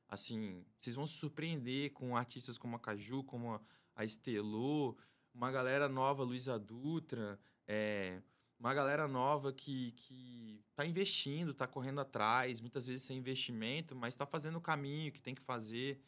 assim, 0.09 0.65
vocês 0.79 0.95
vão 0.95 1.05
se 1.05 1.13
surpreender 1.13 1.93
com 1.93 2.17
artistas 2.17 2.57
como 2.57 2.75
a 2.75 2.79
Caju, 2.79 3.23
como 3.23 3.53
a, 3.53 3.61
a 3.95 4.03
Estelô, 4.03 4.97
uma 5.31 5.51
galera 5.51 5.87
nova, 5.87 6.23
Luísa 6.23 6.57
Dutra, 6.57 7.39
é, 7.67 8.19
uma 8.59 8.73
galera 8.73 9.07
nova 9.07 9.53
que, 9.53 9.91
que 9.91 10.63
tá 10.75 10.85
investindo, 10.85 11.53
tá 11.53 11.67
correndo 11.67 12.01
atrás, 12.01 12.59
muitas 12.59 12.87
vezes 12.87 13.05
sem 13.05 13.17
investimento, 13.17 13.95
mas 13.95 14.13
está 14.13 14.25
fazendo 14.25 14.57
o 14.57 14.61
caminho 14.61 15.11
que 15.11 15.21
tem 15.21 15.35
que 15.35 15.41
fazer 15.41 16.01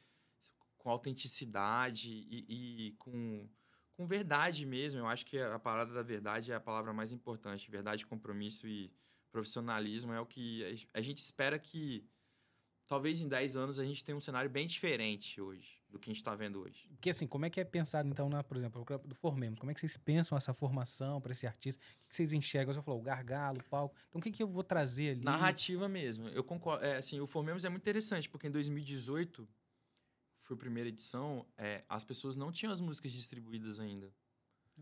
com 0.77 0.89
autenticidade 0.89 2.09
e, 2.09 2.45
e 2.87 2.91
com, 2.93 3.47
com 3.93 4.07
verdade 4.07 4.65
mesmo. 4.65 4.99
Eu 4.99 5.07
acho 5.07 5.25
que 5.25 5.37
a 5.37 5.59
parada 5.59 5.93
da 5.93 6.01
verdade 6.01 6.51
é 6.51 6.55
a 6.55 6.59
palavra 6.59 6.91
mais 6.93 7.11
importante. 7.11 7.69
Verdade, 7.69 8.05
compromisso 8.05 8.67
e 8.67 8.91
profissionalismo 9.31 10.11
é 10.11 10.19
o 10.19 10.25
que 10.25 10.87
a 10.93 11.01
gente 11.01 11.19
espera 11.19 11.59
que 11.59 12.03
talvez 12.89 13.21
em 13.21 13.27
10 13.27 13.55
anos 13.55 13.79
a 13.79 13.85
gente 13.85 14.03
tenha 14.03 14.17
um 14.17 14.19
cenário 14.19 14.49
bem 14.49 14.65
diferente 14.65 15.39
hoje 15.39 15.79
do 15.87 15.99
que 15.99 16.09
a 16.09 16.11
gente 16.11 16.21
está 16.21 16.35
vendo 16.35 16.59
hoje. 16.59 16.87
Porque 16.89 17.11
assim, 17.11 17.27
como 17.27 17.45
é 17.45 17.49
que 17.49 17.59
é 17.59 17.63
pensado 17.63 18.09
então, 18.09 18.27
na, 18.27 18.43
por 18.43 18.57
exemplo, 18.57 18.83
do 19.05 19.13
Formemos? 19.13 19.59
Como 19.59 19.69
é 19.69 19.73
que 19.75 19.79
vocês 19.79 19.95
pensam 19.95 20.35
essa 20.35 20.53
formação 20.53 21.21
para 21.21 21.31
esse 21.31 21.45
artista? 21.45 21.81
O 22.03 22.09
que 22.09 22.15
vocês 22.15 22.33
enxergam? 22.33 22.73
Você 22.73 22.81
falou, 22.81 22.99
o 22.99 23.03
gargalo, 23.03 23.59
o 23.59 23.63
palco. 23.65 23.95
Então 24.09 24.19
o 24.19 24.21
que, 24.23 24.31
que 24.31 24.41
eu 24.41 24.47
vou 24.47 24.63
trazer 24.63 25.11
ali? 25.11 25.23
Narrativa 25.23 25.87
mesmo. 25.87 26.27
Eu 26.29 26.43
concordo. 26.43 26.83
É, 26.83 26.97
assim, 26.97 27.19
o 27.19 27.27
Formemos 27.27 27.63
é 27.63 27.69
muito 27.69 27.83
interessante, 27.83 28.27
porque 28.27 28.47
em 28.47 28.51
2018 28.51 29.47
foi 30.41 30.55
a 30.55 30.59
primeira 30.59 30.89
edição, 30.89 31.45
é, 31.55 31.83
as 31.87 32.03
pessoas 32.03 32.35
não 32.35 32.51
tinham 32.51 32.71
as 32.71 32.81
músicas 32.81 33.11
distribuídas 33.11 33.79
ainda. 33.79 34.11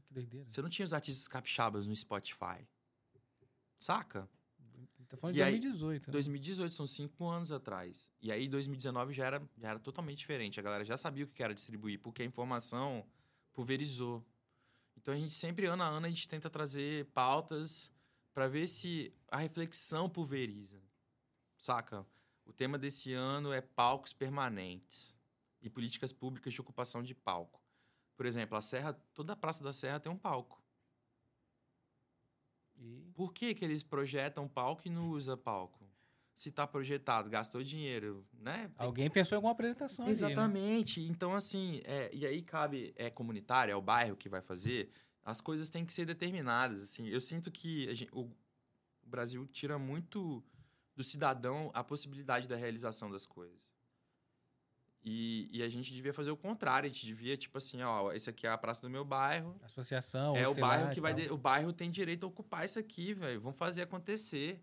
Que 0.02 0.13
doideira. 0.13 0.50
Você 0.50 0.62
não 0.62 0.70
tinha 0.70 0.86
os 0.86 0.93
artistas 0.93 1.28
capixabas 1.28 1.86
no 1.88 1.96
Spotify. 1.96 2.65
Saca? 3.78 4.30
Tá 5.08 5.15
falando 5.17 5.36
de 5.36 5.41
2018. 5.41 6.10
Aí, 6.10 6.12
2018, 6.12 6.74
são 6.74 6.86
cinco 6.86 7.28
anos 7.28 7.52
atrás. 7.52 8.12
E 8.22 8.32
aí, 8.32 8.48
2019 8.48 9.13
já 9.13 9.26
era, 9.26 9.50
já 9.58 9.70
era 9.70 9.80
totalmente 9.80 10.17
diferente. 10.20 10.60
A 10.60 10.63
galera 10.63 10.84
já 10.84 10.98
sabia 10.98 11.26
o 11.26 11.28
que 11.28 11.41
era 11.41 11.54
distribuir, 11.54 12.00
porque 12.00 12.22
a 12.22 12.26
informação 12.26 13.06
pulverizou. 13.54 14.26
Então, 14.98 15.13
a 15.13 15.17
gente 15.17 15.34
sempre, 15.34 15.65
ano 15.65 15.84
a 15.84 15.88
ano, 15.88 16.06
a 16.06 16.10
gente 16.10 16.28
tenta 16.28 16.50
trazer 16.50 17.06
pautas 17.08 17.91
para 18.34 18.48
ver 18.48 18.67
se 18.67 19.13
a 19.30 19.38
reflexão 19.38 20.10
pulveriza. 20.10 20.82
Saca? 21.58 22.06
O 22.46 22.54
tema 22.54 22.78
desse 22.78 23.13
ano 23.13 23.52
é 23.52 23.62
palcos 23.62 24.13
permanentes 24.13 25.15
e 25.62 25.70
políticas 25.70 26.13
públicas 26.13 26.54
de 26.54 26.62
ocupação 26.62 27.02
de 27.02 27.15
palco. 27.15 27.62
Por 28.15 28.26
exemplo, 28.26 28.58
a 28.58 28.62
Serra, 28.62 28.93
toda 29.13 29.34
a 29.34 29.36
Praça 29.36 29.63
da 29.63 29.74
Serra 29.74 30.00
tem 30.00 30.12
um 30.12 30.17
palco. 30.17 30.62
E... 32.78 33.12
Por 33.13 33.34
que, 33.34 33.54
que 33.54 33.66
eles 33.66 33.84
projetam 33.84 34.48
palco 34.48 34.84
e 34.86 34.90
não 34.90 35.10
usa 35.10 35.36
palco? 35.36 35.86
Se 36.34 36.50
está 36.50 36.68
projetado, 36.68 37.30
gastou 37.30 37.63
dinheiro, 37.63 38.24
né? 38.32 38.72
Alguém 38.78 39.10
pensou 39.10 39.36
em 39.36 39.38
alguma 39.38 39.54
apresentação 39.54 40.08
Exatamente. 40.08 41.00
Ali, 41.00 41.10
né? 41.10 41.16
Então, 41.16 41.34
assim, 41.34 41.82
é, 41.84 42.12
e 42.13 42.28
aí 42.28 42.44
cabe, 42.44 42.94
é 42.96 43.10
comunitário, 43.10 43.72
é 43.72 43.76
o 43.76 43.82
bairro 43.82 44.16
que 44.16 44.30
vai 44.30 44.42
fazer, 44.42 44.92
as 45.24 45.42
coisas 45.42 45.70
têm 45.72 45.84
que 45.84 45.92
ser 45.92 46.06
determinadas, 46.06 46.84
assim. 46.84 47.08
Eu 47.08 47.20
sinto 47.20 47.52
que 47.52 47.94
gente, 47.96 48.10
o, 48.13 48.22
o 49.02 49.10
Brasil 49.10 49.48
tira 49.48 49.80
muito 49.80 50.44
do 50.96 51.04
cidadão 51.04 51.72
a 51.74 51.84
possibilidade 51.84 52.48
da 52.48 52.56
realização 52.56 53.10
das 53.10 53.26
coisas. 53.26 53.68
E, 55.04 55.48
e, 55.52 55.64
a 55.64 55.70
gente 55.70 55.94
devia 55.94 56.14
fazer 56.14 56.32
o 56.32 56.38
contrário, 56.38 56.90
a 56.90 56.92
gente 56.92 57.06
devia, 57.06 57.38
tipo 57.38 57.58
assim, 57.58 57.82
ó, 57.82 58.12
esse 58.12 58.30
aqui 58.30 58.46
é 58.46 58.50
a 58.50 58.58
praça 58.58 58.82
do 58.82 58.90
meu 58.90 59.06
bairro. 59.06 59.58
Associação, 59.64 60.36
É 60.36 60.48
o 60.48 60.56
bairro 60.56 60.92
que 60.92 61.00
vai. 61.00 61.14
De, 61.14 61.32
o 61.32 61.38
bairro 61.38 61.72
tem 61.72 61.90
direito 61.90 62.26
a 62.26 62.28
ocupar 62.28 62.66
isso 62.66 62.78
aqui, 62.78 63.14
velho. 63.14 63.40
Vamos 63.40 63.58
fazer 63.58 63.84
acontecer. 63.84 64.62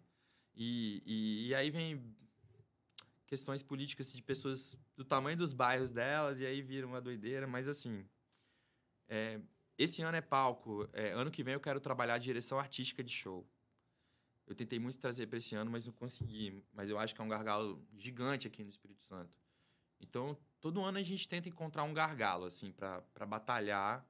E, 0.54 1.02
e, 1.06 1.48
e, 1.48 1.54
aí 1.54 1.70
vem 1.70 2.14
questões 3.26 3.62
políticas 3.62 4.12
de 4.12 4.22
pessoas 4.22 4.78
do 4.94 5.04
tamanho 5.04 5.36
dos 5.36 5.52
bairros 5.52 5.92
delas, 5.92 6.40
e 6.40 6.46
aí 6.46 6.60
vira 6.60 6.86
uma 6.86 7.00
doideira, 7.00 7.46
mas 7.46 7.66
assim. 7.66 8.04
É, 9.08 9.40
esse 9.78 10.02
ano 10.02 10.16
é 10.16 10.20
palco. 10.20 10.88
É, 10.92 11.10
ano 11.10 11.30
que 11.30 11.42
vem 11.42 11.54
eu 11.54 11.60
quero 11.60 11.80
trabalhar 11.80 12.18
direção 12.18 12.58
artística 12.58 13.02
de 13.02 13.12
show. 13.12 13.48
Eu 14.46 14.54
tentei 14.54 14.78
muito 14.78 14.98
trazer 14.98 15.26
para 15.26 15.38
esse 15.38 15.54
ano, 15.54 15.70
mas 15.70 15.86
não 15.86 15.92
consegui. 15.92 16.62
Mas 16.72 16.90
eu 16.90 16.98
acho 16.98 17.14
que 17.14 17.20
é 17.20 17.24
um 17.24 17.28
gargalo 17.28 17.82
gigante 17.96 18.46
aqui 18.46 18.62
no 18.62 18.68
Espírito 18.68 19.02
Santo. 19.02 19.38
Então, 20.00 20.36
todo 20.60 20.82
ano 20.82 20.98
a 20.98 21.02
gente 21.02 21.28
tenta 21.28 21.48
encontrar 21.48 21.82
um 21.84 21.94
gargalo, 21.94 22.44
assim, 22.44 22.72
para 22.72 23.26
batalhar. 23.26 24.06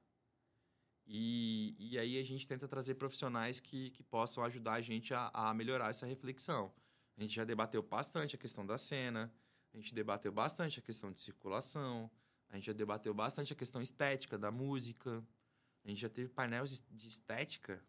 E, 1.07 1.75
e 1.77 1.99
aí 1.99 2.17
a 2.17 2.23
gente 2.23 2.47
tenta 2.47 2.67
trazer 2.67 2.95
profissionais 2.95 3.59
que, 3.59 3.91
que 3.91 4.03
possam 4.03 4.43
ajudar 4.43 4.73
a 4.73 4.81
gente 4.81 5.13
a, 5.13 5.29
a 5.33 5.53
melhorar 5.53 5.89
essa 5.89 6.05
reflexão. 6.05 6.73
A 7.17 7.21
gente 7.21 7.33
já 7.35 7.43
debateu 7.43 7.81
bastante 7.81 8.35
a 8.35 8.39
questão 8.39 8.65
da 8.65 8.77
cena, 8.77 9.31
a 9.73 9.77
gente 9.77 9.93
debateu 9.93 10.31
bastante 10.31 10.79
a 10.79 10.81
questão 10.81 11.11
de 11.11 11.21
circulação, 11.21 12.09
a 12.49 12.55
gente 12.55 12.65
já 12.65 12.73
debateu 12.73 13.13
bastante 13.13 13.53
a 13.53 13.55
questão 13.55 13.81
estética 13.81 14.37
da 14.37 14.51
música, 14.51 15.23
a 15.83 15.89
gente 15.89 16.01
já 16.01 16.09
teve 16.09 16.29
painéis 16.29 16.83
de 16.89 17.07
estética 17.07 17.81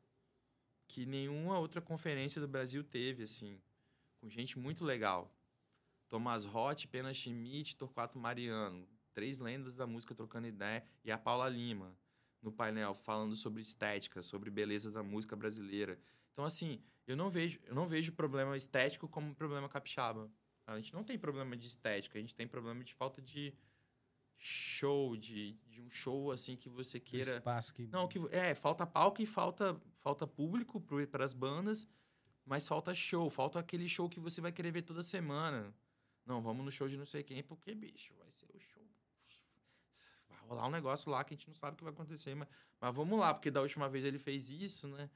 que 0.87 1.05
nenhuma 1.07 1.59
outra 1.59 1.81
conferência 1.81 2.41
do 2.41 2.47
Brasil 2.47 2.85
teve, 2.85 3.23
assim, 3.23 3.61
com 4.21 4.29
gente 4.29 4.59
muito 4.59 4.85
legal. 4.85 5.33
Thomas 6.09 6.45
Roth, 6.45 6.87
Pena 6.87 7.13
Schmidt, 7.13 7.77
Torquato 7.77 8.19
Mariano. 8.19 8.87
Três 9.13 9.39
lendas 9.39 9.77
da 9.77 9.87
música 9.87 10.15
trocando 10.15 10.47
ideia. 10.47 10.85
E 11.05 11.11
a 11.11 11.19
Paula 11.19 11.49
Lima, 11.49 11.97
no 12.43 12.53
painel, 12.53 12.95
falando 12.95 13.35
sobre 13.35 13.63
estética, 13.63 14.23
sobre 14.23 14.51
beleza 14.51 14.91
da 14.91 15.03
música 15.03 15.35
brasileira. 15.35 15.99
Então, 16.33 16.45
assim, 16.45 16.83
eu 17.07 17.17
não 17.17 17.31
vejo, 17.31 17.59
eu 17.65 17.75
não 17.75 17.87
vejo 17.87 18.13
problema 18.13 18.57
estético 18.57 19.09
como 19.09 19.35
problema 19.35 19.69
capixaba. 19.69 20.31
A 20.67 20.77
gente 20.77 20.93
não 20.93 21.05
tem 21.05 21.19
problema 21.19 21.57
de 21.57 21.67
estética, 21.67 22.19
a 22.19 22.21
gente 22.21 22.35
tem 22.35 22.47
problema 22.47 22.83
de 22.83 22.93
falta 22.93 23.23
de 23.23 23.55
show, 24.37 25.17
de, 25.17 25.53
de 25.69 25.81
um 25.81 25.89
show 25.89 26.31
assim 26.31 26.57
que 26.57 26.69
você 26.69 26.99
queira. 26.99 27.35
Um 27.35 27.37
espaço 27.37 27.73
que. 27.73 27.87
Não, 27.87 28.09
que 28.09 28.19
é, 28.31 28.55
falta 28.55 28.87
palco 28.87 29.23
e 29.23 29.27
falta, 29.27 29.81
falta 29.95 30.27
público 30.27 30.81
para 31.11 31.25
as 31.25 31.33
bandas, 31.33 31.89
mas 32.45 32.67
falta 32.67 32.95
show, 32.95 33.31
falta 33.31 33.59
aquele 33.59 33.89
show 33.89 34.09
que 34.09 34.21
você 34.21 34.41
vai 34.41 34.53
querer 34.53 34.73
ver 34.73 34.83
toda 34.83 35.03
semana. 35.03 35.75
Não, 36.27 36.43
vamos 36.43 36.65
no 36.65 36.73
show 36.73 36.89
de 36.89 36.97
não 36.97 37.07
sei 37.07 37.23
quem, 37.23 37.43
porque, 37.43 37.75
bicho, 37.75 38.13
vai 38.19 38.29
ser 38.31 38.49
o 38.53 38.59
show. 38.59 38.83
Vai 40.29 40.39
rolar 40.49 40.67
um 40.67 40.71
negócio 40.71 41.11
lá 41.11 41.23
que 41.23 41.33
a 41.33 41.37
gente 41.37 41.47
não 41.47 41.55
sabe 41.55 41.75
o 41.75 41.77
que 41.77 41.85
vai 41.85 41.93
acontecer, 41.93 42.35
mas, 42.35 42.49
mas 42.81 42.95
vamos 42.95 43.19
lá, 43.19 43.33
porque 43.33 43.51
da 43.51 43.63
última 43.63 43.89
vez 43.89 44.05
ele 44.05 44.19
fez 44.19 44.51
isso, 44.51 44.89
né? 44.89 45.09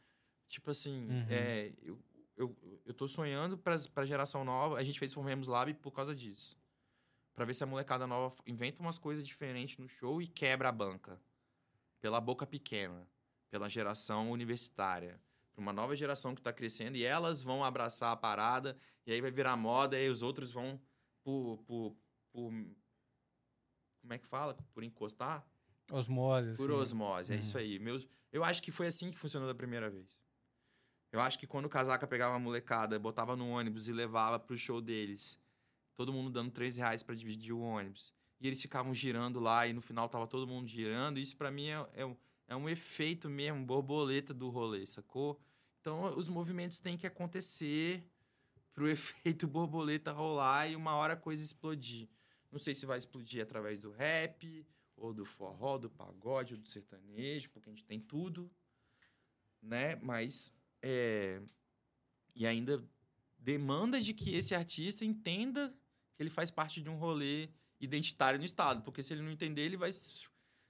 Tipo 0.46 0.70
assim, 0.70 1.08
uhum. 1.08 1.26
é, 1.28 1.72
eu, 1.82 1.98
eu, 2.36 2.56
eu 2.86 2.94
tô 2.94 3.06
sonhando 3.06 3.58
pra, 3.58 3.76
pra 3.94 4.06
geração 4.06 4.44
nova. 4.44 4.78
A 4.78 4.84
gente 4.84 4.98
fez 4.98 5.12
Formemos 5.12 5.46
Lab 5.46 5.72
por 5.74 5.92
causa 5.92 6.14
disso. 6.14 6.58
Pra 7.34 7.44
ver 7.44 7.54
se 7.54 7.62
a 7.62 7.66
molecada 7.66 8.06
nova 8.06 8.34
inventa 8.46 8.82
umas 8.82 8.98
coisas 8.98 9.26
diferentes 9.26 9.78
no 9.78 9.88
show 9.88 10.20
e 10.20 10.26
quebra 10.26 10.68
a 10.68 10.72
banca. 10.72 11.20
Pela 12.00 12.20
boca 12.20 12.46
pequena. 12.46 13.06
Pela 13.50 13.68
geração 13.68 14.30
universitária. 14.30 15.20
Pra 15.52 15.62
uma 15.62 15.72
nova 15.72 15.94
geração 15.94 16.34
que 16.34 16.42
tá 16.42 16.52
crescendo 16.52 16.96
e 16.96 17.04
elas 17.04 17.42
vão 17.42 17.62
abraçar 17.64 18.12
a 18.12 18.16
parada. 18.16 18.76
E 19.06 19.12
aí 19.12 19.20
vai 19.20 19.30
virar 19.30 19.56
moda 19.56 19.96
e 19.96 20.02
aí 20.02 20.08
os 20.08 20.22
outros 20.22 20.50
vão 20.50 20.80
por, 21.22 21.58
por, 21.66 21.96
por 22.32 22.50
como 24.00 24.12
é 24.12 24.18
que 24.18 24.26
fala? 24.26 24.56
Por 24.72 24.82
encostar? 24.82 25.46
Osmose. 25.90 26.56
Por 26.56 26.70
assim. 26.70 26.80
osmose, 26.80 27.32
é 27.32 27.34
uhum. 27.34 27.40
isso 27.40 27.58
aí. 27.58 27.78
Meus, 27.78 28.06
eu 28.32 28.44
acho 28.44 28.62
que 28.62 28.70
foi 28.70 28.86
assim 28.86 29.10
que 29.10 29.18
funcionou 29.18 29.48
da 29.48 29.54
primeira 29.54 29.90
vez. 29.90 30.24
Eu 31.12 31.20
acho 31.20 31.38
que 31.38 31.46
quando 31.46 31.66
o 31.66 31.68
Casaca 31.68 32.06
pegava 32.06 32.34
uma 32.34 32.38
molecada, 32.38 32.98
botava 32.98 33.34
no 33.36 33.48
ônibus 33.48 33.88
e 33.88 33.92
levava 33.92 34.38
pro 34.38 34.56
show 34.56 34.80
deles, 34.80 35.40
todo 35.94 36.12
mundo 36.12 36.30
dando 36.30 36.52
3 36.52 36.76
reais 36.76 37.02
pra 37.02 37.14
dividir 37.14 37.52
o 37.52 37.60
ônibus. 37.60 38.14
E 38.40 38.46
eles 38.46 38.62
ficavam 38.62 38.94
girando 38.94 39.40
lá 39.40 39.66
e 39.66 39.72
no 39.72 39.80
final 39.80 40.08
tava 40.08 40.26
todo 40.26 40.46
mundo 40.46 40.68
girando. 40.68 41.18
Isso 41.18 41.36
para 41.36 41.50
mim 41.50 41.66
é, 41.66 41.86
é, 41.94 42.06
um, 42.06 42.16
é 42.46 42.56
um 42.56 42.68
efeito 42.68 43.28
mesmo, 43.28 43.64
borboleta 43.66 44.32
do 44.32 44.48
rolê, 44.48 44.86
sacou? 44.86 45.38
Então 45.80 46.16
os 46.16 46.28
movimentos 46.28 46.78
têm 46.78 46.96
que 46.96 47.06
acontecer 47.06 48.04
pro 48.80 48.88
efeito 48.88 49.46
borboleta 49.46 50.10
rolar 50.10 50.66
e 50.68 50.74
uma 50.74 50.94
hora 50.94 51.12
a 51.12 51.16
coisa 51.16 51.44
explodir. 51.44 52.08
Não 52.50 52.58
sei 52.58 52.74
se 52.74 52.86
vai 52.86 52.96
explodir 52.96 53.42
através 53.42 53.78
do 53.78 53.90
rap, 53.90 54.66
ou 54.96 55.12
do 55.12 55.26
forró, 55.26 55.76
do 55.76 55.90
pagode, 55.90 56.54
ou 56.54 56.60
do 56.60 56.66
sertanejo, 56.66 57.50
porque 57.50 57.68
a 57.68 57.72
gente 57.72 57.84
tem 57.84 58.00
tudo, 58.00 58.50
né? 59.60 59.96
Mas 59.96 60.52
é... 60.82 61.42
e 62.34 62.46
ainda 62.46 62.82
demanda 63.38 64.00
de 64.00 64.14
que 64.14 64.34
esse 64.34 64.54
artista 64.54 65.04
entenda 65.04 65.72
que 66.14 66.22
ele 66.22 66.30
faz 66.30 66.50
parte 66.50 66.80
de 66.80 66.88
um 66.88 66.96
rolê 66.96 67.50
identitário 67.78 68.38
no 68.38 68.44
estado, 68.44 68.82
porque 68.82 69.02
se 69.02 69.12
ele 69.12 69.22
não 69.22 69.30
entender, 69.30 69.62
ele 69.62 69.76
vai 69.76 69.90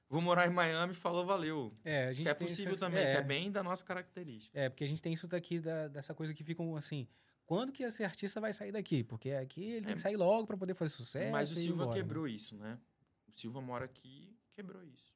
vou 0.09 0.21
morar 0.21 0.49
em 0.49 0.51
Miami, 0.51 0.95
falou 0.95 1.25
valeu. 1.25 1.73
É, 1.85 2.07
a 2.07 2.13
gente 2.13 2.27
que 2.27 2.31
é 2.31 2.35
possível 2.35 2.77
também, 2.77 3.05
é... 3.05 3.13
que 3.13 3.19
é 3.19 3.23
bem 3.23 3.51
da 3.53 3.63
nossa 3.63 3.85
característica. 3.85 4.59
É, 4.59 4.69
porque 4.69 4.83
a 4.83 4.87
gente 4.89 5.03
tem 5.03 5.13
isso 5.13 5.29
daqui 5.29 5.61
da, 5.61 5.87
dessa 5.87 6.13
coisa 6.13 6.35
que 6.35 6.43
ficam 6.43 6.77
assim, 6.77 7.09
quando 7.51 7.73
que 7.73 7.83
esse 7.83 8.05
artista 8.05 8.41
vai 8.41 8.53
sair 8.53 8.71
daqui? 8.71 9.03
Porque 9.03 9.33
aqui 9.33 9.65
ele 9.65 9.79
é. 9.79 9.81
tem 9.81 9.95
que 9.97 10.01
sair 10.01 10.15
logo 10.15 10.47
para 10.47 10.57
poder 10.57 10.73
fazer 10.73 10.95
sucesso. 10.95 11.33
Mas 11.33 11.51
o 11.51 11.57
Silva 11.57 11.83
embora, 11.83 11.99
quebrou 11.99 12.25
né? 12.27 12.31
isso, 12.31 12.57
né? 12.57 12.79
O 13.27 13.33
Silva 13.33 13.61
mora 13.61 13.87
aqui 13.87 14.33
quebrou 14.53 14.85
isso. 14.85 15.13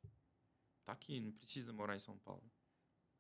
Tá 0.84 0.90
aqui, 0.90 1.20
não 1.20 1.30
precisa 1.30 1.72
morar 1.72 1.94
em 1.94 2.00
São 2.00 2.18
Paulo. 2.18 2.42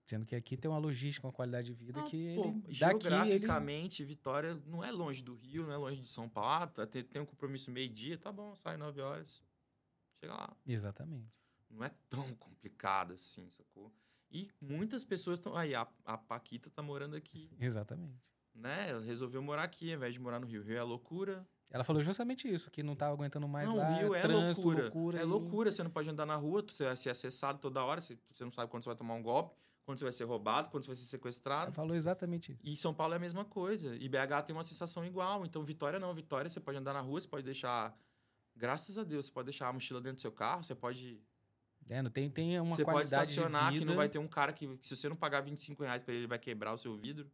Sendo 0.04 0.26
que 0.26 0.34
aqui 0.34 0.56
tem 0.56 0.68
uma 0.68 0.78
logística, 0.78 1.28
uma 1.28 1.32
qualidade 1.32 1.68
de 1.68 1.74
vida 1.74 2.00
ah, 2.00 2.02
que 2.02 2.34
pô, 2.34 2.48
ele, 2.48 2.64
geograficamente, 2.68 4.02
ele... 4.02 4.08
Vitória 4.08 4.60
não 4.66 4.82
é 4.82 4.90
longe 4.90 5.22
do 5.22 5.36
Rio, 5.36 5.62
não 5.62 5.72
é 5.72 5.76
longe 5.76 6.00
de 6.00 6.10
São 6.10 6.28
Paulo. 6.28 6.50
Ah, 6.50 6.66
tá, 6.66 6.84
tem, 6.84 7.04
tem 7.04 7.22
um 7.22 7.26
compromisso 7.26 7.70
meio-dia, 7.70 8.18
tá 8.18 8.32
bom, 8.32 8.52
sai 8.56 8.76
nove 8.76 9.00
horas. 9.00 9.44
Chega 10.18 10.34
lá. 10.34 10.56
Exatamente. 10.66 11.32
não 11.70 11.84
é 11.84 11.92
tão 12.10 12.34
complicado 12.34 13.12
assim, 13.12 13.48
sacou? 13.48 13.94
E 14.28 14.50
muitas 14.60 15.04
pessoas 15.04 15.38
estão. 15.38 15.54
Aí, 15.54 15.72
a, 15.72 15.86
a 16.04 16.18
Paquita 16.18 16.68
tá 16.68 16.82
morando 16.82 17.14
aqui. 17.14 17.48
Exatamente. 17.60 18.33
Né? 18.54 18.90
Ela 18.90 19.00
resolveu 19.00 19.42
morar 19.42 19.64
aqui, 19.64 19.90
ao 19.90 19.96
invés 19.96 20.14
de 20.14 20.20
morar 20.20 20.38
no 20.38 20.46
Rio. 20.46 20.62
Rio 20.62 20.76
é 20.76 20.82
loucura. 20.82 21.46
Ela 21.70 21.82
falou 21.82 22.00
justamente 22.02 22.48
isso, 22.48 22.70
que 22.70 22.82
não 22.82 22.94
tava 22.94 23.14
aguentando 23.14 23.48
mais 23.48 23.68
não, 23.68 23.76
lá. 23.76 23.88
Rio 23.96 24.14
é 24.14 24.20
trânsito, 24.20 24.60
loucura. 24.60 24.82
loucura. 24.84 25.18
É 25.18 25.22
e- 25.22 25.24
loucura. 25.24 25.72
Você 25.72 25.82
não 25.82 25.90
pode 25.90 26.08
andar 26.08 26.24
na 26.24 26.36
rua, 26.36 26.62
você 26.62 26.84
vai 26.84 26.96
ser 26.96 27.10
acessado 27.10 27.58
toda 27.58 27.82
hora, 27.82 28.00
você, 28.00 28.16
você 28.32 28.44
não 28.44 28.52
sabe 28.52 28.70
quando 28.70 28.84
você 28.84 28.90
vai 28.90 28.96
tomar 28.96 29.14
um 29.14 29.22
golpe, 29.22 29.56
quando 29.84 29.98
você 29.98 30.04
vai 30.04 30.12
ser 30.12 30.24
roubado, 30.24 30.68
quando 30.70 30.84
você 30.84 30.88
vai 30.88 30.96
ser 30.96 31.02
Ela 31.02 31.08
sequestrado. 31.10 31.72
falou 31.72 31.96
exatamente 31.96 32.52
isso. 32.52 32.60
E 32.62 32.76
São 32.76 32.94
Paulo 32.94 33.14
é 33.14 33.16
a 33.16 33.20
mesma 33.20 33.44
coisa. 33.44 33.96
E 33.96 34.08
BH 34.08 34.42
tem 34.46 34.54
uma 34.54 34.62
sensação 34.62 35.04
igual. 35.04 35.44
Então, 35.44 35.64
Vitória 35.64 35.98
não. 35.98 36.14
Vitória, 36.14 36.48
você 36.48 36.60
pode 36.60 36.78
andar 36.78 36.92
na 36.92 37.00
rua, 37.00 37.20
você 37.20 37.28
pode 37.28 37.42
deixar. 37.42 37.92
Graças 38.54 38.96
a 38.96 39.02
Deus, 39.02 39.26
você 39.26 39.32
pode 39.32 39.46
deixar 39.46 39.68
a 39.68 39.72
mochila 39.72 40.00
dentro 40.00 40.16
do 40.16 40.20
seu 40.20 40.30
carro, 40.30 40.62
você 40.62 40.76
pode. 40.76 41.20
É, 41.88 42.00
não 42.00 42.10
tem, 42.10 42.30
tem 42.30 42.58
uma 42.60 42.74
você 42.74 42.84
pode 42.84 42.94
qualidade 42.94 43.30
estacionar 43.30 43.64
de 43.64 43.72
vida. 43.74 43.80
que 43.80 43.84
não 43.90 43.96
vai 43.96 44.08
ter 44.08 44.18
um 44.18 44.28
cara 44.28 44.52
que, 44.52 44.76
que 44.78 44.86
se 44.86 44.96
você 44.96 45.08
não 45.08 45.16
pagar 45.16 45.40
25 45.40 45.82
reais 45.82 46.02
pra 46.02 46.14
ele, 46.14 46.20
ele 46.22 46.28
vai 46.28 46.38
quebrar 46.38 46.72
o 46.72 46.78
seu 46.78 46.94
vidro. 46.96 47.28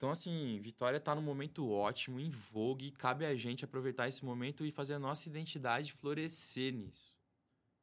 Então, 0.00 0.10
assim, 0.10 0.58
Vitória 0.62 0.98
tá 0.98 1.14
num 1.14 1.20
momento 1.20 1.70
ótimo, 1.70 2.18
em 2.18 2.30
vogue, 2.30 2.90
cabe 2.90 3.26
a 3.26 3.36
gente 3.36 3.66
aproveitar 3.66 4.08
esse 4.08 4.24
momento 4.24 4.64
e 4.64 4.72
fazer 4.72 4.94
a 4.94 4.98
nossa 4.98 5.28
identidade 5.28 5.92
florescer 5.92 6.72
nisso. 6.72 7.18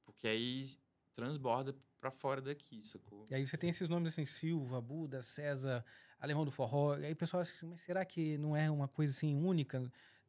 Porque 0.03 0.27
aí 0.27 0.79
transborda 1.13 1.75
pra 1.99 2.09
fora 2.09 2.41
daqui, 2.41 2.81
sacou? 2.81 3.23
E 3.29 3.35
aí 3.35 3.45
você 3.45 3.55
tem 3.55 3.69
esses 3.69 3.87
nomes 3.87 4.09
assim, 4.09 4.25
Silva, 4.25 4.81
Buda, 4.81 5.21
César, 5.21 5.85
Alemão 6.19 6.43
do 6.43 6.49
Forró. 6.49 6.97
E 6.97 7.05
aí 7.05 7.13
o 7.13 7.15
pessoal 7.15 7.41
acha 7.41 7.53
assim, 7.53 7.67
mas 7.67 7.81
será 7.81 8.03
que 8.03 8.35
não 8.39 8.57
é 8.57 8.67
uma 8.71 8.87
coisa 8.87 9.13
assim 9.13 9.35
única? 9.35 9.79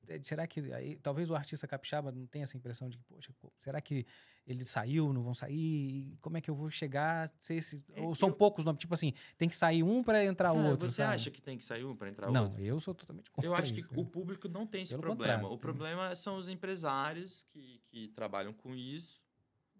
É, 0.06 0.20
Será 0.22 0.46
que 0.46 0.60
aí, 0.72 0.96
talvez 0.96 1.28
o 1.30 1.34
artista 1.34 1.66
capixaba 1.66 2.10
não 2.12 2.26
tenha 2.26 2.44
essa 2.44 2.56
impressão 2.56 2.88
de 2.88 2.96
que, 2.96 3.04
poxa, 3.04 3.32
será 3.56 3.80
que 3.80 4.06
ele 4.46 4.64
saiu, 4.64 5.12
não 5.12 5.22
vão 5.22 5.34
sair? 5.34 6.16
Como 6.20 6.36
é 6.36 6.40
que 6.40 6.48
eu 6.50 6.54
vou 6.54 6.70
chegar 6.70 7.24
a 7.26 7.28
ser 7.38 7.56
esse... 7.56 7.84
É, 7.92 8.00
Ou 8.02 8.14
são 8.14 8.30
eu- 8.30 8.34
pouco 8.34 8.60
os 8.60 8.64
nomes, 8.64 8.80
tipo 8.80 8.94
assim, 8.94 9.12
tem 9.36 9.48
que 9.48 9.54
sair 9.56 9.82
um 9.82 10.02
para 10.02 10.24
entrar 10.24 10.54
Cara, 10.54 10.68
outro, 10.70 10.88
você 10.88 11.02
sabe? 11.02 11.14
acha 11.14 11.30
que 11.30 11.42
tem 11.42 11.58
que 11.58 11.64
sair 11.64 11.84
um 11.84 11.94
pra 11.94 12.08
entrar 12.08 12.30
Não, 12.30 12.44
outro? 12.44 12.62
eu 12.62 12.80
sou 12.80 12.94
totalmente 12.94 13.30
contra 13.30 13.48
Eu 13.50 13.54
acho 13.54 13.74
que 13.74 13.80
isso, 13.80 13.92
o 13.94 14.04
né? 14.04 14.10
público 14.10 14.48
não 14.48 14.66
tem 14.66 14.82
esse 14.82 14.92
Pelo 14.92 15.02
problema. 15.02 15.34
contrário, 15.34 15.46
o 15.46 15.58
tem- 15.58 15.58
problema 15.58 16.16
são 16.16 16.36
os 16.36 16.48
empresários 16.48 17.44
que, 17.50 17.80
que 17.88 18.08
trabalham 18.08 18.52
com 18.54 18.74
isso. 18.74 19.22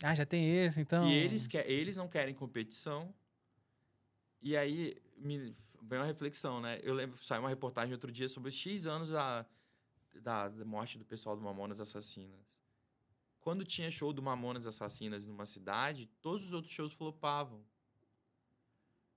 Ah, 0.02 0.14
já 0.14 0.26
tem 0.26 0.58
esse, 0.58 0.80
então... 0.80 1.08
E 1.08 1.12
eles, 1.14 1.46
que, 1.46 1.56
eles 1.56 1.96
não 1.96 2.06
querem 2.06 2.34
competição. 2.34 3.14
E 4.40 4.56
aí 4.56 4.96
me 5.16 5.54
vem 5.82 5.98
uma 5.98 6.04
reflexão, 6.04 6.60
né? 6.60 6.78
Eu 6.82 6.92
lembro, 6.94 7.16
saiu 7.24 7.40
uma 7.42 7.48
reportagem 7.48 7.92
outro 7.92 8.12
dia 8.12 8.28
sobre 8.28 8.50
X 8.50 8.86
anos 8.86 9.08
da, 9.10 9.46
da, 10.20 10.48
da 10.48 10.64
morte 10.64 10.98
do 10.98 11.04
pessoal 11.04 11.36
do 11.36 11.42
Mamonas 11.42 11.80
Assassinas. 11.80 12.46
Quando 13.40 13.64
tinha 13.64 13.90
show 13.90 14.12
do 14.12 14.22
Mamonas 14.22 14.66
Assassinas 14.66 15.24
numa 15.24 15.46
cidade, 15.46 16.06
todos 16.20 16.46
os 16.46 16.52
outros 16.52 16.72
shows 16.72 16.92
flopavam. 16.92 17.64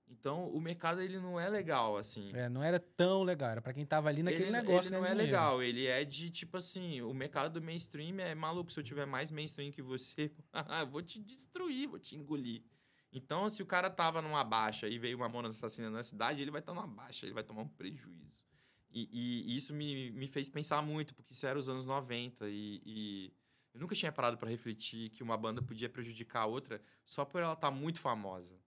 Então, 0.08 0.48
o 0.48 0.60
mercado 0.60 1.00
ele 1.00 1.18
não 1.18 1.40
é 1.40 1.48
legal, 1.48 1.96
assim. 1.96 2.28
É, 2.34 2.48
não 2.48 2.62
era 2.62 2.78
tão 2.78 3.22
legal, 3.22 3.50
era 3.50 3.62
pra 3.62 3.72
quem 3.72 3.86
tava 3.86 4.08
ali 4.08 4.22
naquele 4.22 4.44
ele, 4.44 4.52
negócio, 4.52 4.88
ele 4.88 4.96
não 4.96 5.02
ganhando 5.02 5.20
é 5.20 5.24
dinheiro. 5.24 5.42
legal, 5.42 5.62
ele 5.62 5.86
é 5.86 6.04
de 6.04 6.30
tipo 6.30 6.58
assim, 6.58 7.00
o 7.00 7.14
mercado 7.14 7.58
do 7.58 7.62
mainstream 7.64 8.20
é 8.20 8.34
maluco, 8.34 8.70
se 8.70 8.78
eu 8.78 8.84
tiver 8.84 9.06
mais 9.06 9.30
mainstream 9.30 9.72
que 9.72 9.80
você, 9.80 10.30
eu 10.80 10.86
vou 10.86 11.02
te 11.02 11.18
destruir, 11.18 11.88
vou 11.88 11.98
te 11.98 12.14
engolir. 12.14 12.62
Então, 13.10 13.48
se 13.48 13.62
o 13.62 13.66
cara 13.66 13.90
tava 13.90 14.20
numa 14.22 14.44
baixa 14.44 14.88
e 14.88 14.98
veio 14.98 15.16
uma 15.16 15.28
mona 15.28 15.48
assassina 15.48 15.90
na 15.90 16.02
cidade, 16.02 16.40
ele 16.40 16.50
vai 16.50 16.60
estar 16.60 16.74
numa 16.74 16.86
baixa, 16.86 17.26
ele 17.26 17.34
vai 17.34 17.42
tomar 17.42 17.62
um 17.62 17.68
prejuízo. 17.68 18.46
E, 18.92 19.08
e 19.46 19.56
isso 19.56 19.72
me, 19.72 20.10
me 20.10 20.26
fez 20.28 20.48
pensar 20.48 20.82
muito, 20.82 21.14
porque 21.14 21.32
isso 21.32 21.46
era 21.46 21.58
os 21.58 21.68
anos 21.68 21.86
90 21.86 22.48
e, 22.48 22.82
e 22.84 23.32
eu 23.72 23.80
nunca 23.80 23.94
tinha 23.94 24.12
parado 24.12 24.36
para 24.36 24.50
refletir 24.50 25.08
que 25.10 25.22
uma 25.22 25.36
banda 25.36 25.62
podia 25.62 25.88
prejudicar 25.88 26.42
a 26.42 26.46
outra 26.46 26.82
só 27.04 27.24
por 27.24 27.40
ela 27.40 27.54
estar 27.54 27.70
muito 27.70 28.00
famosa. 28.00 28.60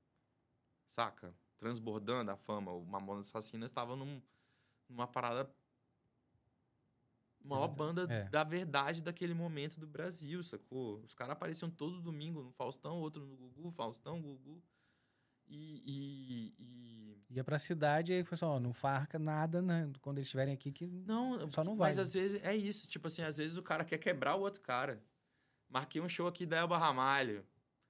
Saca? 0.88 1.36
Transbordando 1.58 2.32
a 2.32 2.36
fama. 2.36 2.72
O 2.72 2.84
Mamonas 2.86 3.28
Assassinas 3.28 3.70
estava 3.70 3.96
num, 3.96 4.22
numa 4.90 5.08
parada. 5.08 5.50
Maior 7.44 7.66
Exato. 7.66 7.78
banda 7.78 8.08
É. 8.12 8.24
da 8.30 8.44
verdade 8.44 9.02
daquele 9.02 9.36
momento 9.36 9.80
do 9.80 9.86
Brasil, 9.86 10.42
sacou? 10.42 11.00
Os 11.02 11.14
caras 11.14 11.34
apareciam 11.34 11.70
todo 11.70 12.02
domingo 12.02 12.42
no 12.42 12.52
Faustão, 12.52 12.98
outro 13.00 13.24
no 13.24 13.36
Gugu, 13.36 13.70
Faustão, 13.70 14.20
Gugu. 14.20 14.64
E. 15.48 15.82
e, 15.86 16.54
e- 16.60 17.26
Ia 17.36 17.44
pra 17.44 17.60
cidade 17.60 18.14
e 18.14 18.16
aí 18.18 18.24
foi 18.24 18.38
só, 18.38 18.52
ó, 18.52 18.60
não 18.60 18.72
farca 18.72 19.20
nada, 19.20 19.62
né? 19.62 19.92
Quando 20.00 20.18
eles 20.20 20.28
estiverem 20.28 20.54
aqui 20.54 20.72
que... 20.72 20.86
Não, 20.88 21.52
Só 21.52 21.64
não 21.66 21.76
vai, 21.76 21.90
Mas 21.90 21.98
né? 21.98 22.04
às 22.04 22.14
vezes 22.14 22.42
é 22.44 22.56
isso. 22.56 22.88
Tipo 22.88 23.08
assim, 23.08 23.24
às 23.24 23.36
vezes 23.36 23.58
o 23.58 23.64
cara 23.64 23.84
quer 23.84 23.98
quebrar 23.98 24.36
o 24.36 24.42
outro 24.42 24.62
cara. 24.62 25.04
Marquei 25.68 26.00
um 26.02 26.08
show 26.08 26.28
aqui 26.28 26.46
da 26.46 26.58
Elba 26.58 26.78
Ramalho. 26.78 27.46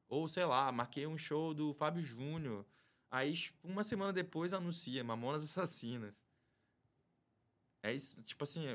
Ou, 0.08 0.28
sei 0.28 0.46
lá, 0.46 0.72
marquei 0.72 1.06
um 1.06 1.18
show 1.18 1.54
do 1.54 1.72
Fábio 1.74 2.02
Júnior. 2.02 2.66
Aí, 3.12 3.36
uma 3.64 3.84
semana 3.84 4.12
depois, 4.12 4.52
anuncia 4.54 5.04
Mamonas 5.04 5.44
Assassinas. 5.44 6.26
É 7.84 7.94
isso, 7.94 8.20
tipo 8.24 8.44
assim, 8.44 8.66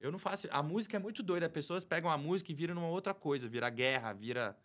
eu 0.00 0.10
não 0.10 0.18
faço... 0.18 0.48
A 0.50 0.62
música 0.62 0.96
é 0.96 1.00
muito 1.00 1.22
doida. 1.22 1.44
As 1.46 1.52
pessoas 1.52 1.84
pegam 1.84 2.10
a 2.10 2.16
música 2.16 2.50
e 2.52 2.54
viram 2.54 2.74
numa 2.74 2.88
outra 2.88 3.12
coisa. 3.12 3.46
Vira 3.48 3.68
guerra, 3.68 4.12
vira... 4.14 4.56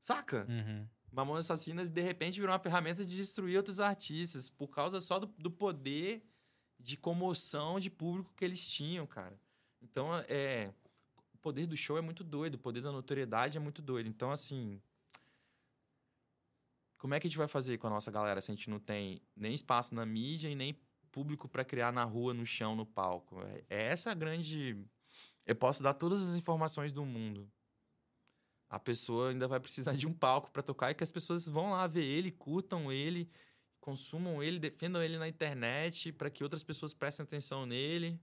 Saca? 0.00 0.46
Uhum. 0.48 0.86
Mamonas 1.10 1.50
Assassinas, 1.50 1.90
de 1.90 2.00
repente, 2.00 2.38
virou 2.38 2.52
uma 2.52 2.58
ferramenta 2.58 3.04
de 3.04 3.16
destruir 3.16 3.56
outros 3.56 3.80
artistas. 3.80 4.48
Por 4.48 4.68
causa 4.68 5.00
só 5.00 5.18
do, 5.18 5.26
do 5.26 5.50
poder 5.50 6.22
de 6.78 6.96
comoção 6.96 7.80
de 7.80 7.90
público 7.90 8.32
que 8.36 8.44
eles 8.44 8.68
tinham, 8.68 9.06
cara. 9.06 9.38
Então, 9.82 10.14
é... 10.28 10.72
O 11.34 11.38
poder 11.38 11.66
do 11.66 11.76
show 11.76 11.96
é 11.96 12.00
muito 12.00 12.22
doido. 12.22 12.54
O 12.54 12.58
poder 12.58 12.80
da 12.80 12.92
notoriedade 12.92 13.56
é 13.56 13.60
muito 13.60 13.80
doido. 13.80 14.08
Então, 14.08 14.30
assim... 14.30 14.80
Como 16.98 17.14
é 17.14 17.20
que 17.20 17.26
a 17.26 17.30
gente 17.30 17.38
vai 17.38 17.46
fazer 17.48 17.78
com 17.78 17.86
a 17.86 17.90
nossa 17.90 18.10
galera 18.10 18.40
se 18.40 18.50
a 18.50 18.54
gente 18.54 18.68
não 18.68 18.80
tem 18.80 19.22
nem 19.36 19.54
espaço 19.54 19.94
na 19.94 20.04
mídia 20.04 20.48
e 20.48 20.56
nem 20.56 20.76
público 21.12 21.48
para 21.48 21.64
criar 21.64 21.92
na 21.92 22.02
rua, 22.02 22.34
no 22.34 22.44
chão, 22.44 22.74
no 22.74 22.84
palco? 22.84 23.40
É 23.40 23.64
é 23.70 23.82
essa 23.84 24.10
a 24.10 24.14
grande. 24.14 24.84
Eu 25.46 25.54
posso 25.54 25.80
dar 25.80 25.94
todas 25.94 26.28
as 26.28 26.34
informações 26.34 26.90
do 26.92 27.04
mundo. 27.04 27.48
A 28.68 28.78
pessoa 28.78 29.30
ainda 29.30 29.48
vai 29.48 29.58
precisar 29.58 29.92
de 29.92 30.06
um 30.06 30.12
palco 30.12 30.50
para 30.50 30.62
tocar 30.62 30.90
e 30.90 30.94
que 30.94 31.02
as 31.02 31.10
pessoas 31.10 31.48
vão 31.48 31.70
lá 31.70 31.86
ver 31.86 32.04
ele, 32.04 32.30
curtam 32.30 32.92
ele, 32.92 33.30
consumam 33.80 34.42
ele, 34.42 34.58
defendam 34.58 35.02
ele 35.02 35.16
na 35.16 35.26
internet 35.26 36.12
para 36.12 36.28
que 36.28 36.44
outras 36.44 36.62
pessoas 36.62 36.92
prestem 36.92 37.24
atenção 37.24 37.64
nele. 37.64 38.20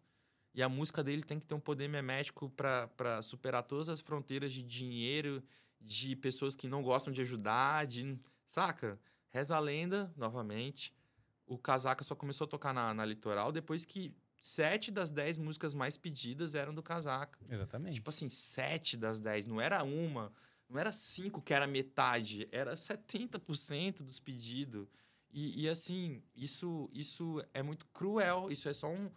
E 0.54 0.62
a 0.62 0.70
música 0.70 1.04
dele 1.04 1.24
tem 1.24 1.40
que 1.40 1.48
ter 1.48 1.56
um 1.56 1.60
poder 1.60 1.88
memético 1.88 2.50
para 2.50 3.22
superar 3.22 3.64
todas 3.64 3.90
as 3.90 4.02
fronteiras 4.02 4.54
de 4.54 4.64
dinheiro, 4.64 5.44
de 5.82 6.16
pessoas 6.16 6.56
que 6.56 6.68
não 6.68 6.82
gostam 6.82 7.12
de 7.12 7.22
ajudar, 7.22 7.86
de. 7.86 8.18
Saca? 8.46 9.00
Reza 9.30 9.56
a 9.56 9.60
lenda, 9.60 10.14
novamente. 10.16 10.94
O 11.46 11.58
Casaca 11.58 12.04
só 12.04 12.16
começou 12.16 12.46
a 12.46 12.48
tocar 12.48 12.74
na, 12.74 12.94
na 12.94 13.04
Litoral 13.04 13.52
depois 13.52 13.84
que 13.84 14.14
sete 14.46 14.92
das 14.92 15.10
dez 15.10 15.40
músicas 15.40 15.74
mais 15.74 15.98
pedidas 15.98 16.54
eram 16.54 16.74
do 16.74 16.84
Casaca. 16.84 17.40
Exatamente. 17.50 17.96
Tipo 17.96 18.12
assim, 18.12 18.30
sete 18.30 18.96
das 18.96 19.20
dez. 19.20 19.46
Não 19.48 19.60
era 19.60 19.84
uma, 19.84 20.32
não 20.70 20.80
era 20.80 20.92
cinco 20.92 21.42
que 21.42 21.52
era 21.52 21.66
metade. 21.66 22.48
Era 22.52 22.76
70% 22.76 24.04
dos 24.04 24.20
pedidos. 24.20 24.88
E, 25.32 25.64
e 25.64 25.68
assim, 25.68 26.22
isso, 26.36 26.88
isso 26.94 27.44
é 27.56 27.64
muito 27.64 27.88
cruel. 27.88 28.52
Isso 28.52 28.70
é 28.70 28.74
só 28.74 28.88
um, 28.88 29.10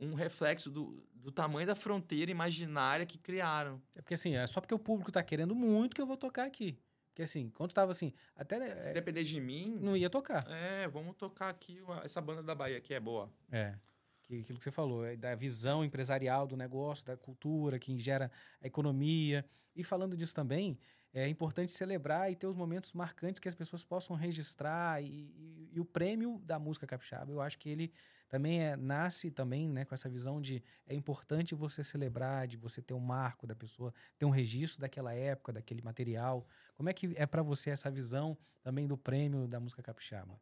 um 0.00 0.14
reflexo 0.14 0.68
do, 0.68 1.06
do 1.14 1.30
tamanho 1.30 1.66
da 1.66 1.76
fronteira 1.76 2.32
imaginária 2.32 3.06
que 3.06 3.18
criaram. 3.18 3.80
É 3.96 4.02
porque 4.02 4.14
assim, 4.14 4.34
é 4.34 4.44
só 4.48 4.60
porque 4.60 4.74
o 4.74 4.80
público 4.80 5.12
tá 5.12 5.22
querendo 5.22 5.54
muito 5.54 5.94
que 5.94 6.02
eu 6.02 6.06
vou 6.06 6.16
tocar 6.16 6.44
aqui. 6.44 6.76
Porque 7.10 7.22
assim, 7.22 7.50
quando 7.50 7.72
tava 7.72 7.92
assim, 7.92 8.12
até 8.34 8.58
Se 8.80 8.88
é, 8.88 8.92
depender 8.94 9.22
de 9.22 9.38
mim, 9.38 9.78
não 9.80 9.96
ia 9.96 10.10
tocar. 10.10 10.44
é, 10.50 10.88
vamos 10.88 11.14
tocar 11.14 11.50
aqui 11.50 11.78
essa 12.02 12.20
banda 12.20 12.42
da 12.42 12.54
Bahia 12.54 12.80
que 12.80 12.92
é 12.94 12.98
boa. 12.98 13.30
É. 13.50 13.76
Que, 14.24 14.40
aquilo 14.40 14.58
que 14.58 14.64
você 14.64 14.70
falou, 14.70 15.04
é 15.04 15.16
da 15.16 15.34
visão 15.34 15.84
empresarial 15.84 16.46
do 16.46 16.56
negócio, 16.56 17.04
da 17.06 17.16
cultura, 17.16 17.78
que 17.78 17.96
gera 17.98 18.30
a 18.60 18.66
economia. 18.66 19.44
E 19.74 19.82
falando 19.84 20.16
disso 20.16 20.34
também, 20.34 20.78
é 21.12 21.28
importante 21.28 21.72
celebrar 21.72 22.30
e 22.30 22.36
ter 22.36 22.46
os 22.46 22.56
momentos 22.56 22.92
marcantes 22.92 23.38
que 23.40 23.48
as 23.48 23.54
pessoas 23.54 23.84
possam 23.84 24.16
registrar. 24.16 25.02
E, 25.02 25.06
e- 25.06 25.70
e 25.74 25.80
o 25.80 25.84
prêmio 25.84 26.38
da 26.44 26.58
música 26.58 26.86
capixaba, 26.86 27.32
eu 27.32 27.40
acho 27.40 27.58
que 27.58 27.68
ele 27.68 27.92
também 28.28 28.62
é, 28.62 28.76
nasce 28.76 29.30
também 29.30 29.68
né, 29.68 29.84
com 29.84 29.94
essa 29.94 30.08
visão 30.08 30.40
de 30.40 30.62
é 30.86 30.94
importante 30.94 31.54
você 31.54 31.84
celebrar, 31.84 32.46
de 32.48 32.56
você 32.56 32.80
ter 32.80 32.94
um 32.94 33.00
marco 33.00 33.46
da 33.46 33.54
pessoa, 33.54 33.92
ter 34.18 34.24
um 34.24 34.30
registro 34.30 34.80
daquela 34.80 35.12
época, 35.14 35.52
daquele 35.52 35.82
material. 35.82 36.46
Como 36.74 36.88
é 36.88 36.94
que 36.94 37.12
é 37.16 37.26
para 37.26 37.42
você 37.42 37.70
essa 37.70 37.90
visão 37.90 38.38
também 38.62 38.86
do 38.86 38.96
prêmio 38.96 39.46
da 39.46 39.60
música 39.60 39.82
capixaba? 39.82 40.40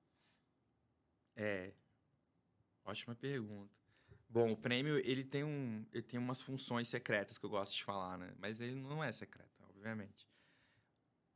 É. 1.36 1.79
Ótima 2.84 3.14
pergunta. 3.14 3.70
Bom, 4.28 4.52
o 4.52 4.56
prêmio, 4.56 4.98
ele 4.98 5.24
tem, 5.24 5.42
um, 5.42 5.84
ele 5.92 6.02
tem 6.02 6.18
umas 6.18 6.40
funções 6.40 6.88
secretas 6.88 7.36
que 7.36 7.44
eu 7.44 7.50
gosto 7.50 7.74
de 7.74 7.84
falar, 7.84 8.16
né? 8.16 8.32
Mas 8.38 8.60
ele 8.60 8.76
não 8.76 9.02
é 9.02 9.10
secreto, 9.10 9.50
obviamente. 9.68 10.28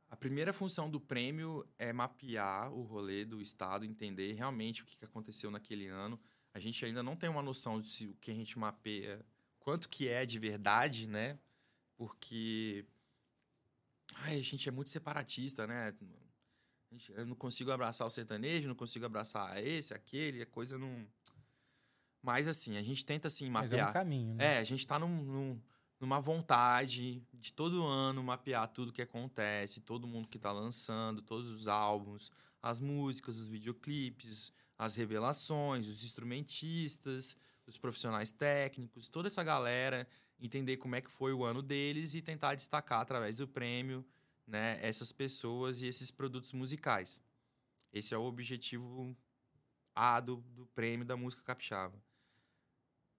A 0.09 0.15
primeira 0.15 0.53
função 0.53 0.89
do 0.89 0.99
prêmio 0.99 1.67
é 1.77 1.91
mapear 1.91 2.71
o 2.71 2.83
rolê 2.83 3.25
do 3.25 3.41
Estado, 3.41 3.83
entender 3.83 4.31
realmente 4.33 4.83
o 4.83 4.85
que 4.85 5.03
aconteceu 5.03 5.51
naquele 5.51 5.87
ano. 5.87 6.19
A 6.53 6.59
gente 6.59 6.85
ainda 6.85 7.03
não 7.03 7.17
tem 7.17 7.29
uma 7.29 7.41
noção 7.41 7.79
de 7.79 7.89
se 7.89 8.07
o 8.07 8.15
que 8.15 8.31
a 8.31 8.35
gente 8.35 8.57
mapeia, 8.57 9.25
quanto 9.59 9.89
que 9.89 10.07
é 10.07 10.25
de 10.25 10.39
verdade, 10.39 11.05
né? 11.05 11.37
Porque 11.97 12.85
Ai, 14.13 14.39
a 14.39 14.43
gente 14.43 14.67
é 14.69 14.71
muito 14.71 14.89
separatista, 14.89 15.65
né? 15.67 15.93
Eu 17.09 17.25
não 17.25 17.35
consigo 17.35 17.71
abraçar 17.71 18.07
o 18.07 18.09
sertanejo, 18.09 18.67
não 18.67 18.75
consigo 18.75 19.05
abraçar 19.05 19.61
esse, 19.63 19.93
aquele, 19.93 20.41
a 20.41 20.45
coisa 20.45 20.77
não. 20.77 21.05
Mas 22.25 22.47
assim, 22.47 22.75
a 22.75 22.81
gente 22.81 23.05
tenta 23.05 23.27
assim 23.27 23.49
Mas 23.51 23.71
é 23.71 23.75
mapear. 23.75 23.89
um 23.89 23.93
caminho, 23.93 24.33
né? 24.33 24.55
É, 24.55 24.57
a 24.57 24.63
gente 24.63 24.85
tá 24.87 24.97
num, 24.97 25.23
num- 25.23 25.61
numa 25.99 26.19
vontade 26.19 27.23
de 27.31 27.53
todo 27.53 27.85
ano 27.85 28.23
mapear 28.23 28.67
tudo 28.67 28.91
que 28.91 29.01
acontece, 29.03 29.79
todo 29.79 30.07
mundo 30.07 30.27
que 30.27 30.39
tá 30.39 30.51
lançando, 30.51 31.21
todos 31.21 31.47
os 31.47 31.67
álbuns, 31.67 32.31
as 32.63 32.79
músicas, 32.79 33.37
os 33.37 33.47
videoclipes, 33.47 34.51
as 34.75 34.95
revelações, 34.95 35.87
os 35.87 36.03
instrumentistas, 36.03 37.37
os 37.67 37.77
profissionais 37.77 38.31
técnicos, 38.31 39.07
toda 39.07 39.27
essa 39.27 39.43
galera, 39.43 40.07
entender 40.39 40.77
como 40.77 40.95
é 40.95 41.01
que 41.01 41.11
foi 41.11 41.31
o 41.31 41.43
ano 41.43 41.61
deles 41.61 42.15
e 42.15 42.23
tentar 42.23 42.55
destacar 42.55 43.01
através 43.01 43.35
do 43.37 43.47
prêmio, 43.47 44.03
né, 44.47 44.79
essas 44.81 45.11
pessoas 45.11 45.81
e 45.83 45.85
esses 45.85 46.09
produtos 46.09 46.51
musicais. 46.53 47.23
Esse 47.93 48.15
é 48.15 48.17
o 48.17 48.23
objetivo 48.23 49.15
A 49.95 50.19
do, 50.19 50.37
do 50.37 50.65
prêmio 50.67 51.05
da 51.05 51.15
música 51.15 51.41
capixaba. 51.43 52.03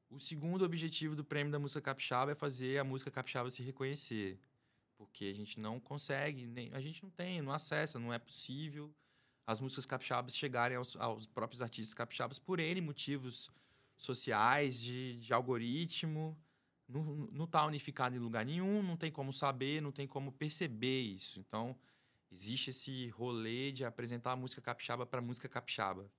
O 0.09 0.21
segundo 0.21 0.65
objetivo 0.65 1.17
do 1.17 1.25
prêmio 1.25 1.53
da 1.53 1.59
música 1.59 1.81
capixaba 1.81 2.33
é 2.33 2.35
fazer 2.35 2.79
a 2.79 2.85
música 2.85 3.11
capixaba 3.11 3.51
se 3.51 3.63
reconhecer. 3.63 4.39
Porque 4.97 5.27
a 5.27 5.35
gente 5.35 5.61
não 5.61 5.79
consegue, 5.79 6.47
nem, 6.47 6.73
a 6.73 6.81
gente 6.81 7.03
não 7.03 7.11
tem, 7.11 7.43
não 7.43 7.53
acessa, 7.53 7.99
não 7.99 8.13
é 8.13 8.19
possível 8.19 8.95
as 9.47 9.61
músicas 9.61 9.87
capixabas 9.87 10.37
chegarem 10.37 10.77
aos, 10.77 10.97
aos 10.97 11.27
próprios 11.27 11.63
artistas 11.63 11.95
capixabas 11.95 12.39
por 12.39 12.59
N 12.59 12.81
motivos 12.81 13.49
sociais, 13.97 14.81
de, 14.81 15.19
de 15.19 15.33
algoritmo. 15.33 16.37
Não, 16.89 17.45
está 17.45 17.65
unificado 17.65 18.17
em 18.17 18.19
lugar 18.19 18.45
nenhum, 18.45 18.83
não 18.83 18.97
tem 18.97 19.11
como 19.11 19.33
saber, 19.33 19.81
não 19.81 19.93
tem 19.93 20.07
como 20.07 20.33
perceber 20.33 21.03
isso. 21.03 21.39
Então, 21.39 21.77
existe 22.31 22.71
esse 22.71 23.09
rolê 23.11 23.71
de 23.71 23.85
apresentar 23.85 24.33
a 24.33 24.37
música 24.37 24.61
capixaba 24.61 25.07
para 25.07 25.21
música 25.21 25.49
capixaba. 25.49 26.11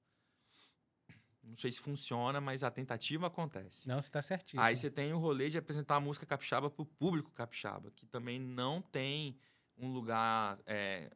Não 1.47 1.55
sei 1.55 1.71
se 1.71 1.79
funciona, 1.79 2.41
mas 2.41 2.61
a 2.61 2.69
tentativa 2.69 3.27
acontece. 3.27 3.87
Não, 3.87 3.99
você 4.01 4.11
tá 4.11 4.21
certíssimo. 4.21 4.61
Aí 4.61 4.75
você 4.75 4.91
tem 4.91 5.13
o 5.13 5.17
rolê 5.17 5.49
de 5.49 5.57
apresentar 5.57 5.95
a 5.95 5.99
música 5.99 6.25
capixaba 6.25 6.69
para 6.69 6.81
o 6.81 6.85
público 6.85 7.31
capixaba, 7.31 7.89
que 7.91 8.05
também 8.05 8.37
não 8.37 8.81
tem 8.81 9.37
um 9.77 9.91
lugar 9.91 10.59
é, 10.65 11.09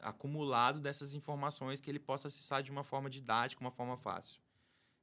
acumulado 0.00 0.80
dessas 0.80 1.14
informações 1.14 1.80
que 1.80 1.90
ele 1.90 1.98
possa 1.98 2.28
acessar 2.28 2.62
de 2.62 2.70
uma 2.70 2.84
forma 2.84 3.08
didática, 3.08 3.60
uma 3.60 3.70
forma 3.70 3.96
fácil. 3.96 4.40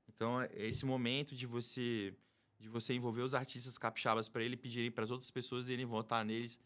Então, 0.07 0.41
é 0.41 0.49
esse 0.53 0.85
momento 0.85 1.35
de 1.35 1.45
você 1.45 2.13
de 2.59 2.69
você 2.69 2.93
envolver 2.93 3.23
os 3.23 3.33
artistas 3.33 3.75
capixabas 3.75 4.29
para 4.29 4.43
ele 4.43 4.55
pedirem 4.55 4.91
para 4.91 5.03
as 5.03 5.09
outras 5.09 5.31
pessoas 5.31 5.67
irem 5.67 5.83
votar 5.83 6.23
neles, 6.23 6.59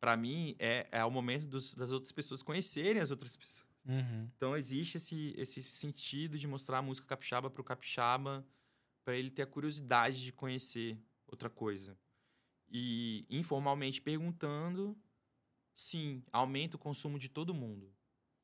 para 0.00 0.16
mim 0.16 0.56
é, 0.58 0.88
é 0.90 1.04
o 1.04 1.10
momento 1.10 1.46
dos- 1.46 1.74
das 1.74 1.92
outras 1.92 2.10
pessoas 2.10 2.42
conhecerem 2.42 3.02
as 3.02 3.10
outras 3.10 3.36
pessoas. 3.36 3.70
Uhum. 3.84 4.30
Então 4.36 4.56
existe 4.56 4.96
esse, 4.96 5.34
esse 5.36 5.62
sentido 5.62 6.38
de 6.38 6.46
mostrar 6.46 6.78
a 6.78 6.82
música 6.82 7.06
capixaba 7.06 7.50
para 7.50 7.60
o 7.60 7.64
capixaba, 7.64 8.46
para 9.04 9.16
ele 9.16 9.30
ter 9.30 9.42
a 9.42 9.46
curiosidade 9.46 10.22
de 10.22 10.32
conhecer 10.32 10.96
outra 11.26 11.50
coisa. 11.50 11.98
E 12.70 13.26
informalmente 13.28 14.00
perguntando, 14.00 14.96
sim, 15.74 16.22
aumenta 16.32 16.76
o 16.76 16.78
consumo 16.78 17.18
de 17.18 17.28
todo 17.28 17.52
mundo 17.52 17.92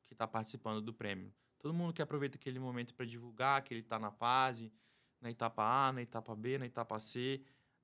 que 0.07 0.15
está 0.15 0.27
participando 0.27 0.83
do 0.83 0.93
prêmio. 0.93 1.33
Todo 1.59 1.75
mundo 1.75 1.93
que 1.93 2.03
aproveita 2.03 2.37
aquele 2.37 2.59
momento 2.59 2.95
para 2.95 3.07
divulgar 3.07 3.63
que 3.63 3.75
ele 3.75 3.81
está 3.81 3.99
na 3.99 4.11
fase, 4.11 4.73
na 5.21 5.31
etapa 5.31 5.63
A, 5.63 5.93
na 5.93 6.03
etapa 6.03 6.35
B, 6.35 6.59
na 6.59 6.67
etapa 6.67 6.99
C. 6.99 7.43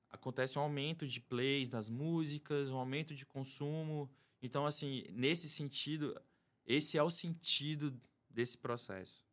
Acontece 0.09 0.57
um 0.57 0.61
aumento 0.61 1.07
de 1.07 1.19
plays 1.19 1.69
das 1.69 1.89
músicas, 1.89 2.69
um 2.69 2.77
aumento 2.77 3.13
de 3.13 3.25
consumo. 3.25 4.09
Então, 4.41 4.65
assim, 4.65 5.03
nesse 5.11 5.49
sentido, 5.49 6.19
esse 6.65 6.97
é 6.97 7.03
o 7.03 7.09
sentido 7.09 7.99
desse 8.29 8.57
processo. 8.57 9.23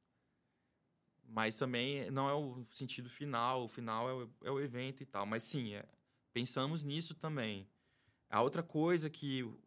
Mas 1.24 1.56
também 1.56 2.10
não 2.10 2.28
é 2.28 2.34
o 2.34 2.66
sentido 2.70 3.08
final, 3.08 3.64
o 3.64 3.68
final 3.68 4.08
é 4.08 4.12
o, 4.12 4.30
é 4.44 4.50
o 4.50 4.60
evento 4.60 5.02
e 5.02 5.06
tal. 5.06 5.24
Mas 5.24 5.42
sim, 5.44 5.74
é- 5.74 5.88
pensamos 6.32 6.84
nisso 6.84 7.14
também. 7.14 7.66
A 8.28 8.42
outra 8.42 8.62
coisa 8.62 9.08
que 9.08 9.42
o, 9.42 9.58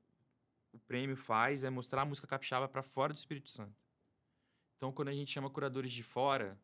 prêmio 0.87 1.15
faz 1.15 1.63
é 1.63 1.69
mostrar 1.69 2.01
a 2.01 2.05
música 2.05 2.27
capixaba 2.27 2.67
para 2.67 2.83
fora 2.83 3.13
do 3.13 3.17
Espírito 3.17 3.49
Santo. 3.49 3.75
Então, 4.75 4.91
quando 4.91 5.07
a 5.07 5.13
gente 5.13 5.31
chama 5.31 5.49
curadores 5.49 5.91
de 5.91 6.03
fora, 6.03 6.59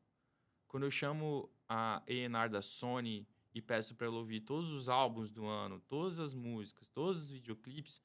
quando 0.67 0.83
eu 0.83 0.91
chamo 0.91 1.49
a 1.67 2.03
A&R 2.07 2.49
da 2.49 2.61
Sony 2.61 3.27
e 3.53 3.61
peço 3.61 3.95
para 3.95 4.07
ela 4.07 4.17
ouvir 4.17 4.41
todos 4.41 4.69
os 4.69 4.89
álbuns 4.89 5.31
do 5.31 5.45
ano, 5.45 5.79
todas 5.87 6.19
as 6.19 6.33
músicas, 6.33 6.89
todos 6.89 7.23
os 7.23 7.31
videoclipes, 7.31 8.01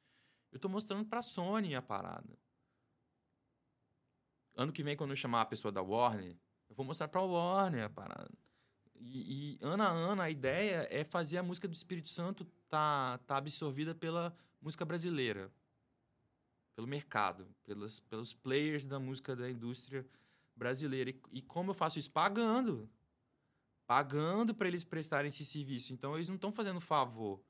eu 0.52 0.56
estou 0.56 0.70
mostrando 0.70 1.04
para 1.06 1.18
a 1.18 1.22
Sony 1.22 1.74
a 1.74 1.82
parada. 1.82 2.38
Ano 4.56 4.72
que 4.72 4.82
vem, 4.82 4.96
quando 4.96 5.10
eu 5.10 5.16
chamar 5.16 5.42
a 5.42 5.46
pessoa 5.46 5.70
da 5.70 5.82
Warner, 5.82 6.34
eu 6.68 6.74
vou 6.74 6.84
mostrar 6.84 7.08
pra 7.08 7.20
Warner 7.20 7.84
a 7.84 7.90
parada. 7.90 8.32
E, 8.98 9.58
e 9.58 9.58
ano 9.60 9.82
a 9.82 9.90
ano, 9.90 10.22
a 10.22 10.30
ideia 10.30 10.88
é 10.90 11.04
fazer 11.04 11.36
a 11.36 11.42
música 11.42 11.68
do 11.68 11.74
Espírito 11.74 12.08
Santo 12.08 12.44
tá, 12.66 13.18
tá 13.26 13.36
absorvida 13.36 13.94
pela 13.94 14.34
música 14.60 14.84
brasileira. 14.84 15.52
Pelo 16.74 16.86
mercado, 16.86 17.46
pelas, 17.64 18.00
pelos 18.00 18.32
players 18.32 18.86
da 18.86 18.98
música 18.98 19.36
da 19.36 19.50
indústria 19.50 20.06
brasileira. 20.54 21.10
E, 21.10 21.20
e 21.32 21.42
como 21.42 21.70
eu 21.70 21.74
faço 21.74 21.98
isso? 21.98 22.10
Pagando. 22.10 22.88
Pagando 23.86 24.54
para 24.54 24.68
eles 24.68 24.84
prestarem 24.84 25.28
esse 25.28 25.44
serviço. 25.44 25.92
Então, 25.92 26.14
eles 26.14 26.28
não 26.28 26.36
estão 26.36 26.50
fazendo 26.50 26.80
favor. 26.80 27.42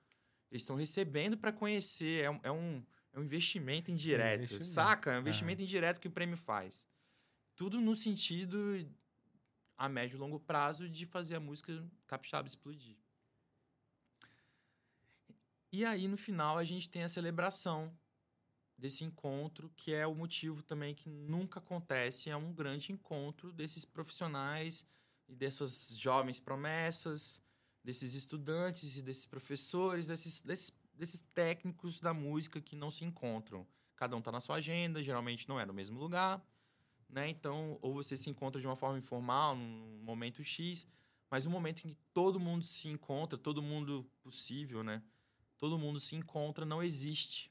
Eles 0.50 0.62
estão 0.62 0.76
recebendo 0.76 1.38
para 1.38 1.52
conhecer. 1.52 2.24
É 2.24 2.30
um, 2.30 2.40
é, 2.42 2.52
um, 2.52 2.84
é 3.12 3.18
um 3.18 3.22
investimento 3.22 3.90
indireto. 3.90 4.38
investimento. 4.38 4.66
Saca? 4.66 5.12
É 5.12 5.16
um 5.16 5.20
investimento 5.20 5.62
indireto 5.62 6.00
que 6.00 6.08
o 6.08 6.10
prêmio 6.10 6.36
faz. 6.36 6.86
Tudo 7.56 7.80
no 7.80 7.96
sentido, 7.96 8.86
a 9.76 9.88
médio 9.88 10.16
e 10.16 10.20
longo 10.20 10.38
prazo, 10.38 10.88
de 10.88 11.06
fazer 11.06 11.36
a 11.36 11.40
música 11.40 11.84
capixaba 12.06 12.46
explodir. 12.46 12.96
E 15.72 15.84
aí, 15.84 16.06
no 16.06 16.16
final, 16.16 16.58
a 16.58 16.64
gente 16.64 16.88
tem 16.88 17.02
a 17.02 17.08
celebração 17.08 17.90
desse 18.76 19.04
encontro, 19.04 19.72
que 19.74 19.92
é 19.92 20.06
o 20.06 20.14
motivo 20.14 20.62
também 20.62 20.94
que 20.94 21.08
nunca 21.08 21.58
acontece. 21.58 22.28
É 22.28 22.36
um 22.36 22.52
grande 22.52 22.92
encontro 22.92 23.50
desses 23.50 23.84
profissionais 23.84 24.84
e 25.26 25.34
dessas 25.34 25.88
jovens 25.96 26.38
promessas, 26.38 27.42
desses 27.82 28.14
estudantes 28.14 28.98
e 28.98 29.02
desses 29.02 29.26
professores, 29.26 30.06
desses, 30.06 30.40
desses, 30.40 30.70
desses 30.92 31.22
técnicos 31.34 32.00
da 32.00 32.12
música 32.12 32.60
que 32.60 32.76
não 32.76 32.90
se 32.90 33.04
encontram. 33.04 33.66
Cada 33.96 34.14
um 34.14 34.18
está 34.18 34.30
na 34.30 34.40
sua 34.40 34.56
agenda, 34.56 35.02
geralmente 35.02 35.48
não 35.48 35.58
é 35.58 35.64
no 35.64 35.72
mesmo 35.72 35.98
lugar, 35.98 36.44
né? 37.08 37.28
Então, 37.28 37.78
ou 37.80 37.94
você 37.94 38.16
se 38.16 38.28
encontra 38.30 38.60
de 38.60 38.66
uma 38.66 38.76
forma 38.76 38.98
informal, 38.98 39.56
num 39.56 40.02
momento 40.02 40.42
X, 40.42 40.86
mas 41.30 41.46
um 41.46 41.50
momento 41.50 41.86
em 41.86 41.90
que 41.90 41.98
todo 42.12 42.38
mundo 42.38 42.64
se 42.64 42.88
encontra, 42.88 43.38
todo 43.38 43.62
mundo 43.62 44.08
possível, 44.22 44.82
né? 44.82 45.02
Todo 45.58 45.78
mundo 45.78 45.98
se 45.98 46.14
encontra, 46.14 46.64
não 46.64 46.82
existe. 46.82 47.50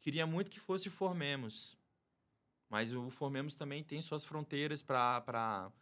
Queria 0.00 0.26
muito 0.26 0.50
que 0.50 0.60
fosse 0.60 0.90
Formemos, 0.90 1.76
mas 2.68 2.92
o 2.92 3.10
Formemos 3.10 3.54
também 3.54 3.82
tem 3.82 4.00
suas 4.02 4.24
fronteiras 4.24 4.82
para 4.82 5.72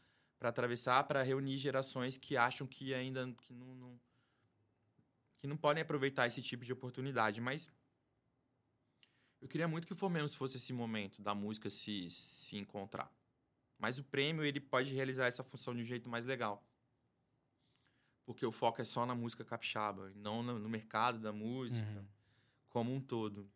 para 0.45 0.51
atravessar, 0.51 1.03
para 1.05 1.23
reunir 1.23 1.57
gerações 1.57 2.19
que 2.19 2.37
acham 2.37 2.67
que 2.67 2.93
ainda 2.93 3.33
que 3.41 3.55
não, 3.55 3.75
não, 3.75 4.01
que 5.39 5.47
não 5.47 5.57
podem 5.57 5.83
aproveitar 5.83 6.27
esse 6.27 6.43
tipo 6.43 6.67
de 6.67 6.73
oportunidade. 6.73 7.41
Mas 7.41 7.71
eu 9.41 9.49
queria 9.49 9.69
muito 9.69 9.87
que 9.87 9.93
o 9.93 9.97
Formemos 9.97 10.35
fosse 10.35 10.57
esse 10.57 10.73
momento 10.73 11.21
da 11.23 11.35
música 11.35 11.69
se, 11.69 12.09
se 12.11 12.57
encontrar. 12.57 13.13
Mas 13.79 13.99
o 13.99 14.05
prêmio 14.05 14.45
ele 14.45 14.61
pode 14.61 14.95
realizar 14.95 15.27
essa 15.27 15.43
função 15.43 15.75
de 15.75 15.83
um 15.83 15.85
jeito 15.85 16.09
mais 16.09 16.25
legal. 16.25 16.65
Porque 18.25 18.47
o 18.47 18.53
foco 18.53 18.81
é 18.81 18.85
só 18.85 19.05
na 19.05 19.15
música 19.15 19.45
capixaba, 19.45 20.11
não 20.17 20.43
no, 20.43 20.69
mercado 20.69 21.19
da 21.19 21.33
música 21.33 21.87
Uhum. 21.87 22.07
como 22.71 22.95
um 22.95 23.01
todo. 23.01 23.51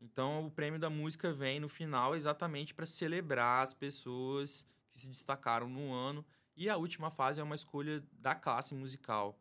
Então, 0.00 0.46
o 0.46 0.50
prêmio 0.50 0.78
da 0.78 0.90
música 0.90 1.32
vem 1.32 1.60
no 1.60 1.68
final 1.68 2.14
exatamente 2.14 2.74
para 2.74 2.86
celebrar 2.86 3.62
as 3.62 3.74
pessoas 3.74 4.64
que 4.90 4.98
se 4.98 5.08
destacaram 5.08 5.68
no 5.68 5.92
ano. 5.92 6.24
E 6.56 6.68
a 6.68 6.76
última 6.76 7.10
fase 7.10 7.40
é 7.40 7.42
uma 7.42 7.54
escolha 7.54 8.04
da 8.12 8.34
classe 8.34 8.74
musical. 8.74 9.38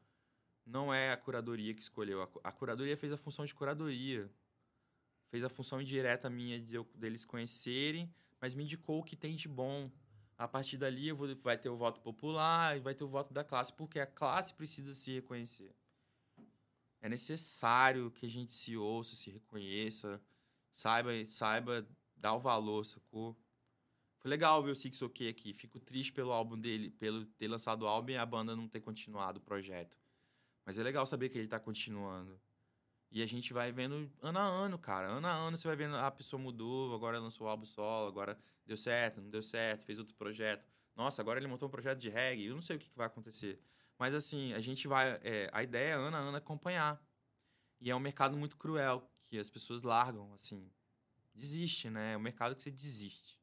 Não 0.65 0.93
é 0.93 1.11
a 1.11 1.17
curadoria 1.17 1.73
que 1.73 1.81
escolheu. 1.81 2.21
A 2.43 2.51
curadoria 2.51 2.95
fez 2.95 3.11
a 3.11 3.17
função 3.17 3.43
de 3.43 3.53
curadoria. 3.53 4.31
Fez 5.31 5.45
a 5.45 5.49
função 5.49 5.81
indireta 5.81 6.29
minha 6.29 6.59
de 6.59 6.75
eu- 6.75 6.87
deles 6.93 7.23
conhecerem, 7.23 8.13
mas 8.39 8.53
me 8.53 8.63
indicou 8.63 8.99
o 8.99 9.03
que 9.03 9.15
tem 9.15 9.33
de 9.33 9.47
bom. 9.47 9.89
A 10.37 10.45
partir 10.45 10.77
dali, 10.77 11.09
vou, 11.13 11.33
vai 11.37 11.57
ter 11.57 11.69
o 11.69 11.77
voto 11.77 12.01
popular 12.01 12.75
e 12.75 12.81
vai 12.81 12.93
ter 12.93 13.05
o 13.05 13.07
voto 13.07 13.33
da 13.33 13.41
classe, 13.41 13.71
porque 13.71 13.97
a 13.97 14.05
classe 14.05 14.53
precisa 14.53 14.93
se 14.93 15.13
reconhecer. 15.13 15.73
É 16.99 17.07
necessário 17.07 18.11
que 18.11 18.25
a 18.25 18.29
gente 18.29 18.53
se 18.53 18.75
ouça, 18.75 19.15
se 19.15 19.31
reconheça, 19.31 20.21
saiba, 20.73 21.11
saiba 21.25 21.87
dar 22.17 22.33
o 22.33 22.39
valor, 22.39 22.85
sacou? 22.85 23.37
Foi 24.19 24.29
legal 24.29 24.61
ver 24.61 24.71
o 24.71 24.75
Six 24.75 25.01
OK 25.01 25.29
aqui. 25.29 25.53
Fico 25.53 25.79
triste 25.79 26.11
pelo 26.11 26.31
álbum 26.31 26.59
dele, 26.59 26.91
pelo 26.91 27.25
ter 27.25 27.47
lançado 27.47 27.83
o 27.83 27.87
álbum 27.87 28.11
e 28.11 28.17
a 28.17 28.25
banda 28.25 28.55
não 28.55 28.67
ter 28.67 28.81
continuado 28.81 29.39
o 29.39 29.41
projeto. 29.41 29.97
Mas 30.65 30.77
é 30.77 30.83
legal 30.83 31.05
saber 31.05 31.29
que 31.29 31.37
ele 31.37 31.47
tá 31.47 31.59
continuando. 31.59 32.39
E 33.11 33.21
a 33.21 33.25
gente 33.25 33.51
vai 33.51 33.71
vendo 33.73 34.09
ano 34.21 34.39
a 34.39 34.43
ano, 34.43 34.79
cara. 34.79 35.07
Ano 35.07 35.27
a 35.27 35.33
ano 35.33 35.57
você 35.57 35.67
vai 35.67 35.75
vendo, 35.75 35.95
ah, 35.95 36.07
a 36.07 36.11
pessoa 36.11 36.41
mudou, 36.41 36.95
agora 36.95 37.19
lançou 37.19 37.45
o 37.45 37.49
álbum 37.49 37.65
solo, 37.65 38.07
agora 38.07 38.39
deu 38.65 38.77
certo, 38.77 39.19
não 39.19 39.29
deu 39.29 39.43
certo, 39.43 39.83
fez 39.83 39.99
outro 39.99 40.15
projeto. 40.15 40.65
Nossa, 40.95 41.21
agora 41.21 41.37
ele 41.37 41.47
montou 41.47 41.67
um 41.67 41.71
projeto 41.71 41.99
de 41.99 42.09
reggae, 42.09 42.45
eu 42.45 42.55
não 42.55 42.61
sei 42.61 42.77
o 42.77 42.79
que, 42.79 42.89
que 42.89 42.97
vai 42.97 43.07
acontecer. 43.07 43.59
Mas 43.99 44.13
assim, 44.13 44.53
a 44.53 44.61
gente 44.61 44.87
vai. 44.87 45.19
É, 45.23 45.49
a 45.51 45.61
ideia 45.61 45.91
é 45.91 45.93
ano 45.93 46.15
a 46.15 46.19
ano 46.19 46.37
acompanhar. 46.37 47.01
E 47.81 47.91
é 47.91 47.95
um 47.95 47.99
mercado 47.99 48.37
muito 48.37 48.55
cruel, 48.55 49.11
que 49.25 49.37
as 49.37 49.49
pessoas 49.49 49.83
largam, 49.83 50.33
assim. 50.33 50.71
Desiste, 51.33 51.89
né? 51.89 52.13
É 52.13 52.17
um 52.17 52.21
mercado 52.21 52.55
que 52.55 52.61
você 52.61 52.71
desiste. 52.71 53.39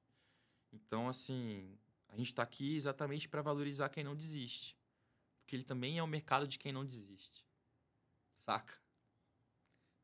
Então, 0.73 1.09
assim, 1.09 1.79
a 2.09 2.16
gente 2.16 2.29
está 2.29 2.43
aqui 2.43 2.77
exatamente 2.77 3.29
para 3.29 3.43
valorizar 3.43 3.89
quem 3.89 4.05
não 4.05 4.16
desiste. 4.16 4.77
Porque 5.41 5.57
ele 5.57 5.64
também 5.64 5.99
é 5.99 6.03
um 6.03 6.07
mercado 6.07 6.47
de 6.47 6.59
quem 6.59 6.73
não 6.73 6.85
desiste. 6.85 7.47
Saca? 8.39 8.75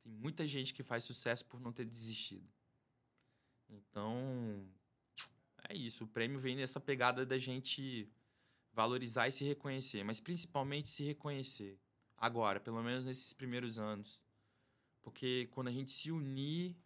Tem 0.05 0.13
muita 0.13 0.47
gente 0.47 0.75
que 0.75 0.83
faz 0.83 1.03
sucesso 1.03 1.45
por 1.47 1.59
não 1.59 1.73
ter 1.73 1.87
desistido. 1.87 2.47
Então, 3.71 4.69
é 5.67 5.75
isso. 5.75 6.05
O 6.05 6.07
prêmio 6.07 6.39
vem 6.39 6.57
nessa 6.57 6.79
pegada 6.79 7.25
da 7.25 7.39
gente 7.39 8.13
valorizar 8.71 9.27
e 9.29 9.33
se 9.33 9.45
reconhecer, 9.45 10.05
mas 10.05 10.21
principalmente 10.21 10.91
se 10.91 11.03
reconhecer. 11.05 11.81
Agora, 12.19 12.61
pelo 12.61 12.83
menos 12.83 13.07
nesses 13.07 13.33
primeiros 13.33 13.79
anos. 13.79 14.23
Porque 15.01 15.49
quando 15.53 15.69
a 15.69 15.73
gente 15.73 15.91
se 15.91 16.11
unir, 16.11 16.77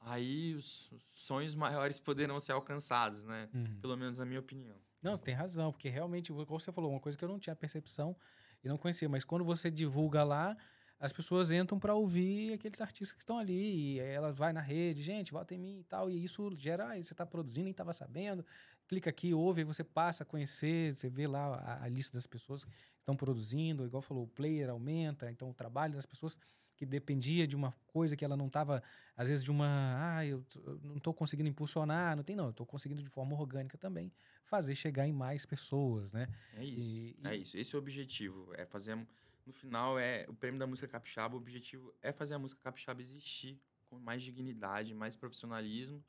aí 0.00 0.54
os 0.54 0.90
sonhos 1.14 1.54
maiores 1.54 2.00
poderão 2.00 2.40
ser 2.40 2.52
alcançados, 2.52 3.24
né? 3.24 3.50
Uhum. 3.52 3.80
Pelo 3.80 3.96
menos 3.96 4.18
na 4.18 4.24
minha 4.24 4.40
opinião. 4.40 4.76
Não, 5.02 5.16
você 5.16 5.22
tem 5.22 5.34
razão, 5.34 5.70
porque 5.70 5.88
realmente, 5.88 6.32
como 6.32 6.58
você 6.58 6.72
falou, 6.72 6.90
uma 6.90 7.00
coisa 7.00 7.16
que 7.16 7.24
eu 7.24 7.28
não 7.28 7.38
tinha 7.38 7.54
percepção 7.54 8.16
e 8.64 8.68
não 8.68 8.78
conhecia, 8.78 9.08
mas 9.08 9.22
quando 9.22 9.44
você 9.44 9.70
divulga 9.70 10.24
lá, 10.24 10.56
as 11.00 11.12
pessoas 11.12 11.52
entram 11.52 11.78
para 11.78 11.94
ouvir 11.94 12.52
aqueles 12.52 12.80
artistas 12.80 13.12
que 13.12 13.22
estão 13.22 13.38
ali, 13.38 13.94
e 13.94 13.98
ela 14.00 14.32
vai 14.32 14.52
na 14.52 14.60
rede, 14.60 15.02
gente, 15.02 15.32
vota 15.32 15.54
em 15.54 15.58
mim 15.58 15.78
e 15.80 15.84
tal, 15.84 16.10
e 16.10 16.24
isso 16.24 16.50
gera, 16.56 16.92
ah, 16.92 16.96
você 16.96 17.14
está 17.14 17.24
produzindo, 17.24 17.64
nem 17.64 17.70
estava 17.70 17.92
sabendo, 17.92 18.44
clica 18.88 19.08
aqui, 19.08 19.32
ouve, 19.32 19.60
aí 19.60 19.64
você 19.64 19.84
passa 19.84 20.24
a 20.24 20.26
conhecer, 20.26 20.94
você 20.94 21.08
vê 21.08 21.28
lá 21.28 21.54
a, 21.56 21.84
a, 21.84 21.88
lista 21.88 22.16
das 22.16 22.26
pessoas 22.26 22.64
que 22.64 22.72
estão 22.98 23.16
produzindo, 23.16 23.84
igual 23.84 24.02
falou, 24.02 24.24
o 24.24 24.28
player 24.28 24.70
aumenta, 24.70 25.30
então 25.30 25.50
o 25.50 25.54
trabalho 25.54 25.94
das 25.94 26.06
pessoas 26.06 26.38
que 26.74 26.86
dependia 26.86 27.46
de 27.46 27.56
uma 27.56 27.72
coisa 27.88 28.16
que 28.16 28.24
ela 28.24 28.36
não 28.36 28.46
estava, 28.46 28.82
às 29.16 29.28
vezes 29.28 29.44
de 29.44 29.50
uma, 29.50 30.16
ah, 30.16 30.24
eu, 30.24 30.44
eu 30.64 30.80
não 30.82 30.96
estou 30.96 31.12
conseguindo 31.12 31.48
impulsionar, 31.48 32.16
não 32.16 32.22
tem 32.22 32.36
não, 32.36 32.44
eu 32.44 32.50
estou 32.50 32.66
conseguindo 32.66 33.02
de 33.02 33.08
forma 33.08 33.36
orgânica 33.36 33.76
também 33.76 34.12
fazer 34.44 34.74
chegar 34.74 35.06
em 35.06 35.12
mais 35.12 35.44
pessoas, 35.44 36.12
né? 36.12 36.28
É 36.54 36.64
isso, 36.64 36.96
e, 36.96 37.16
é 37.24 37.36
e... 37.36 37.42
isso, 37.42 37.58
esse 37.58 37.74
é 37.74 37.78
o 37.78 37.80
objetivo, 37.80 38.52
é 38.54 38.64
fazer 38.64 38.96
no 39.48 39.52
final, 39.54 39.98
é 39.98 40.26
o 40.28 40.34
prêmio 40.34 40.60
da 40.60 40.66
música 40.66 40.86
capixaba, 40.86 41.34
o 41.34 41.38
objetivo 41.38 41.94
é 42.02 42.12
fazer 42.12 42.34
a 42.34 42.38
música 42.38 42.60
capixaba 42.62 43.00
existir 43.00 43.58
com 43.86 43.98
mais 43.98 44.22
dignidade, 44.22 44.92
mais 44.92 45.16
profissionalismo. 45.16 46.04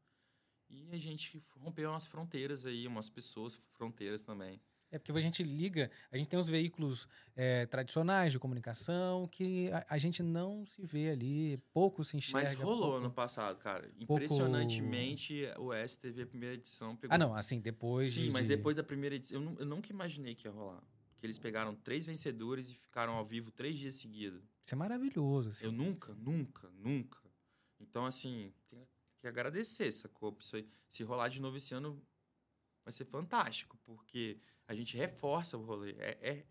E 0.70 0.90
a 0.92 0.98
gente 0.98 1.42
rompeu 1.56 1.90
umas 1.90 2.06
fronteiras 2.06 2.66
aí, 2.66 2.86
umas 2.86 3.10
pessoas 3.10 3.56
fronteiras 3.56 4.26
também. 4.26 4.62
É 4.92 5.00
porque 5.00 5.12
a 5.12 5.22
gente 5.22 5.42
liga, 5.42 5.90
a 6.12 6.18
gente 6.18 6.28
tem 6.28 6.40
os 6.40 6.50
veículos 6.50 7.08
é, 7.34 7.66
tradicionais 7.68 8.34
de 8.34 8.40
comunicação 8.40 9.26
que 9.28 9.72
a, 9.72 9.86
a, 9.88 9.98
gente 9.98 10.22
não 10.22 10.66
se 10.66 10.84
vê 10.84 11.12
ali, 11.12 11.58
pouco 11.72 12.04
se 12.04 12.18
enxerga. 12.18 12.50
Mas 12.50 12.58
rolou 12.58 12.92
pouco, 12.92 13.00
no 13.00 13.12
passado, 13.12 13.58
cara. 13.60 13.88
Pouco... 14.06 14.16
Impressionantemente, 14.16 15.44
o 15.58 15.72
STV, 15.74 16.24
a 16.24 16.28
primeira 16.28 16.56
edição, 16.56 16.96
pegou... 16.96 17.16
Ah, 17.16 17.18
não, 17.18 17.36
assim, 17.36 17.62
depois 17.62 18.10
Sim, 18.10 18.28
de... 18.28 18.32
mas 18.32 18.48
depois 18.48 18.76
da 18.76 18.84
primeira 18.84 19.16
edição, 19.16 19.42
eu, 19.42 19.60
eu 19.60 19.66
nunca 19.66 19.92
imaginei 19.92 20.36
que 20.36 20.46
ia 20.48 20.52
rolar 20.52 20.84
que 21.20 21.26
eles 21.26 21.38
pegaram 21.38 21.76
três 21.76 22.06
vencedores 22.06 22.70
e 22.70 22.76
ficaram 22.76 23.14
ao 23.14 23.26
vivo 23.26 23.52
três 23.52 23.78
dias 23.78 23.96
seguidos. 23.96 24.44
Isso 24.62 24.74
é 24.74 24.78
maravilhoso. 24.78 25.50
Assim. 25.50 25.66
Eu 25.66 25.72
nunca, 25.72 26.14
nunca, 26.16 26.70
nunca. 26.72 27.20
Então, 27.80 28.06
assim, 28.06 28.54
tem 28.70 28.88
que 29.20 29.28
agradecer, 29.28 29.92
sacou? 29.92 30.36
Isso 30.40 30.56
aí, 30.56 30.68
se 30.88 31.04
rolar 31.04 31.30
de 31.30 31.42
novo 31.42 31.58
esse 31.58 31.74
ano, 31.74 32.02
vai 32.84 32.92
ser 32.92 33.06
fantástico, 33.06 33.78
porque 33.86 34.40
a 34.68 34.74
gente 34.74 34.96
reforça 34.96 35.58
o 35.58 35.64
rolê. 35.64 35.92
É, 36.00 36.18
é, 36.22 36.46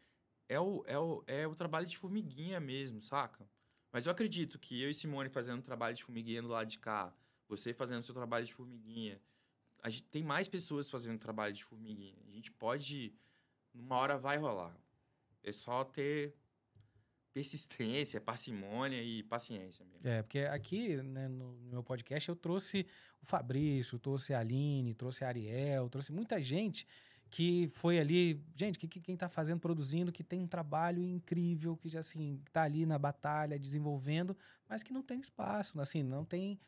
é, 0.48 0.60
o, 0.60 0.84
é, 0.86 0.98
o, 0.98 1.24
é 1.26 1.46
o 1.46 1.54
trabalho 1.54 1.86
de 1.86 1.96
formiguinha 1.96 2.60
mesmo, 2.60 3.00
saca? 3.00 3.48
Mas 3.92 4.06
eu 4.06 4.12
acredito 4.12 4.58
que 4.58 4.80
eu 4.80 4.90
e 4.90 4.94
Simone 4.94 5.28
fazendo 5.28 5.62
trabalho 5.62 5.96
de 5.96 6.04
formiguinha 6.04 6.42
do 6.42 6.48
lado 6.48 6.68
de 6.68 6.78
cá, 6.78 7.14
você 7.48 7.72
fazendo 7.72 8.02
seu 8.02 8.14
trabalho 8.14 8.44
de 8.44 8.52
formiguinha, 8.52 9.20
a 9.82 9.88
gente 9.88 10.04
tem 10.04 10.22
mais 10.22 10.48
pessoas 10.48 10.90
fazendo 10.90 11.18
trabalho 11.18 11.54
de 11.54 11.64
formiguinha. 11.64 12.18
A 12.26 12.30
gente 12.30 12.52
pode 12.52 13.14
uma 13.78 13.96
hora 13.96 14.18
vai 14.18 14.36
rolar. 14.36 14.76
É 15.42 15.52
só 15.52 15.84
ter 15.84 16.34
persistência, 17.32 18.20
parcimônia 18.20 19.00
e 19.02 19.22
paciência 19.22 19.84
mesmo. 19.86 20.08
É, 20.08 20.22
porque 20.22 20.40
aqui 20.40 20.96
né, 20.96 21.28
no, 21.28 21.52
meu 21.70 21.82
podcast 21.82 22.28
eu 22.28 22.34
trouxe 22.34 22.86
o 23.22 23.26
Fabrício, 23.26 23.98
trouxe 23.98 24.34
a 24.34 24.40
Aline, 24.40 24.94
trouxe 24.94 25.24
a 25.24 25.28
Ariel, 25.28 25.88
trouxe 25.88 26.12
muita 26.12 26.42
gente 26.42 26.86
que 27.30 27.68
foi 27.68 27.98
ali, 27.98 28.42
gente, 28.56 28.78
que, 28.78 28.88
que 28.88 29.00
quem 29.00 29.14
está 29.14 29.28
fazendo, 29.28 29.60
produzindo, 29.60 30.10
que 30.10 30.24
tem 30.24 30.40
um 30.40 30.46
trabalho 30.46 31.02
incrível, 31.02 31.76
que 31.76 31.88
já 31.88 32.00
assim 32.00 32.40
está 32.46 32.62
ali 32.62 32.86
na 32.86 32.98
batalha, 32.98 33.58
desenvolvendo, 33.58 34.36
mas 34.66 34.82
que 34.82 34.92
não 34.92 35.02
tem 35.02 35.20
espaço, 35.20 35.78
assim, 35.80 36.02
não 36.02 36.24
tem 36.24 36.58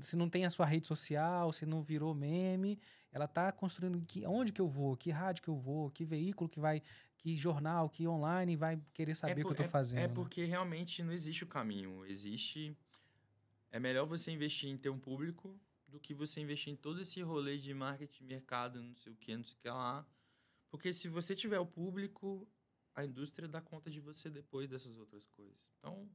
se 0.00 0.16
não 0.16 0.30
tem 0.30 0.44
a 0.46 0.50
sua 0.50 0.66
rede 0.66 0.86
social, 0.86 1.52
se 1.52 1.66
não 1.66 1.82
virou 1.82 2.14
meme, 2.14 2.78
ela 3.12 3.24
está 3.24 3.50
construindo 3.50 4.00
que, 4.06 4.24
onde 4.26 4.52
que 4.52 4.60
eu 4.60 4.68
vou, 4.68 4.96
que 4.96 5.10
rádio 5.10 5.42
que 5.42 5.48
eu 5.48 5.56
vou, 5.56 5.90
que 5.90 6.04
veículo 6.04 6.48
que 6.48 6.60
vai, 6.60 6.82
que 7.18 7.36
jornal, 7.36 7.88
que 7.88 8.06
online 8.06 8.56
vai 8.56 8.80
querer 8.94 9.14
saber 9.14 9.40
é 9.40 9.42
por, 9.42 9.52
o 9.52 9.54
que 9.54 9.62
eu 9.62 9.64
estou 9.64 9.66
é, 9.66 9.68
fazendo. 9.68 10.00
É 10.00 10.08
porque 10.08 10.44
realmente 10.44 11.02
não 11.02 11.12
existe 11.12 11.44
o 11.44 11.46
caminho. 11.46 12.04
Existe. 12.06 12.76
É 13.70 13.80
melhor 13.80 14.06
você 14.06 14.30
investir 14.30 14.68
em 14.68 14.76
ter 14.76 14.90
um 14.90 14.98
público 14.98 15.58
do 15.88 15.98
que 15.98 16.14
você 16.14 16.40
investir 16.40 16.72
em 16.72 16.76
todo 16.76 17.00
esse 17.00 17.20
rolê 17.20 17.58
de 17.58 17.74
marketing, 17.74 18.24
mercado, 18.24 18.80
não 18.80 18.94
sei 18.94 19.12
o 19.12 19.16
que, 19.16 19.36
não 19.36 19.44
sei 19.44 19.56
o 19.56 19.60
que 19.60 19.68
lá. 19.68 20.06
Porque 20.68 20.92
se 20.92 21.08
você 21.08 21.34
tiver 21.34 21.58
o 21.58 21.66
público, 21.66 22.46
a 22.94 23.04
indústria 23.04 23.48
dá 23.48 23.60
conta 23.60 23.90
de 23.90 23.98
você 23.98 24.30
depois 24.30 24.68
dessas 24.68 24.96
outras 24.96 25.26
coisas. 25.26 25.68
Então, 25.78 26.08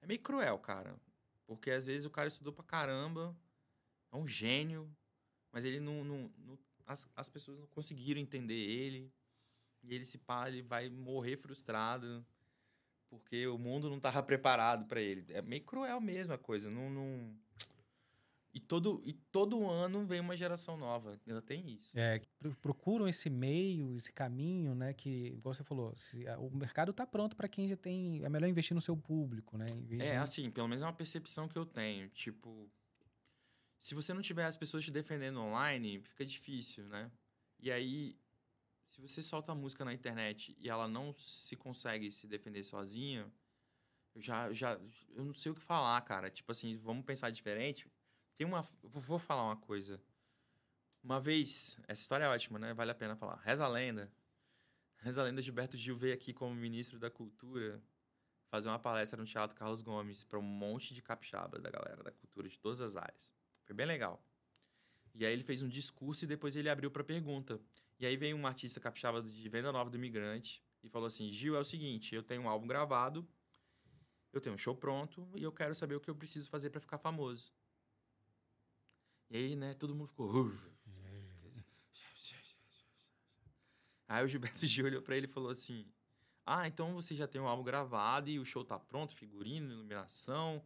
é 0.00 0.06
meio 0.06 0.20
cruel, 0.20 0.58
cara. 0.58 0.98
Porque 1.46 1.70
às 1.70 1.84
vezes 1.84 2.06
o 2.06 2.10
cara 2.10 2.28
estudou 2.28 2.52
pra 2.54 2.64
caramba, 2.64 3.36
é 4.10 4.16
um 4.16 4.26
gênio, 4.26 4.90
mas 5.52 5.64
ele 5.64 5.80
não. 5.80 6.02
não, 6.04 6.30
não 6.38 6.58
as, 6.86 7.08
as 7.14 7.30
pessoas 7.30 7.58
não 7.58 7.66
conseguiram 7.68 8.20
entender 8.20 8.54
ele. 8.54 9.12
E 9.82 9.94
ele 9.94 10.04
se 10.04 10.18
pá, 10.18 10.48
ele 10.48 10.62
vai 10.62 10.88
morrer 10.88 11.36
frustrado 11.36 12.24
porque 13.12 13.46
o 13.46 13.58
mundo 13.58 13.90
não 13.90 13.98
estava 13.98 14.22
preparado 14.22 14.86
para 14.86 14.98
ele. 14.98 15.26
É 15.28 15.42
meio 15.42 15.62
cruel 15.62 16.00
mesmo 16.00 16.32
a 16.32 16.38
coisa. 16.38 16.70
Não, 16.70 16.88
não... 16.88 17.36
E, 18.54 18.58
todo, 18.58 19.02
e 19.04 19.12
todo 19.12 19.68
ano 19.68 20.06
vem 20.06 20.18
uma 20.18 20.34
geração 20.34 20.78
nova. 20.78 21.20
Ela 21.26 21.42
tem 21.42 21.70
isso. 21.70 21.98
É, 21.98 22.22
procuram 22.62 23.06
esse 23.06 23.28
meio, 23.28 23.94
esse 23.96 24.10
caminho, 24.10 24.74
né? 24.74 24.94
Que, 24.94 25.26
igual 25.36 25.52
você 25.52 25.62
falou, 25.62 25.94
se, 25.94 26.24
o 26.38 26.50
mercado 26.56 26.90
está 26.90 27.06
pronto 27.06 27.36
para 27.36 27.48
quem 27.48 27.68
já 27.68 27.76
tem. 27.76 28.24
É 28.24 28.30
melhor 28.30 28.48
investir 28.48 28.74
no 28.74 28.80
seu 28.80 28.96
público, 28.96 29.58
né? 29.58 29.66
é, 29.68 29.96
de... 29.96 30.02
assim, 30.16 30.50
pelo 30.50 30.68
menos 30.68 30.82
é 30.82 30.86
uma 30.86 30.92
percepção 30.92 31.46
que 31.46 31.58
eu 31.58 31.66
tenho. 31.66 32.08
Tipo, 32.08 32.66
se 33.82 33.96
você 33.96 34.14
não 34.14 34.22
tiver 34.22 34.44
as 34.44 34.56
pessoas 34.56 34.84
te 34.84 34.92
defendendo 34.92 35.40
online, 35.40 36.00
fica 36.02 36.24
difícil, 36.24 36.84
né? 36.84 37.10
E 37.58 37.68
aí, 37.68 38.16
se 38.86 39.00
você 39.00 39.20
solta 39.20 39.50
a 39.50 39.56
música 39.56 39.84
na 39.84 39.92
internet 39.92 40.56
e 40.60 40.70
ela 40.70 40.86
não 40.86 41.12
se 41.14 41.56
consegue 41.56 42.08
se 42.12 42.28
defender 42.28 42.62
sozinha, 42.62 43.28
eu 44.14 44.22
já, 44.22 44.52
já 44.52 44.80
eu 45.10 45.24
não 45.24 45.34
sei 45.34 45.50
o 45.50 45.54
que 45.56 45.60
falar, 45.60 46.00
cara. 46.02 46.30
Tipo 46.30 46.52
assim, 46.52 46.76
vamos 46.76 47.04
pensar 47.04 47.30
diferente. 47.30 47.90
Tem 48.36 48.46
uma, 48.46 48.62
vou 48.84 49.18
falar 49.18 49.42
uma 49.42 49.56
coisa. 49.56 50.00
Uma 51.02 51.20
vez, 51.20 51.76
essa 51.88 52.02
história 52.02 52.24
é 52.26 52.28
ótima, 52.28 52.60
né? 52.60 52.72
Vale 52.72 52.92
a 52.92 52.94
pena 52.94 53.16
falar. 53.16 53.34
Reza 53.40 53.64
a 53.64 53.68
lenda. 53.68 54.12
Reza 54.98 55.22
a 55.22 55.24
lenda, 55.24 55.42
Gilberto 55.42 55.76
Gil 55.76 55.96
veio 55.96 56.14
aqui 56.14 56.32
como 56.32 56.54
ministro 56.54 57.00
da 57.00 57.10
Cultura 57.10 57.82
fazer 58.48 58.68
uma 58.68 58.78
palestra 58.78 59.20
no 59.20 59.26
Teatro 59.26 59.56
Carlos 59.56 59.82
Gomes 59.82 60.22
para 60.22 60.38
um 60.38 60.42
monte 60.42 60.94
de 60.94 61.02
capixaba 61.02 61.58
da 61.58 61.68
galera 61.68 62.00
da 62.04 62.12
cultura 62.12 62.48
de 62.48 62.56
todas 62.60 62.80
as 62.80 62.94
áreas. 62.94 63.41
Foi 63.72 63.76
bem 63.78 63.86
legal. 63.86 64.22
E 65.14 65.24
aí 65.24 65.32
ele 65.32 65.42
fez 65.42 65.62
um 65.62 65.68
discurso 65.68 66.26
e 66.26 66.28
depois 66.28 66.54
ele 66.56 66.68
abriu 66.68 66.90
para 66.90 67.02
pergunta. 67.02 67.58
E 67.98 68.04
aí 68.04 68.18
veio 68.18 68.36
um 68.36 68.46
artista 68.46 68.78
capixaba 68.78 69.22
de 69.22 69.48
Venda 69.48 69.72
Nova 69.72 69.88
do 69.88 69.96
Imigrante 69.96 70.62
e 70.82 70.90
falou 70.90 71.06
assim: 71.06 71.30
Gil, 71.32 71.56
é 71.56 71.58
o 71.58 71.64
seguinte, 71.64 72.14
eu 72.14 72.22
tenho 72.22 72.42
um 72.42 72.50
álbum 72.50 72.66
gravado, 72.66 73.26
eu 74.30 74.42
tenho 74.42 74.54
um 74.54 74.58
show 74.58 74.76
pronto 74.76 75.26
e 75.34 75.42
eu 75.42 75.50
quero 75.50 75.74
saber 75.74 75.94
o 75.94 76.00
que 76.00 76.10
eu 76.10 76.14
preciso 76.14 76.50
fazer 76.50 76.68
para 76.68 76.82
ficar 76.82 76.98
famoso. 76.98 77.50
E 79.30 79.38
aí, 79.38 79.56
né, 79.56 79.72
todo 79.72 79.94
mundo 79.94 80.08
ficou. 80.08 80.30
Aí 84.06 84.22
o 84.22 84.28
Gilberto 84.28 84.58
Gil 84.68 84.84
olhou 84.84 85.00
pra 85.00 85.16
ele 85.16 85.24
e 85.24 85.30
falou 85.30 85.48
assim: 85.48 85.90
Ah, 86.44 86.68
então 86.68 86.92
você 86.92 87.14
já 87.14 87.26
tem 87.26 87.40
um 87.40 87.48
álbum 87.48 87.64
gravado 87.64 88.28
e 88.28 88.38
o 88.38 88.44
show 88.44 88.66
tá 88.66 88.78
pronto, 88.78 89.14
figurino, 89.14 89.72
iluminação, 89.72 90.62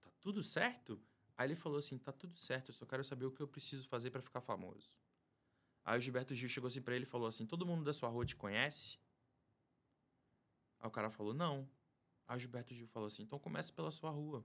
tá 0.00 0.10
tudo 0.20 0.44
certo? 0.44 1.02
Aí 1.40 1.46
ele 1.46 1.56
falou 1.56 1.78
assim: 1.78 1.96
tá 1.96 2.12
tudo 2.12 2.38
certo, 2.38 2.68
eu 2.68 2.74
só 2.74 2.84
quero 2.84 3.02
saber 3.02 3.24
o 3.24 3.30
que 3.30 3.40
eu 3.40 3.48
preciso 3.48 3.88
fazer 3.88 4.10
para 4.10 4.20
ficar 4.20 4.42
famoso. 4.42 4.94
Aí 5.82 5.96
o 5.96 6.00
Gilberto 6.00 6.34
Gil 6.34 6.50
chegou 6.50 6.68
assim 6.68 6.82
pra 6.82 6.94
ele 6.94 7.04
e 7.04 7.06
falou 7.06 7.26
assim: 7.26 7.46
todo 7.46 7.64
mundo 7.64 7.82
da 7.82 7.94
sua 7.94 8.10
rua 8.10 8.26
te 8.26 8.36
conhece? 8.36 8.98
Aí 10.78 10.86
o 10.86 10.90
cara 10.90 11.08
falou: 11.08 11.32
não. 11.32 11.66
Aí 12.28 12.36
o 12.36 12.38
Gilberto 12.38 12.74
Gil 12.74 12.86
falou 12.86 13.06
assim: 13.06 13.22
então 13.22 13.38
começa 13.38 13.72
pela 13.72 13.90
sua 13.90 14.10
rua. 14.10 14.44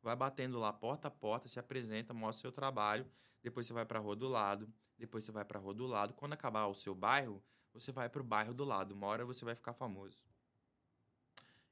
Vai 0.00 0.14
batendo 0.14 0.56
lá 0.56 0.72
porta 0.72 1.08
a 1.08 1.10
porta, 1.10 1.48
se 1.48 1.58
apresenta, 1.58 2.14
mostra 2.14 2.42
seu 2.42 2.52
trabalho. 2.52 3.10
Depois 3.42 3.66
você 3.66 3.72
vai 3.72 3.84
para 3.84 3.98
a 3.98 4.02
rua 4.02 4.14
do 4.14 4.28
lado. 4.28 4.72
Depois 4.96 5.24
você 5.24 5.32
vai 5.32 5.44
para 5.44 5.58
a 5.58 5.60
rua 5.60 5.74
do 5.74 5.84
lado. 5.84 6.14
Quando 6.14 6.34
acabar 6.34 6.68
o 6.68 6.74
seu 6.76 6.94
bairro, 6.94 7.42
você 7.72 7.90
vai 7.90 8.08
para 8.08 8.22
o 8.22 8.24
bairro 8.24 8.54
do 8.54 8.64
lado. 8.64 8.92
Uma 8.92 9.08
hora 9.08 9.24
você 9.24 9.44
vai 9.44 9.56
ficar 9.56 9.72
famoso. 9.72 10.24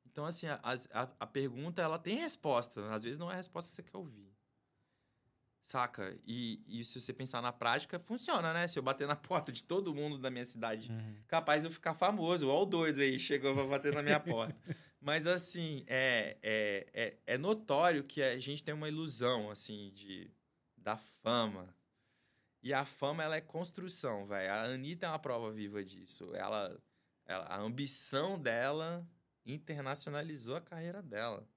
Então, 0.05 0.27
assim, 0.27 0.49
a, 0.49 0.61
a, 0.93 1.03
a 1.21 1.27
pergunta 1.29 1.81
ela 1.81 1.97
tem 1.97 2.17
resposta. 2.17 2.93
Às 2.93 3.05
vezes 3.05 3.17
não 3.17 3.31
é 3.31 3.35
a 3.35 3.37
resposta 3.37 3.71
que 3.71 3.77
você 3.77 3.83
quer 3.85 3.97
ouvir. 3.97 4.35
Saca? 5.65 6.15
E, 6.27 6.63
e 6.69 6.85
se 6.85 7.01
você 7.01 7.11
pensar 7.11 7.41
na 7.41 7.51
prática, 7.51 7.99
funciona, 7.99 8.53
né? 8.53 8.69
Se 8.69 8.79
eu 8.79 8.83
bater 8.83 9.09
na 9.09 9.17
porta 9.17 9.51
de 9.51 9.65
todo 9.65 9.95
mundo 9.95 10.19
da 10.19 10.31
minha 10.31 10.45
cidade, 10.45 10.91
uhum. 10.91 11.17
capaz 11.27 11.63
de 11.63 11.69
eu 11.69 11.73
ficar 11.73 11.95
famoso. 11.95 12.49
Olha 12.49 12.59
o 12.59 12.67
doido 12.67 13.01
aí, 13.01 13.19
chegou 13.19 13.55
pra 13.55 13.65
bater 13.65 13.95
na 13.95 14.03
minha 14.03 14.21
porta. 14.21 14.55
Mas, 15.01 15.27
assim, 15.27 15.83
é, 15.87 16.37
é, 16.43 16.87
é, 16.93 17.19
é, 17.27 17.39
notório 17.39 18.05
que 18.05 18.23
a 18.23 18.39
gente 18.39 18.63
tem 18.63 18.75
uma 18.75 18.89
ilusão, 18.89 19.51
assim, 19.51 19.91
de, 19.95 20.31
da 20.77 20.99
fama. 20.99 21.75
E 22.63 22.75
a 22.75 22.85
fama, 22.85 23.23
ela 23.23 23.37
é 23.37 23.41
construção, 23.41 24.27
velho. 24.27 24.53
A 24.53 24.65
Anitta 24.65 25.07
é 25.07 25.09
uma 25.09 25.19
prova 25.19 25.51
viva 25.51 25.83
disso. 25.83 26.35
Ela, 26.35 26.79
ela, 27.25 27.47
a 27.47 27.59
ambição 27.59 28.39
dela 28.39 29.07
internacionalizou 29.47 30.57
a 30.57 30.61
carreira 30.61 31.03
dela, 31.03 31.49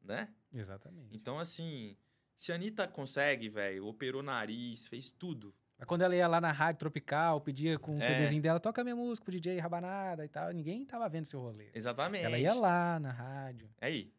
né? 0.00 0.34
Exatamente. 0.50 1.14
Então, 1.14 1.38
assim 1.38 1.98
se 2.36 2.52
a 2.52 2.54
Anitta 2.54 2.86
consegue, 2.86 3.48
velho, 3.48 3.86
operou 3.86 4.22
nariz, 4.22 4.86
fez 4.86 5.10
tudo. 5.10 5.54
Mas 5.78 5.86
quando 5.86 6.02
ela 6.02 6.14
ia 6.14 6.26
lá 6.26 6.40
na 6.40 6.52
rádio 6.52 6.80
tropical, 6.80 7.40
pedia 7.40 7.78
com 7.78 7.96
o 7.96 8.00
é. 8.00 8.04
CDzinho 8.04 8.42
dela, 8.42 8.58
toca 8.58 8.82
minha 8.82 8.96
música 8.96 9.24
pro 9.24 9.32
DJ 9.32 9.58
Rabanada 9.58 10.24
e 10.24 10.28
tal, 10.28 10.50
ninguém 10.50 10.84
tava 10.84 11.08
vendo 11.08 11.26
seu 11.26 11.40
rolê. 11.40 11.70
Exatamente. 11.74 12.24
Ela 12.24 12.38
ia 12.38 12.54
lá 12.54 12.98
na 12.98 13.10
rádio. 13.10 13.68
É 13.80 13.86
aí. 13.86 14.12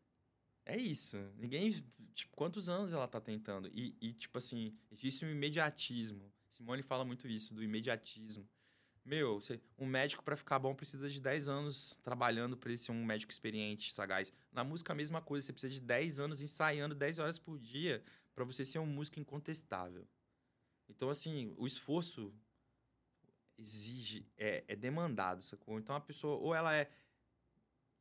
É 0.65 0.77
isso. 0.77 1.17
Ninguém. 1.37 1.71
Tipo, 2.13 2.35
quantos 2.35 2.69
anos 2.69 2.91
ela 2.91 3.07
tá 3.07 3.21
tentando? 3.21 3.69
E, 3.73 3.95
e, 4.01 4.13
tipo 4.13 4.37
assim, 4.37 4.75
existe 4.91 5.25
um 5.25 5.29
imediatismo. 5.29 6.31
Simone 6.49 6.83
fala 6.83 7.05
muito 7.05 7.27
isso, 7.27 7.53
do 7.53 7.63
imediatismo. 7.63 8.47
Meu, 9.07 9.39
um 9.79 9.85
médico 9.85 10.21
para 10.21 10.35
ficar 10.35 10.59
bom 10.59 10.75
precisa 10.75 11.09
de 11.09 11.21
10 11.21 11.47
anos 11.47 11.97
trabalhando 12.03 12.57
para 12.57 12.69
ele 12.69 12.77
ser 12.77 12.91
um 12.91 13.05
médico 13.05 13.31
experiente, 13.31 13.93
sagaz. 13.93 14.33
Na 14.51 14.65
música 14.65 14.91
a 14.91 14.95
mesma 14.95 15.21
coisa, 15.21 15.45
você 15.45 15.53
precisa 15.53 15.71
de 15.71 15.79
10 15.79 16.19
anos 16.19 16.41
ensaiando 16.41 16.93
10 16.93 17.19
horas 17.19 17.39
por 17.39 17.57
dia 17.57 18.03
para 18.35 18.43
você 18.43 18.65
ser 18.65 18.79
um 18.79 18.85
músico 18.85 19.17
incontestável. 19.17 20.05
Então, 20.89 21.09
assim, 21.09 21.55
o 21.57 21.65
esforço 21.65 22.33
exige, 23.57 24.29
é, 24.35 24.65
é 24.67 24.75
demandado, 24.75 25.41
sacou? 25.41 25.79
Então 25.79 25.95
a 25.95 26.01
pessoa, 26.01 26.37
ou 26.37 26.53
ela 26.53 26.75
é 26.75 26.91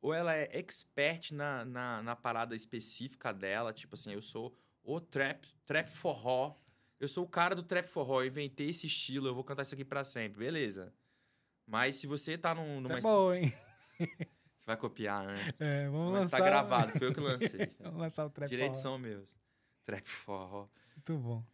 ou 0.01 0.13
ela 0.13 0.35
é 0.35 0.49
expert 0.51 1.31
na, 1.31 1.63
na, 1.63 2.03
na, 2.03 2.15
parada 2.17 2.53
específica 2.53 3.33
dela, 3.33 3.73
tipo 3.73 3.95
assim, 3.95 4.11
eu 4.11 4.21
sou 4.21 4.53
o 4.83 4.99
trap, 4.99 5.47
trap 5.65 5.89
forró, 5.89 6.53
eu 6.99 7.07
sou 7.07 7.23
o 7.23 7.27
cara 7.27 7.55
do 7.55 7.63
trap 7.63 7.87
forró, 7.87 8.21
eu 8.21 8.27
inventei 8.27 8.69
esse 8.69 8.87
estilo, 8.87 9.27
eu 9.27 9.35
vou 9.35 9.43
cantar 9.43 9.63
isso 9.63 9.75
aqui 9.75 9.85
para 9.85 10.03
sempre. 10.03 10.39
Beleza. 10.39 10.93
Mas 11.65 11.95
se 11.95 12.07
você 12.07 12.37
tá 12.37 12.55
num, 12.55 12.81
numa... 12.81 12.99
Isso 12.99 13.07
é 13.07 13.11
bom, 13.11 13.33
hein? 13.33 13.53
Você 14.55 14.65
vai 14.65 14.77
copiar, 14.77 15.25
né? 15.25 15.53
É, 15.59 15.87
vamos 15.87 16.11
Mas 16.11 16.21
lançar... 16.21 16.37
Tá 16.39 16.45
gravado, 16.45 16.91
foi 16.97 17.07
eu 17.07 17.13
que 17.13 17.19
lancei. 17.21 17.71
vamos 17.79 17.99
lançar 17.99 18.25
o 18.25 18.29
trap 18.29 18.49
Direitos 18.49 18.81
forró. 18.81 18.95
são 18.95 18.99
meus. 18.99 19.37
Trap 19.83 20.07
forró. 20.07 20.67
Muito 20.95 21.17
bom. 21.17 21.45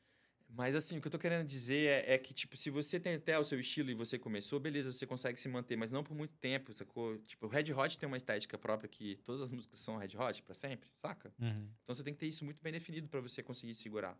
Mas 0.55 0.75
assim, 0.75 0.97
o 0.97 1.01
que 1.01 1.07
eu 1.07 1.11
tô 1.11 1.17
querendo 1.17 1.47
dizer 1.47 1.87
é, 1.87 2.13
é, 2.13 2.17
que, 2.17 2.31
tipo, 2.31 2.55
se 2.55 2.69
você 2.69 2.99
tem 2.99 3.15
até 3.15 3.37
o 3.39 3.43
seu 3.43 3.59
estilo 3.59 3.89
e 3.89 3.95
você 3.95 4.19
começou, 4.19 4.59
beleza, 4.59 4.93
você 4.93 5.05
consegue 5.05 5.39
se 5.39 5.49
manter, 5.49 5.75
mas 5.75 5.91
não 5.91 6.03
por 6.03 6.15
muito 6.15 6.35
tempo, 6.37 6.71
sacou? 6.71 7.17
Tipo, 7.19 7.47
o 7.47 7.49
Red 7.49 7.73
Hot 7.73 7.97
tem 7.97 8.05
uma 8.05 8.17
estética 8.17 8.55
própria 8.55 8.87
que 8.87 9.15
todas 9.23 9.41
as 9.41 9.49
músicas 9.49 9.79
são 9.79 9.97
Red 9.97 10.15
Hot 10.15 10.43
para 10.43 10.53
sempre, 10.53 10.89
saca? 10.95 11.33
Uhum. 11.39 11.69
Então 11.81 11.95
você 11.95 12.03
tem 12.03 12.13
que 12.13 12.19
ter 12.19 12.27
isso 12.27 12.45
muito 12.45 12.61
bem 12.61 12.71
definido 12.71 13.07
para 13.07 13.19
você 13.19 13.41
conseguir 13.41 13.73
segurar. 13.73 14.15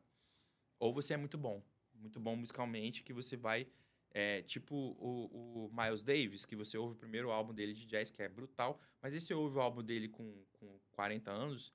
Ou 0.84 0.92
você 0.92 1.14
é 1.14 1.18
muito 1.18 1.38
bom, 1.38 1.64
muito 1.94 2.20
bom 2.20 2.36
musicalmente, 2.36 3.04
que 3.04 3.14
você 3.14 3.38
vai. 3.38 3.66
É, 4.12 4.42
tipo 4.42 4.76
o, 4.76 5.70
o, 5.70 5.72
Miles 5.74 6.04
Davis, 6.04 6.46
que 6.46 6.58
você 6.58 6.78
ouve 6.78 6.94
o 6.94 6.98
primeiro 6.98 7.32
álbum 7.32 7.54
dele 7.54 7.74
de 7.74 7.86
jazz, 7.86 8.12
que 8.12 8.22
é 8.22 8.28
brutal, 8.28 8.80
mas 9.02 9.14
esse 9.14 9.34
ouve 9.34 9.58
o 9.58 9.62
álbum 9.62 9.82
dele 9.82 10.10
com, 10.10 10.44
com 10.52 10.78
40 10.92 11.32
anos, 11.32 11.74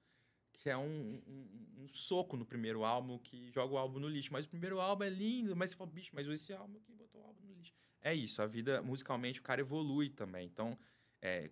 que 0.53 0.69
é 0.69 0.77
um, 0.77 1.23
um, 1.27 1.83
um, 1.85 1.89
soco 1.89 2.37
no 2.37 2.45
primeiro 2.45 2.85
álbum, 2.85 3.19
que 3.19 3.51
joga 3.51 3.73
o 3.73 3.79
álbum 3.79 3.99
no 3.99 4.09
lixo. 4.09 4.31
Mas 4.31 4.45
o 4.45 4.49
primeiro 4.51 4.79
álbum 4.79 5.05
é 5.05 5.09
lindo, 5.09 5.57
mas 5.57 5.71
você 5.71 5.77
fala, 5.77 5.91
bicho, 5.91 6.11
mas 6.13 6.29
esse 6.29 6.53
álbum 6.53 6.77
aqui 6.77 6.93
botou 6.93 7.23
o 7.23 7.25
álbum 7.25 7.47
no 7.47 7.55
lixo. 7.55 7.73
É 8.03 8.15
isso, 8.15 8.43
a 8.43 8.47
vida, 8.47 8.83
musicalmente, 8.83 9.41
o 9.41 9.43
cara 9.43 9.63
evolui 9.63 10.11
também. 10.11 10.47
Então, 10.47 10.79
é, 11.23 11.51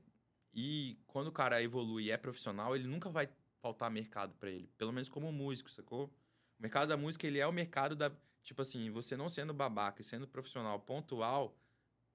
e 0.52 0.98
quando 1.06 1.28
o 1.28 1.32
cara 1.32 1.62
evolui 1.62 2.04
e 2.04 2.10
é 2.10 2.18
profissional, 2.18 2.76
ele 2.76 2.86
nunca 2.86 3.08
vai 3.08 3.30
faltar 3.62 3.90
mercado 3.90 4.34
para 4.34 4.50
ele, 4.50 4.70
pelo 4.76 4.92
menos 4.92 5.08
como 5.08 5.32
músico, 5.32 5.70
sacou? 5.70 6.12
O 6.58 6.62
mercado 6.62 6.88
da 6.88 6.96
música, 6.96 7.26
ele 7.26 7.38
é 7.38 7.46
o 7.46 7.52
mercado 7.52 7.94
da. 7.94 8.10
Tipo 8.42 8.62
assim, 8.62 8.90
você 8.90 9.16
não 9.16 9.28
sendo 9.28 9.52
babaca 9.52 10.00
e 10.00 10.04
sendo 10.04 10.26
profissional 10.26 10.78
pontual 10.78 11.58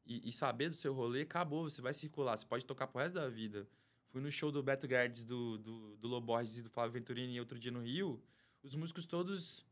e, 0.06 0.30
e, 0.30 0.32
saber 0.32 0.70
do 0.70 0.76
seu 0.76 0.94
rolê, 0.94 1.22
acabou. 1.22 1.70
Você 1.70 1.82
vai 1.82 1.94
circular, 1.94 2.38
você 2.38 2.46
pode 2.46 2.66
tocar 2.66 2.88
pro 2.88 3.02
resto 3.02 3.16
da 3.16 3.28
vida. 3.28 3.68
Fui 4.06 4.22
no 4.22 4.32
show 4.32 4.52
do 4.52 4.64
Beto 4.64 4.88
Guedes, 4.88 5.24
do, 5.24 5.58
do, 5.58 5.98
do 5.98 6.08
Loborges 6.08 6.58
e 6.58 6.62
do 6.64 6.70
Flávio 6.70 6.94
Venturini 6.94 7.40
outro 7.40 7.60
dia 7.60 7.72
no 7.72 7.82
Rio. 7.82 8.22
Os 8.64 8.76
músicos 8.76 9.06
todos 9.06 9.66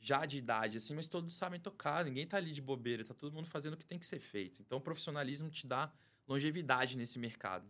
já 0.00 0.24
de 0.24 0.38
idade, 0.38 0.76
assim, 0.76 0.94
mas 0.94 1.06
todos 1.06 1.34
sabem 1.34 1.58
tocar. 1.58 2.04
Ninguém 2.04 2.26
tá 2.26 2.36
ali 2.36 2.52
de 2.52 2.62
bobeira, 2.62 3.04
tá 3.04 3.14
todo 3.14 3.32
mundo 3.32 3.46
fazendo 3.46 3.74
o 3.74 3.76
que 3.76 3.86
tem 3.86 3.98
que 3.98 4.06
ser 4.06 4.20
feito. 4.20 4.62
Então, 4.62 4.78
o 4.78 4.80
profissionalismo 4.80 5.50
te 5.50 5.66
dá 5.66 5.92
longevidade 6.26 6.96
nesse 6.96 7.18
mercado. 7.18 7.66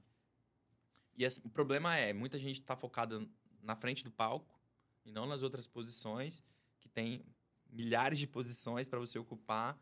E 1.17 1.25
esse, 1.25 1.41
o 1.45 1.49
problema 1.49 1.97
é, 1.97 2.13
muita 2.13 2.39
gente 2.39 2.61
tá 2.61 2.77
focada 2.77 3.27
na 3.63 3.75
frente 3.75 4.05
do 4.05 4.11
palco 4.11 4.58
e 5.09 5.13
não 5.13 5.27
nas 5.27 5.43
outras 5.43 5.67
posições, 5.67 6.43
que 6.81 6.89
tem 6.89 7.25
milhares 7.71 8.19
de 8.19 8.27
posições 8.27 8.89
para 8.89 8.99
você 8.99 9.19
ocupar. 9.19 9.79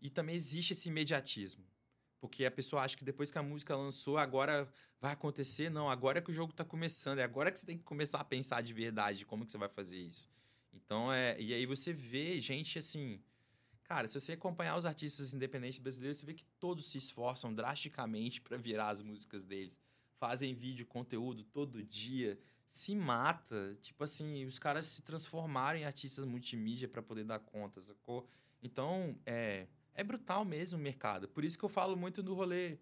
E 0.00 0.08
também 0.08 0.34
existe 0.34 0.72
esse 0.72 0.88
imediatismo. 0.88 1.64
Porque 2.20 2.44
a 2.44 2.50
pessoa 2.50 2.82
acha 2.82 2.96
que 2.96 3.04
depois 3.04 3.30
que 3.30 3.38
a 3.38 3.42
música 3.42 3.76
lançou, 3.76 4.18
agora 4.18 4.70
vai 5.00 5.12
acontecer. 5.12 5.70
Não, 5.70 5.88
agora 5.88 6.18
é 6.18 6.22
que 6.22 6.30
o 6.30 6.34
jogo 6.34 6.52
está 6.52 6.64
começando. 6.64 7.18
É 7.18 7.22
agora 7.22 7.50
que 7.50 7.58
você 7.58 7.66
tem 7.66 7.78
que 7.78 7.84
começar 7.84 8.20
a 8.20 8.24
pensar 8.24 8.62
de 8.62 8.72
verdade 8.72 9.24
como 9.24 9.44
que 9.44 9.52
você 9.52 9.58
vai 9.58 9.68
fazer 9.68 9.98
isso. 9.98 10.28
Então, 10.72 11.12
é... 11.12 11.40
E 11.40 11.52
aí 11.52 11.66
você 11.66 11.92
vê 11.92 12.40
gente 12.40 12.78
assim... 12.78 13.22
Cara, 13.84 14.06
se 14.06 14.20
você 14.20 14.34
acompanhar 14.34 14.76
os 14.76 14.86
artistas 14.86 15.34
independentes 15.34 15.80
brasileiros, 15.80 16.18
você 16.18 16.26
vê 16.26 16.34
que 16.34 16.44
todos 16.60 16.88
se 16.90 16.98
esforçam 16.98 17.52
drasticamente 17.52 18.40
para 18.40 18.56
virar 18.56 18.90
as 18.90 19.02
músicas 19.02 19.44
deles. 19.44 19.80
Fazem 20.16 20.54
vídeo, 20.54 20.86
conteúdo 20.86 21.42
todo 21.42 21.82
dia, 21.82 22.38
se 22.70 22.94
mata. 22.94 23.76
Tipo 23.80 24.04
assim, 24.04 24.44
os 24.44 24.56
caras 24.56 24.86
se 24.86 25.02
transformaram 25.02 25.76
em 25.76 25.84
artistas 25.84 26.24
multimídia 26.24 26.86
para 26.86 27.02
poder 27.02 27.24
dar 27.24 27.40
conta, 27.40 27.82
sacou? 27.82 28.24
Então, 28.62 29.18
é, 29.26 29.66
é 29.92 30.04
brutal 30.04 30.44
mesmo 30.44 30.78
o 30.78 30.80
mercado. 30.80 31.28
Por 31.28 31.44
isso 31.44 31.58
que 31.58 31.64
eu 31.64 31.68
falo 31.68 31.96
muito 31.96 32.22
do 32.22 32.32
rolê. 32.32 32.78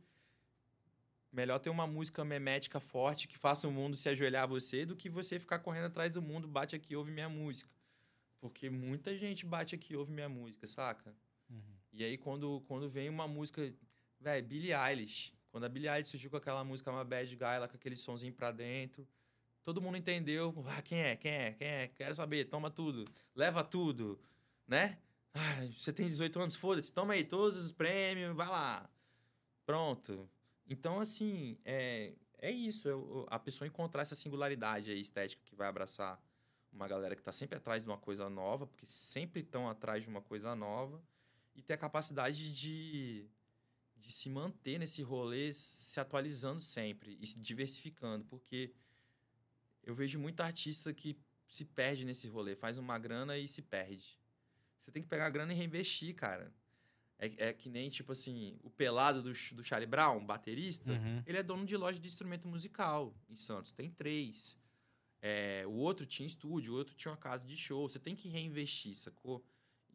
Melhor 1.32 1.58
ter 1.58 1.70
uma 1.70 1.86
música 1.86 2.22
memética 2.22 2.78
forte 2.78 3.26
que 3.26 3.38
faça 3.38 3.66
o 3.66 3.72
mundo 3.72 3.96
se 3.96 4.10
ajoelhar 4.10 4.42
a 4.42 4.46
você 4.46 4.84
do 4.84 4.94
que 4.94 5.08
você 5.08 5.38
ficar 5.38 5.58
correndo 5.60 5.86
atrás 5.86 6.12
do 6.12 6.20
mundo, 6.20 6.46
bate 6.46 6.76
aqui, 6.76 6.94
ouve 6.94 7.10
minha 7.10 7.28
música. 7.28 7.70
Porque 8.40 8.68
muita 8.68 9.16
gente 9.16 9.46
bate 9.46 9.74
aqui, 9.74 9.96
ouve 9.96 10.12
minha 10.12 10.28
música, 10.28 10.66
saca? 10.66 11.14
Uhum. 11.48 11.76
E 11.94 12.04
aí, 12.04 12.18
quando, 12.18 12.62
quando 12.68 12.90
vem 12.90 13.08
uma 13.08 13.26
música. 13.26 13.72
Véi, 14.20 14.42
Billie 14.42 14.74
Eilish. 14.74 15.32
Quando 15.50 15.64
a 15.64 15.68
Billie 15.68 15.88
Eilish 15.88 16.10
surgiu 16.10 16.30
com 16.30 16.36
aquela 16.36 16.62
música 16.62 16.90
uma 16.90 17.04
bad 17.04 17.34
guy, 17.34 17.68
com 17.68 17.76
aquele 17.76 17.96
sonzinho 17.96 18.34
pra 18.34 18.52
dentro. 18.52 19.08
Todo 19.68 19.82
mundo 19.82 19.98
entendeu. 19.98 20.64
Ah, 20.66 20.80
quem 20.80 20.98
é? 20.98 21.14
Quem 21.14 21.30
é? 21.30 21.52
Quem 21.52 21.68
é? 21.68 21.88
Quero 21.88 22.14
saber. 22.14 22.46
Toma 22.46 22.70
tudo. 22.70 23.04
Leva 23.34 23.62
tudo. 23.62 24.18
Né? 24.66 24.98
Ah, 25.34 25.66
você 25.76 25.92
tem 25.92 26.06
18 26.06 26.40
anos, 26.40 26.56
foda-se. 26.56 26.90
Toma 26.90 27.12
aí 27.12 27.22
todos 27.22 27.58
os 27.58 27.70
prêmios. 27.70 28.34
Vai 28.34 28.48
lá. 28.48 28.88
Pronto. 29.66 30.26
Então, 30.66 31.00
assim, 31.00 31.58
é, 31.66 32.14
é 32.38 32.50
isso. 32.50 32.88
É 32.88 32.92
a 33.26 33.38
pessoa 33.38 33.68
encontrar 33.68 34.00
essa 34.00 34.14
singularidade 34.14 34.90
aí 34.90 34.98
estética 34.98 35.42
que 35.44 35.54
vai 35.54 35.68
abraçar 35.68 36.18
uma 36.72 36.88
galera 36.88 37.14
que 37.14 37.20
está 37.20 37.30
sempre 37.30 37.58
atrás 37.58 37.82
de 37.82 37.88
uma 37.90 37.98
coisa 37.98 38.26
nova, 38.30 38.66
porque 38.66 38.86
sempre 38.86 39.42
estão 39.42 39.68
atrás 39.68 40.02
de 40.02 40.08
uma 40.08 40.22
coisa 40.22 40.56
nova, 40.56 40.98
e 41.54 41.60
ter 41.60 41.74
a 41.74 41.78
capacidade 41.78 42.54
de, 42.58 43.28
de 43.98 44.12
se 44.12 44.30
manter 44.30 44.78
nesse 44.78 45.02
rolê, 45.02 45.52
se 45.52 46.00
atualizando 46.00 46.62
sempre 46.62 47.18
e 47.20 47.26
se 47.26 47.38
diversificando, 47.38 48.24
porque 48.24 48.72
eu 49.88 49.94
vejo 49.94 50.18
muito 50.18 50.40
artista 50.40 50.92
que 50.92 51.18
se 51.46 51.64
perde 51.64 52.04
nesse 52.04 52.28
rolê, 52.28 52.54
faz 52.54 52.76
uma 52.76 52.98
grana 52.98 53.38
e 53.38 53.48
se 53.48 53.62
perde. 53.62 54.18
Você 54.78 54.90
tem 54.90 55.02
que 55.02 55.08
pegar 55.08 55.26
a 55.26 55.30
grana 55.30 55.50
e 55.52 55.56
reinvestir, 55.56 56.14
cara. 56.14 56.52
É, 57.18 57.48
é 57.48 57.52
que 57.54 57.70
nem, 57.70 57.88
tipo 57.88 58.12
assim, 58.12 58.58
o 58.62 58.68
pelado 58.68 59.22
do, 59.22 59.30
do 59.30 59.64
Charlie 59.64 59.88
Brown, 59.88 60.24
baterista, 60.24 60.92
uhum. 60.92 61.22
ele 61.26 61.38
é 61.38 61.42
dono 61.42 61.64
de 61.64 61.74
loja 61.74 61.98
de 61.98 62.06
instrumento 62.06 62.46
musical 62.46 63.16
em 63.30 63.36
Santos. 63.36 63.72
Tem 63.72 63.90
três. 63.90 64.58
É, 65.22 65.64
o 65.66 65.72
outro 65.72 66.04
tinha 66.04 66.26
estúdio, 66.26 66.74
o 66.74 66.76
outro 66.76 66.94
tinha 66.94 67.10
uma 67.10 67.16
casa 67.16 67.46
de 67.46 67.56
show. 67.56 67.88
Você 67.88 67.98
tem 67.98 68.14
que 68.14 68.28
reinvestir, 68.28 68.94
sacou? 68.94 69.42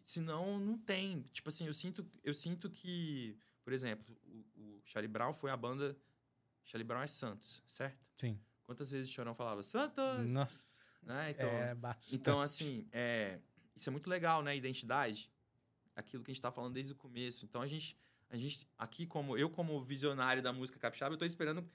Senão, 0.04 0.60
não 0.60 0.76
tem. 0.76 1.22
Tipo 1.32 1.50
assim, 1.50 1.68
eu 1.68 1.74
sinto, 1.74 2.04
eu 2.24 2.34
sinto 2.34 2.68
que, 2.68 3.38
por 3.64 3.72
exemplo, 3.72 4.18
o, 4.26 4.46
o 4.60 4.82
Charlie 4.86 5.08
Brown 5.08 5.34
foi 5.34 5.52
a 5.52 5.56
banda 5.56 5.96
Charlie 6.64 6.88
Brown 6.88 7.04
é 7.04 7.08
Santos, 7.08 7.62
certo? 7.68 8.04
Sim. 8.18 8.40
Quantas 8.66 8.92
vezes 8.92 9.10
o 9.10 9.14
Chorão 9.14 9.36
falava 9.36 9.62
Santos? 9.64 10.28
Nossa. 10.28 10.84
Né? 11.02 11.32
Então, 11.32 11.50
é 11.50 11.76
bastante. 11.76 12.16
então, 12.16 12.42
assim, 12.42 12.88
é, 12.92 13.40
isso 13.76 13.90
é 13.90 13.92
muito 13.92 14.10
legal, 14.10 14.42
né? 14.42 14.56
Identidade. 14.56 15.30
Aquilo 15.96 16.24
que 16.24 16.32
a 16.32 16.34
gente 16.34 16.42
tá 16.42 16.52
falando 16.52 16.74
desde 16.74 16.94
o 16.94 16.96
começo. 16.96 17.46
Então, 17.46 17.62
a 17.62 17.68
gente, 17.68 17.98
a 18.30 18.38
gente 18.38 18.68
aqui, 18.78 19.06
como 19.06 19.38
eu, 19.38 19.50
como 19.50 19.82
visionário 19.82 20.42
da 20.42 20.54
música 20.54 20.80
capixaba, 20.80 21.14
eu 21.14 21.18
tô 21.18 21.26
esperando 21.26 21.70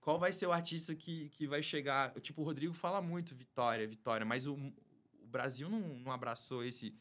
qual 0.00 0.18
vai 0.18 0.32
ser 0.32 0.46
o 0.46 0.52
artista 0.52 0.94
que, 0.94 1.28
que 1.30 1.46
vai 1.46 1.62
chegar. 1.62 2.12
Tipo, 2.20 2.42
o 2.42 2.44
Rodrigo 2.44 2.74
fala 2.74 3.00
muito 3.00 3.34
Vitória, 3.34 3.86
Vitória, 3.86 4.26
mas 4.26 4.46
o, 4.46 4.54
o 4.54 5.26
Brasil 5.26 5.70
não, 5.70 5.80
não 5.80 6.12
abraçou 6.12 6.64
esse. 6.64 6.94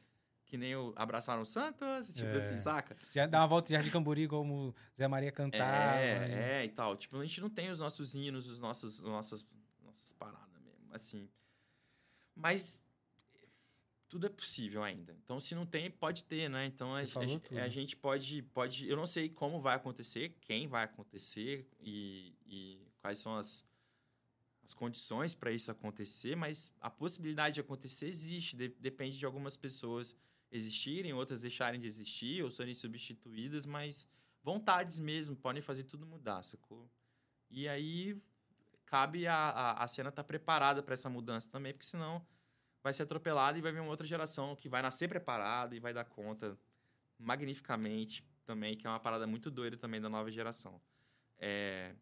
Que 0.52 0.58
nem 0.58 0.76
o 0.76 0.92
abraçaram 0.98 1.44
o 1.44 1.46
Santos, 1.46 2.08
tipo 2.14 2.28
É. 2.28 2.34
assim, 2.36 2.58
saca? 2.60 2.98
Já 3.14 3.26
dá 3.26 3.40
uma 3.40 3.48
volta 3.48 3.70
de 3.70 3.74
Jardim 3.74 3.90
Camburi 3.90 4.28
como 4.28 4.76
Zé 4.94 5.08
Maria 5.08 5.32
cantava. 5.32 5.64
né? 5.64 6.58
É, 6.58 6.62
é, 6.62 6.66
e 6.66 6.70
tal. 6.70 6.98
Tipo, 6.98 7.16
a 7.16 7.26
gente 7.26 7.40
não 7.40 7.50
tem 7.50 7.70
os 7.72 7.80
nossos 7.80 8.14
hinos, 8.14 8.50
os 8.50 8.60
nossos, 8.60 9.00
nossas, 9.00 9.48
nossas 9.82 10.12
paradas 10.12 10.62
mesmo, 10.62 10.94
assim. 10.94 11.30
Mas 12.36 12.82
tudo 14.10 14.26
é 14.26 14.30
possível 14.30 14.84
ainda. 14.84 15.16
Então, 15.24 15.40
se 15.40 15.56
não 15.56 15.66
tem, 15.66 15.90
pode 15.90 16.26
ter, 16.26 16.50
né? 16.50 16.66
Então, 16.66 16.94
a, 16.94 17.00
a- 17.00 17.64
a 17.64 17.70
gente 17.70 17.96
pode, 17.96 18.42
pode... 18.42 18.90
Eu 18.90 18.98
não 18.98 19.06
sei 19.06 19.30
como 19.30 19.62
vai 19.62 19.78
acontecer, 19.78 20.36
quem 20.42 20.68
vai 20.68 20.84
acontecer 20.84 21.66
e, 21.80 22.36
e 22.46 22.86
quais 23.00 23.20
são 23.20 23.38
as, 23.38 23.64
as 24.66 24.74
condições 24.74 25.34
para 25.34 25.50
isso 25.54 25.72
acontecer, 25.72 26.36
mas 26.36 26.74
a 26.82 26.90
possibilidade 26.90 27.54
de 27.56 27.62
acontecer 27.62 28.08
existe. 28.08 28.58
de- 28.58 28.76
depende 28.82 29.18
de 29.18 29.26
algumas 29.26 29.56
pessoas 29.56 30.14
existirem, 30.52 31.14
outras 31.14 31.42
deixarem 31.42 31.80
de 31.80 31.88
existir 31.88 32.44
ou 32.44 32.52
serem 32.52 32.76
substituídas, 32.76 33.66
mas 33.66 34.08
vontades 34.44 35.00
mesmo 35.00 35.36
podem 35.36 35.62
fazer 35.62 35.84
tudo 35.84 36.06
mudar, 36.06 36.44
sacou? 36.44 36.90
E 37.50 37.68
aí 37.68 38.22
cabe 38.86 39.28
a, 39.28 39.36
a, 39.36 39.84
a 39.84 39.88
cena 39.88 40.10
estar 40.10 40.24
preparada 40.24 40.84
para 40.84 40.94
essa 40.94 41.10
mudança 41.10 41.50
também, 41.50 41.74
porque 41.74 41.86
senão 41.86 42.26
vai 42.84 42.92
ser 42.92 43.04
atropelada 43.04 43.58
e 43.58 43.62
vai 43.62 43.72
vir 43.72 43.80
uma 43.80 43.90
outra 43.90 44.06
geração 44.06 44.56
que 44.56 44.68
vai 44.68 44.82
nascer 44.82 45.08
preparada 45.08 45.76
e 45.76 45.80
vai 45.80 45.94
dar 45.94 46.04
conta 46.04 46.58
magnificamente 47.18 48.26
também, 48.46 48.76
que 48.76 48.86
é 48.86 48.90
uma 48.90 49.00
parada 49.00 49.26
muito 49.28 49.50
doida 49.50 49.78
também 49.78 50.02
da 50.02 50.10
nova 50.10 50.30
geração. 50.32 50.82
É, 51.38 51.94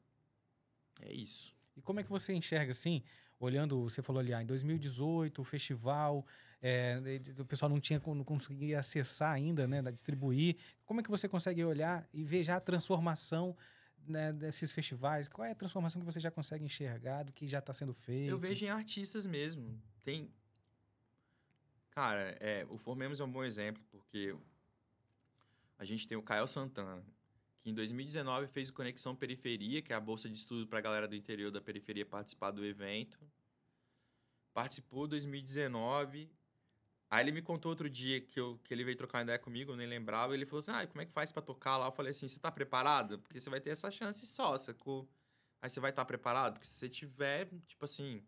é 1.01 1.13
isso. 1.13 1.55
E 1.75 1.81
como 1.81 1.99
é 1.99 2.03
que 2.03 2.09
você 2.09 2.33
enxerga, 2.33 2.71
assim, 2.71 3.03
olhando, 3.39 3.81
você 3.83 4.01
falou 4.01 4.19
ali, 4.19 4.33
ah, 4.33 4.41
em 4.41 4.45
2018, 4.45 5.41
o 5.41 5.43
festival, 5.43 6.25
é, 6.61 6.99
o 7.37 7.45
pessoal 7.45 7.69
não 7.69 7.79
tinha, 7.79 8.01
não 8.05 8.23
conseguia 8.23 8.79
acessar 8.79 9.31
ainda, 9.31 9.67
né, 9.67 9.81
da 9.81 9.91
distribuir. 9.91 10.57
Como 10.85 10.99
é 10.99 11.03
que 11.03 11.09
você 11.09 11.27
consegue 11.27 11.63
olhar 11.63 12.07
e 12.13 12.23
ver 12.23 12.43
já 12.43 12.57
a 12.57 12.59
transformação 12.59 13.55
né, 14.05 14.33
desses 14.33 14.71
festivais? 14.71 15.29
Qual 15.29 15.45
é 15.45 15.51
a 15.51 15.55
transformação 15.55 16.01
que 16.01 16.05
você 16.05 16.19
já 16.19 16.29
consegue 16.29 16.65
enxergar 16.65 17.23
do 17.23 17.31
que 17.31 17.47
já 17.47 17.59
está 17.59 17.73
sendo 17.73 17.93
feito? 17.93 18.29
Eu 18.29 18.37
vejo 18.37 18.65
em 18.65 18.69
artistas 18.69 19.25
mesmo. 19.25 19.81
Tem. 20.03 20.29
Cara, 21.91 22.35
é, 22.39 22.65
o 22.69 22.77
Formemos 22.77 23.19
é 23.19 23.23
um 23.23 23.31
bom 23.31 23.43
exemplo, 23.43 23.81
porque 23.89 24.35
a 25.77 25.85
gente 25.85 26.07
tem 26.07 26.17
o 26.17 26.21
Caio 26.21 26.45
Santana, 26.45 27.03
que 27.61 27.69
em 27.69 27.73
2019 27.73 28.47
fez 28.47 28.69
o 28.69 28.73
Conexão 28.73 29.15
Periferia, 29.15 29.81
que 29.81 29.93
é 29.93 29.95
a 29.95 29.99
bolsa 29.99 30.27
de 30.27 30.35
estudo 30.35 30.67
para 30.67 30.79
a 30.79 30.81
galera 30.81 31.07
do 31.07 31.15
interior 31.15 31.51
da 31.51 31.61
periferia 31.61 32.05
participar 32.05 32.51
do 32.51 32.65
evento. 32.65 33.19
Participou 34.53 35.05
em 35.05 35.09
2019. 35.09 36.29
Aí 37.09 37.23
ele 37.23 37.31
me 37.31 37.41
contou 37.41 37.71
outro 37.71 37.89
dia 37.89 38.21
que, 38.21 38.39
eu, 38.39 38.59
que 38.63 38.71
ele 38.71 38.83
veio 38.83 38.95
trocar 38.95 39.17
uma 39.17 39.23
ideia 39.23 39.39
comigo, 39.39 39.71
eu 39.71 39.75
nem 39.75 39.87
lembrava. 39.87 40.33
Ele 40.33 40.45
falou 40.45 40.59
assim: 40.59 40.71
ah, 40.71 40.85
como 40.85 41.01
é 41.01 41.05
que 41.05 41.11
faz 41.11 41.31
para 41.31 41.41
tocar 41.41 41.77
lá? 41.77 41.87
Eu 41.87 41.91
falei 41.91 42.11
assim: 42.11 42.27
você 42.27 42.39
tá 42.39 42.51
preparado? 42.51 43.17
Porque 43.19 43.39
você 43.39 43.49
vai 43.49 43.59
ter 43.59 43.71
essa 43.71 43.89
chance 43.89 44.25
só, 44.27 44.57
sacou? 44.57 45.09
Aí 45.61 45.69
você 45.69 45.79
vai 45.79 45.89
estar 45.89 46.05
preparado? 46.05 46.53
Porque 46.53 46.67
se 46.67 46.73
você 46.73 46.87
tiver, 46.87 47.49
tipo 47.67 47.83
assim, 47.83 48.23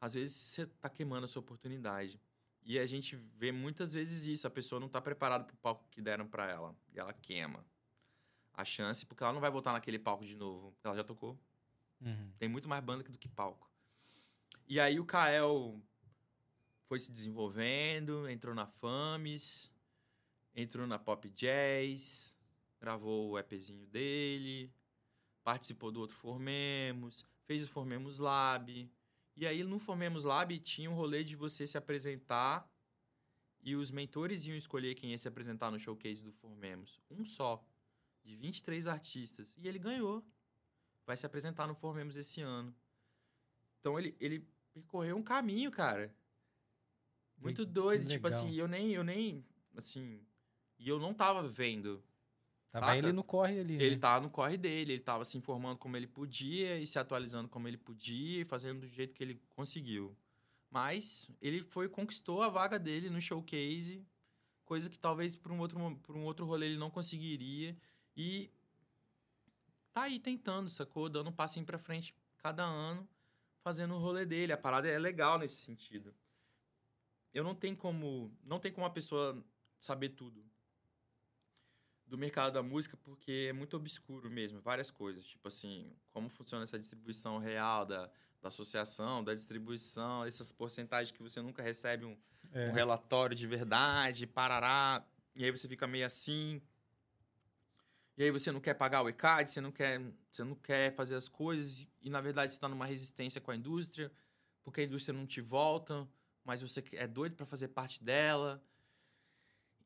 às 0.00 0.14
vezes 0.14 0.34
você 0.34 0.66
tá 0.66 0.88
queimando 0.88 1.26
a 1.26 1.28
sua 1.28 1.40
oportunidade. 1.40 2.18
E 2.62 2.78
a 2.78 2.86
gente 2.86 3.14
vê 3.14 3.52
muitas 3.52 3.92
vezes 3.92 4.24
isso, 4.24 4.46
a 4.46 4.50
pessoa 4.50 4.80
não 4.80 4.88
tá 4.88 5.00
preparada 5.00 5.44
pro 5.44 5.56
palco 5.56 5.86
que 5.90 6.00
deram 6.00 6.26
para 6.26 6.50
ela. 6.50 6.74
E 6.94 6.98
ela 6.98 7.12
queima 7.12 7.64
a 8.54 8.64
chance, 8.64 9.04
porque 9.04 9.22
ela 9.22 9.34
não 9.34 9.40
vai 9.40 9.50
voltar 9.50 9.72
naquele 9.72 9.98
palco 9.98 10.24
de 10.24 10.34
novo. 10.34 10.74
Ela 10.82 10.96
já 10.96 11.04
tocou. 11.04 11.38
Uhum. 12.00 12.32
Tem 12.38 12.48
muito 12.48 12.68
mais 12.68 12.82
banda 12.82 13.04
do 13.04 13.18
que 13.18 13.28
palco. 13.28 13.70
E 14.66 14.80
aí 14.80 14.98
o 14.98 15.04
Kael 15.04 15.78
foi 16.86 16.98
se 16.98 17.10
desenvolvendo, 17.10 18.28
entrou 18.28 18.54
na 18.54 18.66
Fames, 18.66 19.70
entrou 20.54 20.86
na 20.86 20.98
Pop 20.98 21.28
Jazz, 21.30 22.34
gravou 22.80 23.30
o 23.30 23.38
EPzinho 23.38 23.86
dele, 23.86 24.72
participou 25.42 25.90
do 25.90 26.00
outro 26.00 26.16
Formemos, 26.16 27.24
fez 27.44 27.64
o 27.64 27.68
Formemos 27.68 28.18
Lab. 28.18 28.90
E 29.36 29.46
aí 29.46 29.64
no 29.64 29.78
Formemos 29.78 30.24
Lab 30.24 30.58
tinha 30.60 30.90
um 30.90 30.94
rolê 30.94 31.24
de 31.24 31.34
você 31.34 31.66
se 31.66 31.76
apresentar 31.76 32.70
e 33.62 33.74
os 33.74 33.90
mentores 33.90 34.46
iam 34.46 34.56
escolher 34.56 34.94
quem 34.94 35.10
ia 35.10 35.18
se 35.18 35.26
apresentar 35.26 35.70
no 35.70 35.78
showcase 35.78 36.22
do 36.22 36.30
Formemos. 36.30 37.00
Um 37.10 37.24
só, 37.24 37.64
de 38.22 38.36
23 38.36 38.86
artistas. 38.86 39.54
E 39.56 39.66
ele 39.66 39.78
ganhou 39.78 40.24
vai 41.06 41.16
se 41.16 41.26
apresentar 41.26 41.66
no 41.66 41.74
Formemos 41.74 42.16
esse 42.16 42.40
ano. 42.40 42.74
Então 43.80 43.98
ele, 43.98 44.16
ele 44.20 44.46
percorreu 44.72 45.16
um 45.16 45.22
caminho, 45.22 45.70
cara. 45.70 46.14
Muito 47.38 47.64
doido. 47.64 48.06
Tipo 48.08 48.26
assim, 48.26 48.54
eu 48.54 48.66
nem, 48.66 48.92
eu 48.92 49.04
nem, 49.04 49.44
assim, 49.76 50.20
e 50.78 50.88
eu 50.88 50.98
não 50.98 51.12
tava 51.14 51.46
vendo. 51.46 52.02
Tava 52.70 52.86
saca? 52.86 52.98
ele 52.98 53.12
no 53.12 53.22
corre 53.22 53.60
ali. 53.60 53.74
Ele 53.74 53.94
né? 53.94 54.00
tava 54.00 54.24
no 54.24 54.30
corre 54.30 54.56
dele, 54.56 54.94
ele 54.94 55.02
tava 55.02 55.24
se 55.24 55.38
informando 55.38 55.78
como 55.78 55.96
ele 55.96 56.08
podia 56.08 56.78
e 56.78 56.86
se 56.86 56.98
atualizando 56.98 57.48
como 57.48 57.68
ele 57.68 57.76
podia 57.76 58.40
e 58.40 58.44
fazendo 58.44 58.80
do 58.80 58.88
jeito 58.88 59.14
que 59.14 59.22
ele 59.22 59.40
conseguiu. 59.50 60.16
Mas 60.70 61.30
ele 61.40 61.62
foi 61.62 61.88
conquistou 61.88 62.42
a 62.42 62.48
vaga 62.48 62.78
dele 62.78 63.08
no 63.08 63.20
showcase, 63.20 64.04
coisa 64.64 64.90
que 64.90 64.98
talvez 64.98 65.36
por 65.36 65.52
um 65.52 65.60
outro 65.60 65.78
por 66.02 66.16
um 66.16 66.24
outro 66.24 66.44
rolê 66.44 66.66
ele 66.66 66.76
não 66.76 66.90
conseguiria 66.90 67.76
e 68.16 68.50
tá 69.92 70.02
aí 70.02 70.18
tentando, 70.18 70.68
sacou? 70.68 71.08
Dando 71.08 71.30
um 71.30 71.32
passinho 71.32 71.64
pra 71.64 71.78
frente 71.78 72.12
cada 72.38 72.64
ano, 72.64 73.08
fazendo 73.62 73.94
o 73.94 73.98
rolê 73.98 74.26
dele. 74.26 74.52
A 74.52 74.58
parada 74.58 74.88
é 74.88 74.98
legal 74.98 75.38
nesse 75.38 75.62
sentido. 75.62 76.12
Eu 77.34 77.44
não 77.44 77.54
tenho 77.54 77.76
como, 77.76 78.32
não 78.44 78.58
tem 78.58 78.72
como 78.72 78.86
a 78.86 78.90
pessoa 78.90 79.44
saber 79.78 80.10
tudo 80.10 80.42
do 82.06 82.16
mercado 82.18 82.52
da 82.52 82.62
música 82.62 82.96
porque 82.96 83.46
é 83.50 83.52
muito 83.52 83.76
obscuro 83.76 84.30
mesmo, 84.30 84.60
várias 84.60 84.90
coisas, 84.90 85.26
tipo 85.26 85.48
assim, 85.48 85.92
como 86.12 86.28
funciona 86.28 86.64
essa 86.64 86.78
distribuição 86.78 87.38
real 87.38 87.84
da, 87.84 88.10
da 88.40 88.48
associação, 88.48 89.24
da 89.24 89.34
distribuição, 89.34 90.24
essas 90.24 90.52
porcentagens 90.52 91.10
que 91.10 91.22
você 91.22 91.40
nunca 91.42 91.62
recebe 91.62 92.04
um, 92.04 92.16
É. 92.52 92.68
um 92.68 92.72
relatório 92.72 93.34
de 93.34 93.46
verdade, 93.46 94.26
parará, 94.26 95.04
e 95.34 95.44
aí 95.44 95.50
você 95.50 95.66
fica 95.66 95.86
meio 95.86 96.06
assim. 96.06 96.62
E 98.16 98.22
aí 98.22 98.30
você 98.30 98.52
não 98.52 98.60
quer 98.60 98.74
pagar 98.74 99.02
o 99.02 99.08
ECAD, 99.08 99.50
você 99.50 99.60
não 99.60 99.72
quer, 99.72 100.00
você 100.30 100.44
não 100.44 100.54
quer 100.54 100.94
fazer 100.94 101.16
as 101.16 101.28
coisas 101.28 101.80
e, 101.80 101.88
e, 102.02 102.10
na 102.10 102.20
verdade 102.20 102.52
você 102.52 102.58
está 102.58 102.68
numa 102.68 102.86
resistência 102.86 103.40
com 103.40 103.50
a 103.50 103.56
indústria, 103.56 104.12
porque 104.62 104.82
a 104.82 104.84
indústria 104.84 105.16
não 105.16 105.26
te 105.26 105.40
volta, 105.40 106.06
mas 106.44 106.60
você 106.60 106.84
é 106.92 107.06
doido 107.06 107.34
para 107.34 107.46
fazer 107.46 107.68
parte 107.68 108.02
dela. 108.02 108.62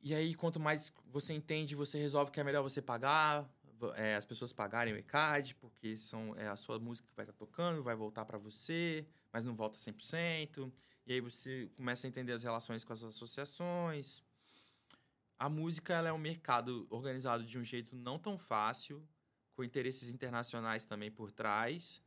E 0.01 0.15
aí, 0.15 0.35
quanto 0.35 0.61
mais 0.61 0.93
você 1.07 1.33
entende, 1.33 1.75
você 1.75 1.99
resolve 1.99 2.31
que 2.31 2.41
é 2.41 2.45
melhor 2.45 2.63
você 2.63 2.81
pagar, 2.83 3.49
é, 3.95 4.17
as 4.17 4.25
pessoas 4.25 4.53
pagarem 4.53 4.93
o 4.93 4.97
ECAD, 4.97 5.55
porque 5.57 5.97
são, 5.97 6.35
é 6.37 6.49
a 6.49 6.57
sua 6.57 6.79
música 6.79 7.09
que 7.09 7.17
vai 7.17 7.25
estar 7.25 7.33
tocando, 7.33 7.83
vai 7.83 7.95
voltar 7.95 8.25
para 8.25 8.39
você, 8.39 9.07
mas 9.33 9.45
não 9.45 9.55
volta 9.55 9.79
100%. 9.79 10.73
E 11.07 11.13
aí 11.13 11.21
você 11.21 11.71
começa 11.77 12.07
a 12.07 12.09
entender 12.09 12.33
as 12.33 12.43
relações 12.43 12.85
com 12.85 12.93
as 12.93 13.03
associações. 13.03 14.23
A 15.39 15.49
música 15.49 15.95
ela 15.95 16.09
é 16.09 16.13
um 16.13 16.19
mercado 16.19 16.87
organizado 16.91 17.45
de 17.45 17.59
um 17.59 17.65
jeito 17.65 17.95
não 17.95 18.19
tão 18.19 18.37
fácil, 18.37 19.07
com 19.55 19.63
interesses 19.65 20.09
internacionais 20.09 20.85
também 20.85 21.11
por 21.11 21.31
trás, 21.33 22.03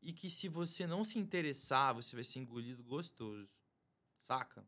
e 0.00 0.12
que 0.12 0.30
se 0.30 0.48
você 0.48 0.86
não 0.86 1.04
se 1.04 1.18
interessar, 1.18 1.94
você 1.94 2.14
vai 2.14 2.24
ser 2.24 2.38
engolido 2.38 2.82
gostoso. 2.84 3.55
Saca? 4.26 4.66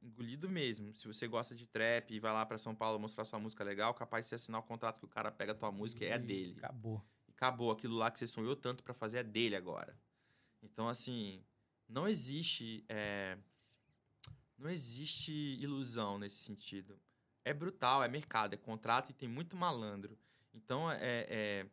Engolido 0.00 0.48
mesmo. 0.48 0.94
Se 0.94 1.06
você 1.06 1.28
gosta 1.28 1.54
de 1.54 1.66
trap 1.66 2.10
e 2.14 2.18
vai 2.18 2.32
lá 2.32 2.44
pra 2.46 2.56
São 2.56 2.74
Paulo 2.74 2.98
mostrar 2.98 3.24
sua 3.26 3.38
música 3.38 3.62
legal, 3.62 3.92
capaz 3.92 4.24
de 4.24 4.30
você 4.30 4.36
assinar 4.36 4.60
o 4.60 4.64
contrato 4.64 4.98
que 4.98 5.04
o 5.04 5.08
cara 5.08 5.30
pega 5.30 5.52
a 5.52 5.54
tua 5.54 5.70
música 5.70 6.02
e 6.04 6.08
é 6.08 6.18
dele. 6.18 6.54
Acabou. 6.58 7.04
E 7.28 7.32
acabou. 7.32 7.70
Aquilo 7.70 7.96
lá 7.96 8.10
que 8.10 8.18
você 8.18 8.26
sonhou 8.26 8.56
tanto 8.56 8.82
pra 8.82 8.94
fazer 8.94 9.18
é 9.18 9.22
dele 9.22 9.54
agora. 9.54 9.94
Então, 10.62 10.88
assim, 10.88 11.44
não 11.86 12.08
existe. 12.08 12.82
é, 12.88 13.36
Não 14.56 14.70
existe 14.70 15.32
ilusão 15.60 16.18
nesse 16.18 16.36
sentido. 16.36 16.98
É 17.44 17.52
brutal, 17.52 18.02
é 18.02 18.08
mercado, 18.08 18.54
é 18.54 18.56
contrato 18.56 19.10
e 19.10 19.12
tem 19.12 19.28
muito 19.28 19.54
malandro. 19.56 20.18
Então, 20.54 20.90
é, 20.90 21.26
é- 21.28 21.66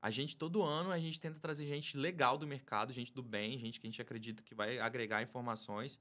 a 0.00 0.10
gente, 0.10 0.36
todo 0.36 0.62
ano, 0.62 0.90
a 0.90 0.98
gente 0.98 1.18
tenta 1.18 1.40
trazer 1.40 1.66
gente 1.66 1.96
legal 1.96 2.36
do 2.38 2.46
mercado, 2.46 2.92
gente 2.92 3.12
do 3.12 3.22
bem, 3.22 3.58
gente 3.58 3.80
que 3.80 3.86
a 3.86 3.90
gente 3.90 4.00
acredita 4.00 4.42
que 4.42 4.54
vai 4.54 4.78
agregar 4.78 5.22
informações. 5.22 5.98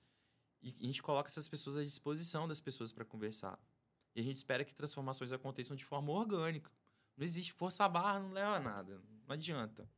E 0.62 0.76
a 0.82 0.86
gente 0.86 1.02
coloca 1.02 1.30
essas 1.30 1.48
pessoas 1.48 1.78
à 1.78 1.84
disposição 1.84 2.48
das 2.48 2.60
pessoas 2.60 2.92
para 2.92 3.06
conversar. 3.06 3.60
E 4.16 4.20
a 4.20 4.24
gente 4.24 4.38
espera 4.38 4.64
que 4.64 4.74
transformações 4.74 5.32
aconteçam 5.32 5.76
de 5.76 5.86
forma 5.86 6.12
orgânica. 6.12 6.72
Não 7.18 7.24
existe 7.24 7.54
força 7.54 7.88
barra, 7.88 8.20
não 8.20 8.32
leva 8.32 8.56
a 8.56 8.60
nada. 8.60 9.02
Não 9.28 9.34
adianta. 9.34 9.90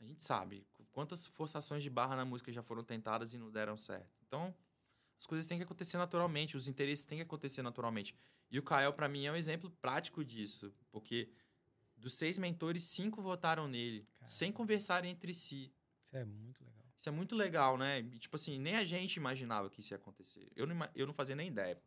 A 0.00 0.04
gente 0.04 0.22
sabe 0.22 0.66
quantas 0.92 1.26
forçações 1.26 1.82
de 1.82 1.90
barra 1.90 2.14
na 2.14 2.24
música 2.24 2.52
já 2.52 2.62
foram 2.62 2.84
tentadas 2.84 3.32
e 3.32 3.38
não 3.38 3.50
deram 3.50 3.76
certo. 3.76 4.20
Então, 4.26 4.54
as 5.18 5.26
coisas 5.26 5.46
têm 5.46 5.58
que 5.58 5.64
acontecer 5.64 5.96
naturalmente, 5.96 6.56
os 6.56 6.68
interesses 6.68 7.04
têm 7.04 7.18
que 7.18 7.22
acontecer 7.22 7.62
naturalmente. 7.62 8.14
E 8.50 8.58
o 8.58 8.62
Kael, 8.62 8.92
para 8.92 9.08
mim, 9.08 9.24
é 9.26 9.32
um 9.32 9.36
exemplo 9.36 9.70
prático 9.80 10.24
disso, 10.24 10.72
porque 10.90 11.30
dos 12.04 12.14
seis 12.14 12.38
mentores, 12.38 12.84
cinco 12.84 13.22
votaram 13.22 13.66
nele, 13.66 14.06
Caramba. 14.12 14.28
sem 14.28 14.52
conversarem 14.52 15.10
entre 15.10 15.32
si. 15.32 15.72
Isso 16.02 16.14
é 16.16 16.24
muito 16.24 16.62
legal. 16.62 16.84
Isso 16.96 17.08
é 17.08 17.12
muito 17.12 17.34
legal, 17.34 17.78
né? 17.78 18.00
E, 18.00 18.18
tipo 18.18 18.36
assim, 18.36 18.58
nem 18.58 18.76
a 18.76 18.84
gente 18.84 19.16
imaginava 19.16 19.70
que 19.70 19.80
isso 19.80 19.94
ia 19.94 19.96
acontecer. 19.96 20.46
Eu 20.54 20.66
não, 20.66 20.88
eu 20.94 21.06
não 21.06 21.14
fazia 21.14 21.34
nem 21.34 21.48
ideia. 21.48 21.80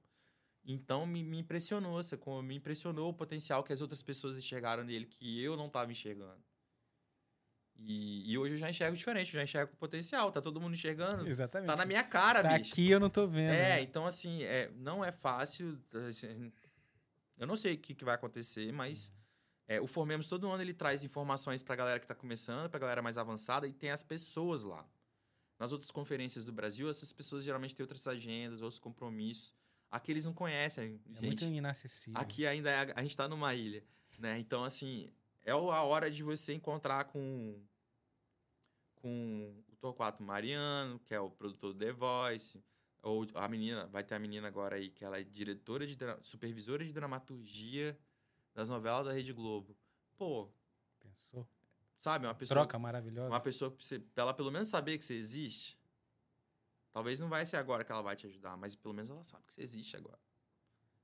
Então, 0.65 1.05
me, 1.05 1.23
me 1.23 1.37
impressionou, 1.37 2.01
como 2.19 2.41
me 2.41 2.55
impressionou 2.55 3.11
o 3.11 3.13
potencial 3.13 3.63
que 3.63 3.71
as 3.71 3.79
outras 3.79 4.01
pessoas 4.01 4.37
enxergaram 4.37 4.83
nele, 4.83 5.05
que 5.05 5.41
eu 5.41 5.55
não 5.55 5.67
estava 5.67 5.91
enxergando. 5.91 6.43
E, 7.79 8.31
e, 8.31 8.37
hoje 8.39 8.55
eu 8.55 8.57
já 8.57 8.69
enxergo 8.71 8.97
diferente, 8.97 9.27
eu 9.27 9.39
já 9.39 9.43
enxergo 9.43 9.71
com 9.71 9.77
potencial, 9.77 10.31
tá 10.31 10.41
todo 10.41 10.59
mundo 10.59 10.73
enxergando. 10.73 11.27
Exatamente. 11.27 11.67
Tá 11.67 11.75
na 11.75 11.85
minha 11.85 12.03
cara, 12.03 12.41
tá 12.41 12.57
bicho. 12.57 12.73
aqui 12.73 12.89
eu 12.89 12.99
não 12.99 13.09
tô 13.09 13.27
vendo. 13.27 13.53
É, 13.53 13.75
né? 13.75 13.81
então 13.83 14.05
assim, 14.07 14.41
é, 14.43 14.71
não 14.77 15.05
é 15.05 15.11
fácil. 15.11 15.79
Assim, 16.09 16.51
eu 17.37 17.45
não 17.45 17.55
sei 17.55 17.75
o 17.75 17.77
que, 17.77 17.93
que 17.93 18.03
vai 18.03 18.15
acontecer, 18.15 18.71
mas 18.73 19.09
uhum. 19.09 19.26
É, 19.67 19.81
o 19.81 19.87
Formemos 19.87 20.27
todo 20.27 20.49
ano 20.49 20.63
ele 20.63 20.73
traz 20.73 21.03
informações 21.03 21.61
pra 21.61 21.75
galera 21.75 21.99
que 21.99 22.07
tá 22.07 22.15
começando, 22.15 22.69
pra 22.69 22.79
galera 22.79 23.01
mais 23.01 23.17
avançada, 23.17 23.67
e 23.67 23.73
tem 23.73 23.91
as 23.91 24.03
pessoas 24.03 24.63
lá. 24.63 24.87
Nas 25.59 25.71
outras 25.71 25.91
conferências 25.91 26.45
do 26.45 26.53
Brasil, 26.53 26.89
essas 26.89 27.11
pessoas 27.11 27.43
geralmente 27.43 27.75
têm 27.75 27.83
outras 27.83 28.07
agendas, 28.07 28.61
outros 28.61 28.79
compromissos. 28.79 29.53
Aqui 29.91 30.11
eles 30.11 30.25
não 30.25 30.33
conhecem. 30.33 31.01
É 31.05 31.21
gente, 31.21 31.25
muito 31.25 31.45
inacessível. 31.45 32.19
Aqui 32.19 32.45
ainda 32.45 32.69
é, 32.69 32.93
a 32.95 33.01
gente 33.01 33.17
tá 33.17 33.27
numa 33.27 33.53
ilha, 33.53 33.83
né? 34.17 34.39
Então, 34.39 34.63
assim, 34.63 35.09
é 35.43 35.51
a 35.51 35.57
hora 35.57 36.09
de 36.09 36.23
você 36.23 36.53
encontrar 36.53 37.05
com 37.05 37.61
com 38.95 39.63
o 39.71 39.75
Torquato 39.75 40.23
Mariano, 40.23 40.99
que 40.99 41.13
é 41.13 41.19
o 41.19 41.29
produtor 41.29 41.71
do 41.71 41.79
The 41.79 41.91
Voice, 41.91 42.63
ou 43.03 43.27
a 43.35 43.47
menina, 43.47 43.85
vai 43.87 44.03
ter 44.03 44.15
a 44.15 44.19
menina 44.19 44.47
agora 44.47 44.75
aí, 44.75 44.89
que 44.89 45.05
ela 45.05 45.19
é 45.19 45.23
diretora 45.23 45.85
de 45.85 45.95
supervisora 46.23 46.83
de 46.83 46.91
dramaturgia 46.91 47.97
das 48.57 48.69
novelas 48.69 49.05
da 49.05 49.13
Rede 49.13 49.31
Globo. 49.31 49.77
Pô, 50.17 50.49
pensou? 50.99 51.47
Sabe, 51.99 52.25
uma 52.25 52.33
pessoa 52.33 52.61
troca 52.61 52.79
maravilhosa. 52.79 53.29
Uma 53.29 53.39
pessoa 53.39 53.69
pra 53.69 54.23
ela 54.23 54.33
pelo 54.33 54.51
menos 54.51 54.67
saber 54.67 54.97
que 54.97 55.05
você 55.05 55.13
existe. 55.13 55.79
Talvez 56.91 57.19
não 57.19 57.29
vai 57.29 57.45
ser 57.45 57.57
agora 57.57 57.83
que 57.83 57.91
ela 57.91 58.01
vai 58.01 58.15
te 58.15 58.25
ajudar, 58.25 58.57
mas 58.57 58.75
pelo 58.75 58.95
menos 58.95 59.11
ela 59.11 59.23
sabe 59.23 59.43
que 59.45 59.53
você 59.53 59.61
existe 59.61 59.95
agora. 59.95 60.19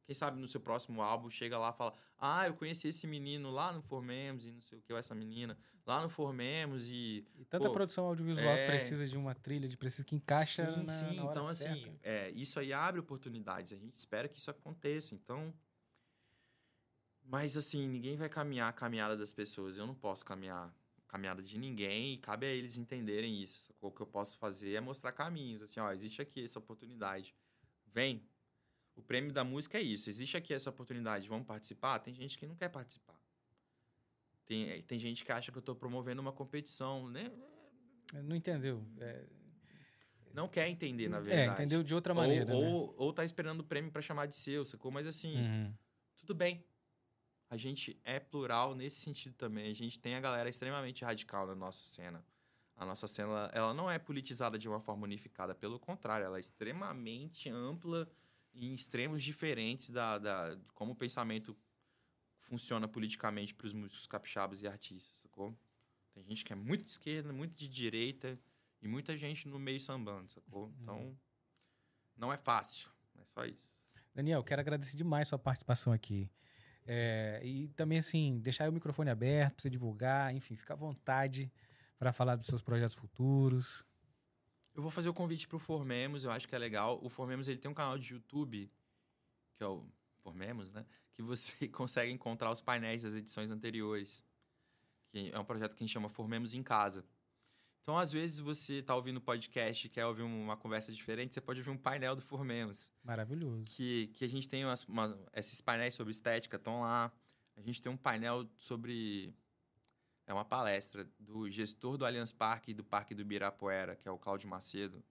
Quem 0.04 0.16
sabe 0.16 0.40
no 0.40 0.48
seu 0.48 0.60
próximo 0.60 1.04
álbum 1.04 1.30
chega 1.30 1.60
lá 1.60 1.70
e 1.70 1.78
fala: 1.78 1.94
Ah, 2.18 2.48
eu 2.48 2.56
conheci 2.56 2.88
esse 2.88 3.06
menino 3.06 3.52
lá 3.52 3.72
no 3.72 3.84
Formemos 3.84 4.48
e 4.48 4.52
não 4.52 4.62
sei 4.62 4.80
o 4.80 4.82
que, 4.82 4.92
ou 4.92 4.98
essa 4.98 5.14
menina 5.14 5.56
lá 5.86 6.02
no 6.02 6.10
Formemos 6.10 6.90
e. 6.90 7.24
E 7.36 7.46
tanta 7.46 7.68
pô, 7.68 7.72
produção 7.72 8.06
audiovisual 8.06 8.48
é... 8.48 8.66
precisa 8.66 9.08
de 9.08 9.16
uma 9.16 9.36
trilha, 9.36 9.70
de 9.70 9.78
precisa 9.78 10.04
que 10.04 10.16
encaixa. 10.16 10.66
Sim, 10.66 10.84
na, 10.84 10.92
sim. 10.92 11.16
Na 11.16 11.24
então, 11.24 11.54
certa. 11.54 11.80
assim, 11.80 12.00
é, 12.02 12.32
isso 12.32 12.60
aí 12.60 12.74
abre 12.74 13.00
oportunidades. 13.00 13.72
A 13.72 13.78
gente 13.78 13.96
espera 13.96 14.28
que 14.28 14.40
isso 14.40 14.50
aconteça. 14.50 15.14
Então. 15.14 15.54
Mas, 17.26 17.58
assim, 17.58 17.88
ninguém 17.88 18.16
vai 18.16 18.30
caminhar 18.30 18.70
a 18.70 18.74
caminhada 18.74 19.18
das 19.18 19.34
pessoas. 19.34 19.78
Eu 19.78 19.88
não 19.88 19.96
posso 19.96 20.26
caminhar 20.26 20.68
a 20.68 21.12
caminhada 21.12 21.42
de 21.42 21.58
ninguém 21.58 22.14
e 22.14 22.18
cabe 22.18 22.46
a 22.46 22.50
eles 22.50 22.78
entenderem 22.78 23.42
isso. 23.42 23.74
O 23.82 23.92
que 23.92 24.02
eu 24.02 24.08
posso 24.08 24.38
fazer 24.38 24.74
é 24.74 24.82
mostrar 24.82 25.12
caminhos. 25.12 25.62
Assim, 25.62 25.80
ó, 25.80 25.92
existe 25.92 26.22
aqui 26.22 26.44
essa 26.44 26.60
oportunidade. 26.60 27.34
Vem, 27.94 28.24
o 28.96 29.02
prêmio 29.02 29.32
da 29.32 29.44
música 29.44 29.78
é 29.78 29.82
isso. 29.82 30.10
Existe 30.10 30.38
aqui 30.38 30.54
essa 30.54 30.70
oportunidade, 30.70 31.28
vamos 31.28 31.48
participar? 31.48 32.00
Tem 32.00 32.14
gente 32.14 32.38
que 32.38 32.46
não 32.46 32.56
quer 32.56 32.70
participar. 32.70 33.20
Tem, 34.46 34.70
eh, 34.70 34.82
tem 34.82 35.00
gente 35.00 35.24
que 35.24 35.32
acha 35.32 35.52
que 35.52 35.58
eu 35.58 35.62
estou 35.62 35.76
promovendo 35.76 36.22
uma 36.22 36.32
competição, 36.32 37.10
né? 37.10 37.32
Não 38.24 38.36
entendeu. 38.36 38.86
É... 39.00 39.26
Não 40.34 40.48
quer 40.48 40.68
entender, 40.68 41.08
na 41.08 41.18
é, 41.18 41.22
verdade. 41.22 41.50
É, 41.50 41.54
entendeu 41.54 41.84
de 41.84 41.94
outra 41.94 42.14
maneira. 42.14 42.54
Ou, 42.54 42.62
né? 42.62 42.68
ou, 42.68 42.96
ou 42.98 43.14
tá 43.14 43.24
esperando 43.24 43.62
o 43.62 43.64
prêmio 43.64 43.92
para 43.92 44.02
chamar 44.02 44.26
de 44.26 44.36
seu, 44.36 44.66
sacou? 44.66 44.92
Mas 44.92 45.06
assim, 45.06 45.38
uhum. 45.38 45.74
tudo 46.18 46.34
bem. 46.34 46.64
A 47.54 47.58
gente 47.58 47.96
é 48.04 48.20
plural 48.20 48.74
nesse 48.74 48.96
sentido 48.96 49.36
também. 49.36 49.70
A 49.70 49.76
gente 49.76 50.00
tem 50.00 50.16
a 50.16 50.20
galera 50.20 50.50
extremamente 50.50 51.06
radical 51.06 51.46
na 51.46 51.54
nossa 51.54 51.86
cena. 51.86 52.26
A 52.76 52.84
nossa 52.84 53.08
cena, 53.08 53.48
ela 53.54 53.76
não 53.76 53.92
é 53.92 54.00
politizada 54.00 54.58
de 54.58 54.68
uma 54.68 54.80
forma 54.80 55.04
unificada, 55.04 55.54
pelo 55.54 55.80
contrário, 55.80 56.26
ela 56.26 56.38
é 56.38 56.40
extremamente 56.40 57.52
ampla 57.52 58.12
em 58.56 58.74
extremos 58.74 59.22
diferentes 59.22 59.92
da, 59.92 60.18
da 60.18 60.56
de 60.56 60.66
como 60.74 60.94
o 60.94 60.96
pensamento 60.96 61.56
funciona 62.38 62.88
politicamente 62.88 63.54
para 63.54 63.68
os 63.68 63.74
músicos 63.74 64.08
capixabas 64.08 64.64
e 64.64 64.68
artistas, 64.68 65.18
sacou? 65.18 65.56
Tem 66.12 66.24
gente 66.24 66.44
que 66.44 66.54
é 66.54 66.56
muito 66.56 66.84
de 66.84 66.90
esquerda, 66.90 67.32
muito 67.32 67.54
de 67.54 67.68
direita 67.68 68.40
e 68.82 68.88
muita 68.88 69.16
gente 69.16 69.48
no 69.48 69.60
meio 69.60 69.80
sambando, 69.80 70.32
sacou? 70.32 70.66
Uhum. 70.66 70.74
Então, 70.82 71.18
não 72.18 72.34
é 72.34 72.38
fácil, 72.38 72.90
é 73.22 73.26
só 73.26 73.46
isso. 73.46 73.76
Daniel, 74.12 74.44
quero 74.44 74.60
agradecer 74.60 74.98
demais 74.98 75.28
sua 75.28 75.38
participação 75.38 75.94
aqui. 75.94 76.32
É, 76.86 77.40
e 77.44 77.68
também, 77.70 77.98
assim, 77.98 78.40
deixar 78.40 78.70
o 78.70 78.74
microfone 78.74 79.10
aberto 79.10 79.56
para 79.56 79.62
você 79.62 79.70
divulgar, 79.70 80.34
enfim, 80.34 80.56
fica 80.56 80.74
à 80.74 80.76
vontade 80.76 81.52
para 81.98 82.12
falar 82.12 82.36
dos 82.36 82.48
seus 82.48 82.62
projetos 82.62 82.96
futuros. 82.96 83.86
Eu 84.76 84.82
vou 84.82 84.92
fazer 84.92 85.10
o 85.10 85.14
convite 85.14 85.48
pro 85.48 85.60
Formemos, 85.60 86.24
eu 86.24 86.32
acho 86.32 86.48
que 86.48 86.56
é 86.56 86.58
legal. 86.58 87.00
O 87.02 87.10
Formemos 87.10 87.48
ele 87.48 87.60
tem 87.60 87.70
um 87.70 87.74
canal 87.74 87.98
de 87.98 88.14
YouTube, 88.14 88.72
que 89.56 89.64
é 89.64 89.68
o 89.68 89.86
Formemos, 90.24 90.72
né? 90.72 90.86
Que 91.14 91.22
você 91.22 91.68
consegue 91.70 92.12
encontrar 92.12 92.52
os 92.52 92.60
painéis 92.60 93.04
das 93.04 93.14
edições 93.14 93.52
anteriores. 93.52 94.24
Que 95.12 95.32
é 95.32 95.40
um 95.40 95.46
projeto 95.46 95.76
que 95.76 95.84
a 95.84 95.86
gente 95.86 95.94
chama 95.94 96.10
Formemos 96.10 96.54
em 96.54 96.64
Casa. 96.64 97.06
Então, 97.84 97.98
às 97.98 98.14
vezes, 98.14 98.40
você 98.40 98.76
está 98.76 98.96
ouvindo 98.96 99.20
podcast 99.20 99.86
e 99.86 99.90
quer 99.90 100.06
ouvir 100.06 100.22
uma 100.22 100.56
conversa 100.56 100.92
diferente, 100.92 101.34
você 101.34 101.42
pode 101.42 101.60
ouvir 101.60 101.70
um 101.70 101.78
painel 101.78 102.16
do 102.16 102.22
Formemos. 102.22 102.90
Maravilhoso. 103.04 103.66
Que, 103.66 104.08
que 104.08 104.24
a 104.24 104.30
gente 104.30 104.48
tem 104.48 104.64
umas, 104.64 104.86
umas 104.86 105.14
esses 105.36 105.60
painéis 105.60 105.94
sobre 105.94 106.12
estética, 106.12 106.56
estão 106.56 106.80
lá. 106.82 107.12
A 107.58 107.62
gente 107.62 107.82
tem 107.82 107.92
um 107.92 107.98
painel 107.98 108.48
sobre 108.58 109.36
é 110.26 110.34
uma 110.34 110.46
palestra 110.46 111.06
do 111.20 111.50
gestor 111.50 111.98
do 111.98 112.06
Allianz 112.06 112.32
Parque 112.32 112.72
e 112.72 112.74
do 112.74 112.86
Parque 112.86 113.14
do 113.14 113.22
Ibirapuera, 113.22 113.98
que 113.98 114.08
é 114.08 114.12
o 114.12 114.18
Cláudio 114.18 114.48
Macedo, 114.48 115.04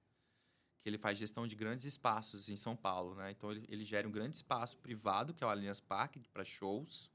que 0.81 0.89
ele 0.89 0.97
faz 0.97 1.19
gestão 1.19 1.47
de 1.47 1.55
grandes 1.55 1.85
espaços 1.85 2.49
em 2.49 2.57
São 2.57 2.75
Paulo, 2.75 3.15
né? 3.15 3.31
Então 3.31 3.53
ele, 3.53 3.67
ele 3.69 3.85
gera 3.85 4.09
um 4.09 4.11
grande 4.11 4.37
espaço 4.37 4.79
privado, 4.79 5.35
que 5.35 5.45
é 5.45 5.47
o 5.47 5.51
Allianz 5.51 5.81
Parque, 5.81 6.21
para 6.33 6.43
shows, 6.43 7.11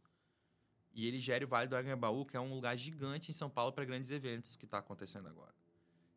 e 0.98 1.06
ele 1.06 1.20
gera 1.20 1.46
o 1.46 1.48
Vale 1.48 1.68
do 1.68 1.76
Anhangabaú, 1.76 2.26
que 2.26 2.36
é 2.36 2.40
um 2.40 2.52
lugar 2.56 2.76
gigante 2.76 3.30
em 3.30 3.34
São 3.34 3.52
Paulo 3.52 3.72
para 3.72 3.86
grandes 3.86 4.10
eventos 4.10 4.56
que 4.56 4.66
está 4.66 4.80
acontecendo 4.80 5.28
agora. 5.28 5.54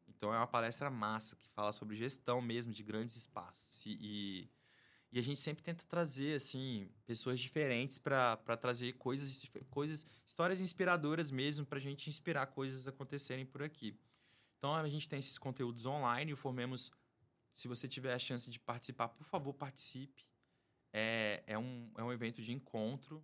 Então 0.08 0.32
é 0.32 0.38
uma 0.38 0.46
palestra 0.46 0.88
massa 0.88 1.36
que 1.36 1.46
fala 1.50 1.70
sobre 1.70 1.94
gestão 1.94 2.40
mesmo 2.40 2.72
de 2.72 2.82
grandes 2.82 3.14
espaços 3.14 3.84
e, 3.84 4.48
e 5.12 5.18
a 5.18 5.22
gente 5.22 5.38
sempre 5.38 5.62
tenta 5.62 5.84
trazer, 5.84 6.36
assim, 6.36 6.88
pessoas 7.04 7.38
diferentes 7.38 7.98
para 7.98 8.36
trazer 8.56 8.94
coisas, 8.94 9.44
coisas, 9.68 10.06
histórias 10.24 10.62
inspiradoras 10.62 11.30
mesmo, 11.30 11.66
para 11.66 11.76
a 11.76 11.80
gente 11.80 12.08
inspirar 12.08 12.46
coisas 12.46 12.88
acontecerem 12.88 13.44
por 13.44 13.62
aqui. 13.62 13.98
Então, 14.56 14.74
a 14.74 14.88
gente 14.88 15.08
tem 15.10 15.18
esses 15.18 15.36
conteúdos 15.36 15.84
online, 15.84 16.34
Formemos, 16.36 16.90
se 17.52 17.68
você 17.68 17.86
tiver 17.86 18.14
a 18.14 18.18
chance 18.18 18.48
de 18.48 18.58
participar, 18.58 19.08
por 19.08 19.24
favor, 19.24 19.52
participe. 19.52 20.24
É, 20.90 21.42
é, 21.46 21.58
um, 21.58 21.90
é 21.98 22.02
um 22.02 22.12
evento 22.12 22.40
de 22.40 22.52
encontro, 22.52 23.22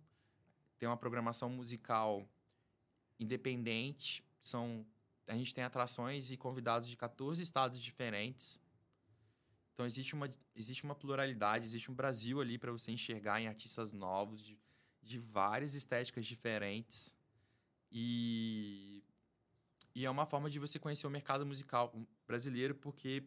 tem 0.77 0.87
uma 0.87 0.97
programação 0.97 1.49
musical 1.49 2.27
independente, 3.19 4.23
são, 4.39 4.85
a 5.27 5.35
gente 5.35 5.53
tem 5.53 5.63
atrações 5.63 6.31
e 6.31 6.37
convidados 6.37 6.87
de 6.87 6.95
14 6.95 7.41
estados 7.41 7.81
diferentes. 7.81 8.61
Então 9.73 9.85
existe 9.85 10.13
uma, 10.13 10.29
existe 10.55 10.83
uma 10.83 10.95
pluralidade, 10.95 11.65
existe 11.65 11.91
um 11.91 11.95
Brasil 11.95 12.41
ali 12.41 12.57
para 12.57 12.71
você 12.71 12.91
enxergar 12.91 13.41
em 13.41 13.47
artistas 13.47 13.93
novos, 13.93 14.41
de, 14.41 14.57
de 15.01 15.19
várias 15.19 15.73
estéticas 15.73 16.25
diferentes. 16.25 17.13
E, 17.91 19.03
e 19.93 20.05
é 20.05 20.09
uma 20.09 20.25
forma 20.25 20.49
de 20.49 20.59
você 20.59 20.79
conhecer 20.79 21.07
o 21.07 21.11
mercado 21.11 21.45
musical 21.45 21.93
brasileiro, 22.25 22.75
porque 22.75 23.23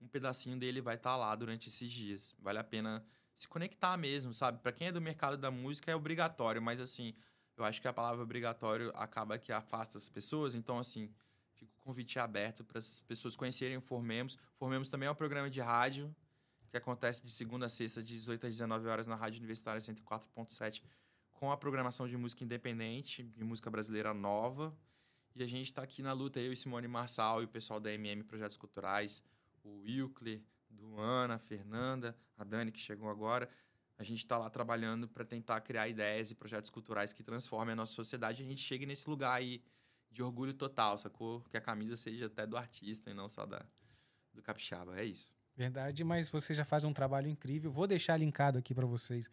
um 0.00 0.08
pedacinho 0.08 0.58
dele 0.58 0.80
vai 0.80 0.96
estar 0.96 1.10
tá 1.10 1.16
lá 1.16 1.34
durante 1.34 1.68
esses 1.68 1.90
dias. 1.90 2.34
Vale 2.38 2.58
a 2.58 2.64
pena 2.64 3.04
se 3.36 3.46
conectar 3.46 3.96
mesmo, 3.96 4.34
sabe? 4.34 4.58
Para 4.58 4.72
quem 4.72 4.88
é 4.88 4.92
do 4.92 5.00
mercado 5.00 5.36
da 5.36 5.50
música 5.50 5.92
é 5.92 5.94
obrigatório, 5.94 6.60
mas 6.60 6.80
assim, 6.80 7.14
eu 7.56 7.64
acho 7.64 7.80
que 7.80 7.86
a 7.86 7.92
palavra 7.92 8.22
obrigatório 8.22 8.90
acaba 8.96 9.38
que 9.38 9.52
afasta 9.52 9.96
as 9.96 10.08
pessoas, 10.08 10.54
então 10.54 10.78
assim, 10.78 11.08
Fica 11.56 11.72
o 11.72 11.84
convite 11.84 12.18
aberto 12.18 12.62
para 12.62 12.78
as 12.78 13.00
pessoas 13.00 13.34
conhecerem 13.34 13.76
o 13.76 13.80
Formemos. 13.80 14.38
Formemos 14.56 14.90
também 14.90 15.08
é 15.08 15.10
um 15.10 15.14
programa 15.14 15.48
de 15.48 15.60
rádio 15.60 16.14
que 16.68 16.76
acontece 16.76 17.22
de 17.24 17.30
segunda 17.32 17.66
a 17.66 17.68
sexta, 17.68 18.02
de 18.02 18.14
18 18.14 18.46
às 18.46 18.52
19 18.52 18.86
horas 18.88 19.06
na 19.06 19.14
Rádio 19.14 19.38
Universitária 19.38 19.80
104.7, 19.80 20.82
com 21.32 21.50
a 21.50 21.56
programação 21.56 22.06
de 22.06 22.16
música 22.16 22.44
independente, 22.44 23.22
de 23.22 23.42
música 23.42 23.70
brasileira 23.70 24.12
nova. 24.12 24.76
E 25.34 25.42
a 25.42 25.46
gente 25.46 25.66
está 25.66 25.82
aqui 25.82 26.02
na 26.02 26.12
luta, 26.12 26.40
eu 26.40 26.52
e 26.52 26.56
Simone 26.56 26.88
Marçal 26.88 27.40
e 27.40 27.46
o 27.46 27.48
pessoal 27.48 27.80
da 27.80 27.90
MM 27.92 28.22
Projetos 28.24 28.56
Culturais, 28.58 29.22
o 29.64 29.80
Wilkler, 29.80 30.42
Duana, 30.76 31.34
a 31.34 31.38
Fernanda, 31.38 32.16
a 32.36 32.44
Dani, 32.44 32.70
que 32.70 32.78
chegou 32.80 33.08
agora, 33.08 33.48
a 33.98 34.02
gente 34.02 34.18
está 34.18 34.36
lá 34.36 34.50
trabalhando 34.50 35.08
para 35.08 35.24
tentar 35.24 35.60
criar 35.62 35.88
ideias 35.88 36.30
e 36.30 36.34
projetos 36.34 36.70
culturais 36.70 37.12
que 37.12 37.22
transformem 37.22 37.72
a 37.72 37.76
nossa 37.76 37.94
sociedade 37.94 38.42
e 38.42 38.46
a 38.46 38.48
gente 38.48 38.60
chegue 38.60 38.84
nesse 38.84 39.08
lugar 39.08 39.34
aí 39.34 39.62
de 40.10 40.22
orgulho 40.22 40.54
total, 40.54 40.96
sacou? 40.98 41.40
Que 41.50 41.56
a 41.56 41.60
camisa 41.60 41.96
seja 41.96 42.26
até 42.26 42.46
do 42.46 42.56
artista 42.56 43.10
e 43.10 43.14
não 43.14 43.28
só 43.28 43.46
da, 43.46 43.64
do 44.32 44.42
capixaba. 44.42 44.98
É 44.98 45.04
isso. 45.04 45.34
Verdade, 45.56 46.04
mas 46.04 46.28
você 46.28 46.52
já 46.52 46.64
faz 46.64 46.84
um 46.84 46.92
trabalho 46.92 47.28
incrível. 47.28 47.70
Vou 47.72 47.86
deixar 47.86 48.16
linkado 48.16 48.58
aqui 48.58 48.74
para 48.74 48.86
vocês 48.86 49.30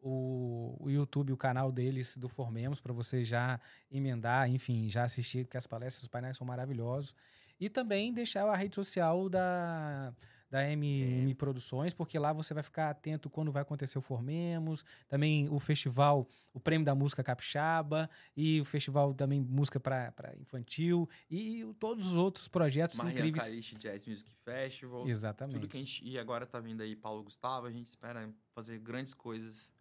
o, 0.00 0.76
o 0.78 0.90
YouTube, 0.90 1.32
o 1.32 1.36
canal 1.36 1.72
deles 1.72 2.16
do 2.16 2.28
Formemos, 2.28 2.78
para 2.78 2.92
você 2.92 3.24
já 3.24 3.58
emendar, 3.90 4.48
enfim, 4.48 4.88
já 4.88 5.04
assistir, 5.04 5.44
porque 5.44 5.56
as 5.56 5.66
palestras, 5.66 6.02
os 6.02 6.08
painéis 6.08 6.36
são 6.36 6.46
maravilhosos. 6.46 7.14
E 7.58 7.68
também 7.68 8.12
deixar 8.12 8.46
a 8.46 8.56
rede 8.56 8.74
social 8.74 9.28
da, 9.28 10.12
da 10.54 10.70
MM 10.70 11.32
é. 11.32 11.34
Produções, 11.34 11.92
porque 11.92 12.16
lá 12.16 12.32
você 12.32 12.54
vai 12.54 12.62
ficar 12.62 12.88
atento 12.88 13.28
quando 13.28 13.50
vai 13.50 13.62
acontecer 13.62 13.98
o 13.98 14.00
Formemos, 14.00 14.84
também 15.08 15.48
o 15.48 15.58
festival, 15.58 16.28
o 16.52 16.60
Prêmio 16.60 16.84
da 16.84 16.94
Música 16.94 17.24
Capixaba, 17.24 18.08
e 18.36 18.60
o 18.60 18.64
festival 18.64 19.12
também 19.12 19.40
Música 19.40 19.80
para 19.80 20.32
Infantil, 20.38 21.08
e 21.28 21.64
todos 21.80 22.06
os 22.06 22.16
outros 22.16 22.46
projetos 22.46 22.98
Marian 22.98 23.14
incríveis. 23.14 23.42
Cariche 23.42 23.74
Jazz 23.74 24.06
Music 24.06 24.30
Festival. 24.44 25.08
Exatamente. 25.08 25.54
Tudo 25.54 25.66
que 25.66 25.76
a 25.76 25.80
gente, 25.80 26.04
e 26.06 26.16
agora 26.16 26.46
tá 26.46 26.60
vindo 26.60 26.82
aí 26.82 26.94
Paulo 26.94 27.24
Gustavo, 27.24 27.66
a 27.66 27.72
gente 27.72 27.88
espera 27.88 28.32
fazer 28.54 28.78
grandes 28.78 29.12
coisas 29.12 29.74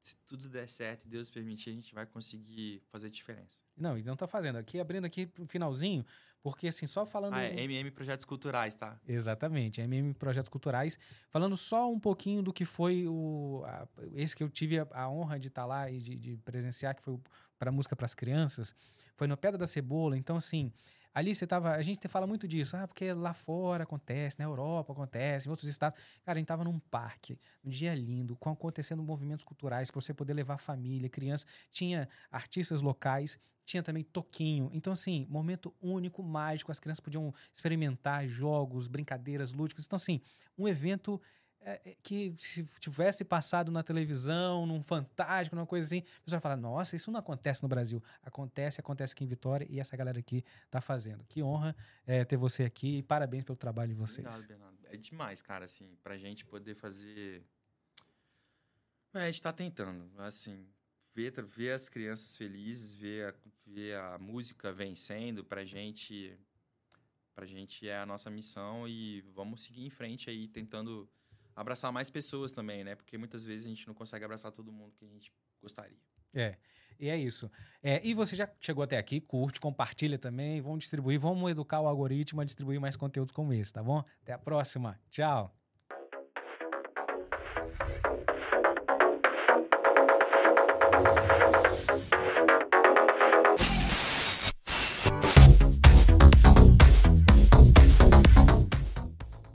se 0.00 0.16
tudo 0.24 0.48
der 0.48 0.68
certo 0.68 1.04
e 1.04 1.08
Deus 1.08 1.28
permitir, 1.28 1.70
a 1.70 1.74
gente 1.74 1.94
vai 1.94 2.06
conseguir 2.06 2.82
fazer 2.90 3.10
diferença. 3.10 3.60
Não, 3.76 3.98
e 3.98 4.02
não 4.02 4.16
tá 4.16 4.26
fazendo. 4.26 4.56
Aqui, 4.56 4.80
abrindo 4.80 5.04
aqui 5.04 5.26
pro 5.26 5.46
finalzinho, 5.46 6.04
porque 6.42 6.68
assim, 6.68 6.86
só 6.86 7.04
falando... 7.04 7.34
Ah, 7.34 7.42
é 7.42 7.60
MM 7.62 7.90
Projetos 7.90 8.24
Culturais, 8.24 8.74
tá? 8.74 8.98
Exatamente, 9.06 9.80
MM 9.80 10.14
Projetos 10.14 10.48
Culturais. 10.48 10.98
Falando 11.28 11.56
só 11.56 11.90
um 11.90 11.98
pouquinho 11.98 12.42
do 12.42 12.52
que 12.52 12.64
foi 12.64 13.06
o... 13.06 13.62
A, 13.66 13.86
esse 14.14 14.34
que 14.34 14.42
eu 14.42 14.48
tive 14.48 14.78
a, 14.78 14.86
a 14.92 15.08
honra 15.08 15.38
de 15.38 15.48
estar 15.48 15.62
tá 15.62 15.66
lá 15.66 15.90
e 15.90 15.98
de, 15.98 16.16
de 16.16 16.36
presenciar, 16.38 16.94
que 16.94 17.02
foi 17.02 17.18
para 17.58 17.70
música 17.70 17.94
para 17.94 18.06
as 18.06 18.14
crianças, 18.14 18.74
foi 19.14 19.26
no 19.26 19.36
Pedra 19.36 19.58
da 19.58 19.66
Cebola. 19.66 20.16
Então, 20.16 20.36
assim, 20.36 20.72
Ali 21.12 21.34
você 21.34 21.46
tava. 21.46 21.72
A 21.72 21.82
gente 21.82 22.06
fala 22.08 22.26
muito 22.26 22.46
disso, 22.46 22.76
ah, 22.76 22.86
porque 22.86 23.12
lá 23.12 23.34
fora 23.34 23.82
acontece, 23.84 24.38
na 24.38 24.44
Europa 24.44 24.92
acontece, 24.92 25.48
em 25.48 25.50
outros 25.50 25.68
estados. 25.68 25.98
Cara, 26.24 26.36
a 26.36 26.40
gente 26.40 26.48
tava 26.48 26.64
num 26.64 26.78
parque, 26.78 27.38
um 27.64 27.70
dia 27.70 27.94
lindo, 27.94 28.36
com 28.36 28.50
acontecendo 28.50 29.02
movimentos 29.02 29.44
culturais, 29.44 29.90
para 29.90 30.00
você 30.00 30.14
poder 30.14 30.34
levar 30.34 30.58
família, 30.58 31.08
criança. 31.08 31.46
Tinha 31.70 32.08
artistas 32.30 32.80
locais, 32.80 33.38
tinha 33.64 33.82
também 33.82 34.04
toquinho. 34.04 34.70
Então, 34.72 34.92
assim, 34.92 35.26
momento 35.28 35.74
único, 35.80 36.22
mágico, 36.22 36.70
as 36.70 36.80
crianças 36.80 37.00
podiam 37.00 37.34
experimentar 37.52 38.26
jogos, 38.28 38.86
brincadeiras 38.86 39.52
lúdicas. 39.52 39.86
Então, 39.86 39.96
assim, 39.96 40.20
um 40.56 40.68
evento 40.68 41.20
é, 41.62 41.80
é, 41.84 41.96
que 42.02 42.34
se 42.38 42.64
tivesse 42.78 43.24
passado 43.24 43.70
na 43.70 43.82
televisão, 43.82 44.64
num 44.64 44.82
fantástico, 44.82 45.54
numa 45.54 45.66
coisa 45.66 45.86
assim, 45.86 46.02
você 46.24 46.32
vai 46.32 46.40
falar, 46.40 46.56
nossa, 46.56 46.96
isso 46.96 47.10
não 47.10 47.20
acontece 47.20 47.62
no 47.62 47.68
Brasil. 47.68 48.02
Acontece, 48.22 48.80
acontece 48.80 49.12
aqui 49.12 49.24
em 49.24 49.26
Vitória 49.26 49.66
e 49.68 49.78
essa 49.78 49.96
galera 49.96 50.18
aqui 50.18 50.42
tá 50.70 50.80
fazendo. 50.80 51.24
Que 51.28 51.42
honra 51.42 51.76
é, 52.06 52.24
ter 52.24 52.36
você 52.36 52.64
aqui 52.64 52.98
e 52.98 53.02
parabéns 53.02 53.44
pelo 53.44 53.56
trabalho 53.56 53.90
de 53.90 53.94
vocês. 53.94 54.26
Obrigado, 54.26 54.48
Bernardo. 54.48 54.78
É 54.84 54.96
demais, 54.96 55.42
cara, 55.42 55.66
assim, 55.66 55.96
pra 56.02 56.16
gente 56.16 56.46
poder 56.46 56.74
fazer... 56.74 57.42
É, 59.12 59.22
a 59.22 59.30
gente 59.30 59.42
tá 59.42 59.52
tentando, 59.52 60.10
assim, 60.18 60.66
ver, 61.14 61.32
ver 61.42 61.72
as 61.72 61.88
crianças 61.88 62.36
felizes, 62.36 62.94
ver 62.94 63.28
a, 63.28 63.34
ver 63.66 63.96
a 63.96 64.18
música 64.18 64.72
vencendo, 64.72 65.44
pra 65.44 65.64
gente... 65.64 66.38
Pra 67.34 67.46
gente 67.46 67.88
é 67.88 67.98
a 67.98 68.04
nossa 68.04 68.28
missão 68.28 68.86
e 68.88 69.22
vamos 69.32 69.62
seguir 69.62 69.86
em 69.86 69.90
frente 69.90 70.28
aí, 70.28 70.48
tentando 70.48 71.08
abraçar 71.54 71.92
mais 71.92 72.10
pessoas 72.10 72.52
também, 72.52 72.84
né? 72.84 72.94
Porque 72.94 73.16
muitas 73.18 73.44
vezes 73.44 73.66
a 73.66 73.68
gente 73.68 73.86
não 73.86 73.94
consegue 73.94 74.24
abraçar 74.24 74.52
todo 74.52 74.72
mundo 74.72 74.92
que 74.96 75.04
a 75.04 75.08
gente 75.08 75.32
gostaria. 75.60 75.98
É, 76.32 76.56
e 76.98 77.08
é 77.08 77.16
isso. 77.16 77.50
É, 77.82 78.00
e 78.06 78.14
você 78.14 78.36
já 78.36 78.48
chegou 78.60 78.84
até 78.84 78.98
aqui, 78.98 79.20
curte, 79.20 79.60
compartilha 79.60 80.18
também, 80.18 80.60
vamos 80.60 80.80
distribuir, 80.80 81.18
vamos 81.18 81.50
educar 81.50 81.80
o 81.80 81.86
algoritmo 81.86 82.40
a 82.40 82.44
distribuir 82.44 82.80
mais 82.80 82.96
conteúdos 82.96 83.32
como 83.32 83.52
esse, 83.52 83.72
tá 83.72 83.82
bom? 83.82 84.02
Até 84.22 84.32
a 84.32 84.38
próxima. 84.38 85.00
Tchau. 85.10 85.54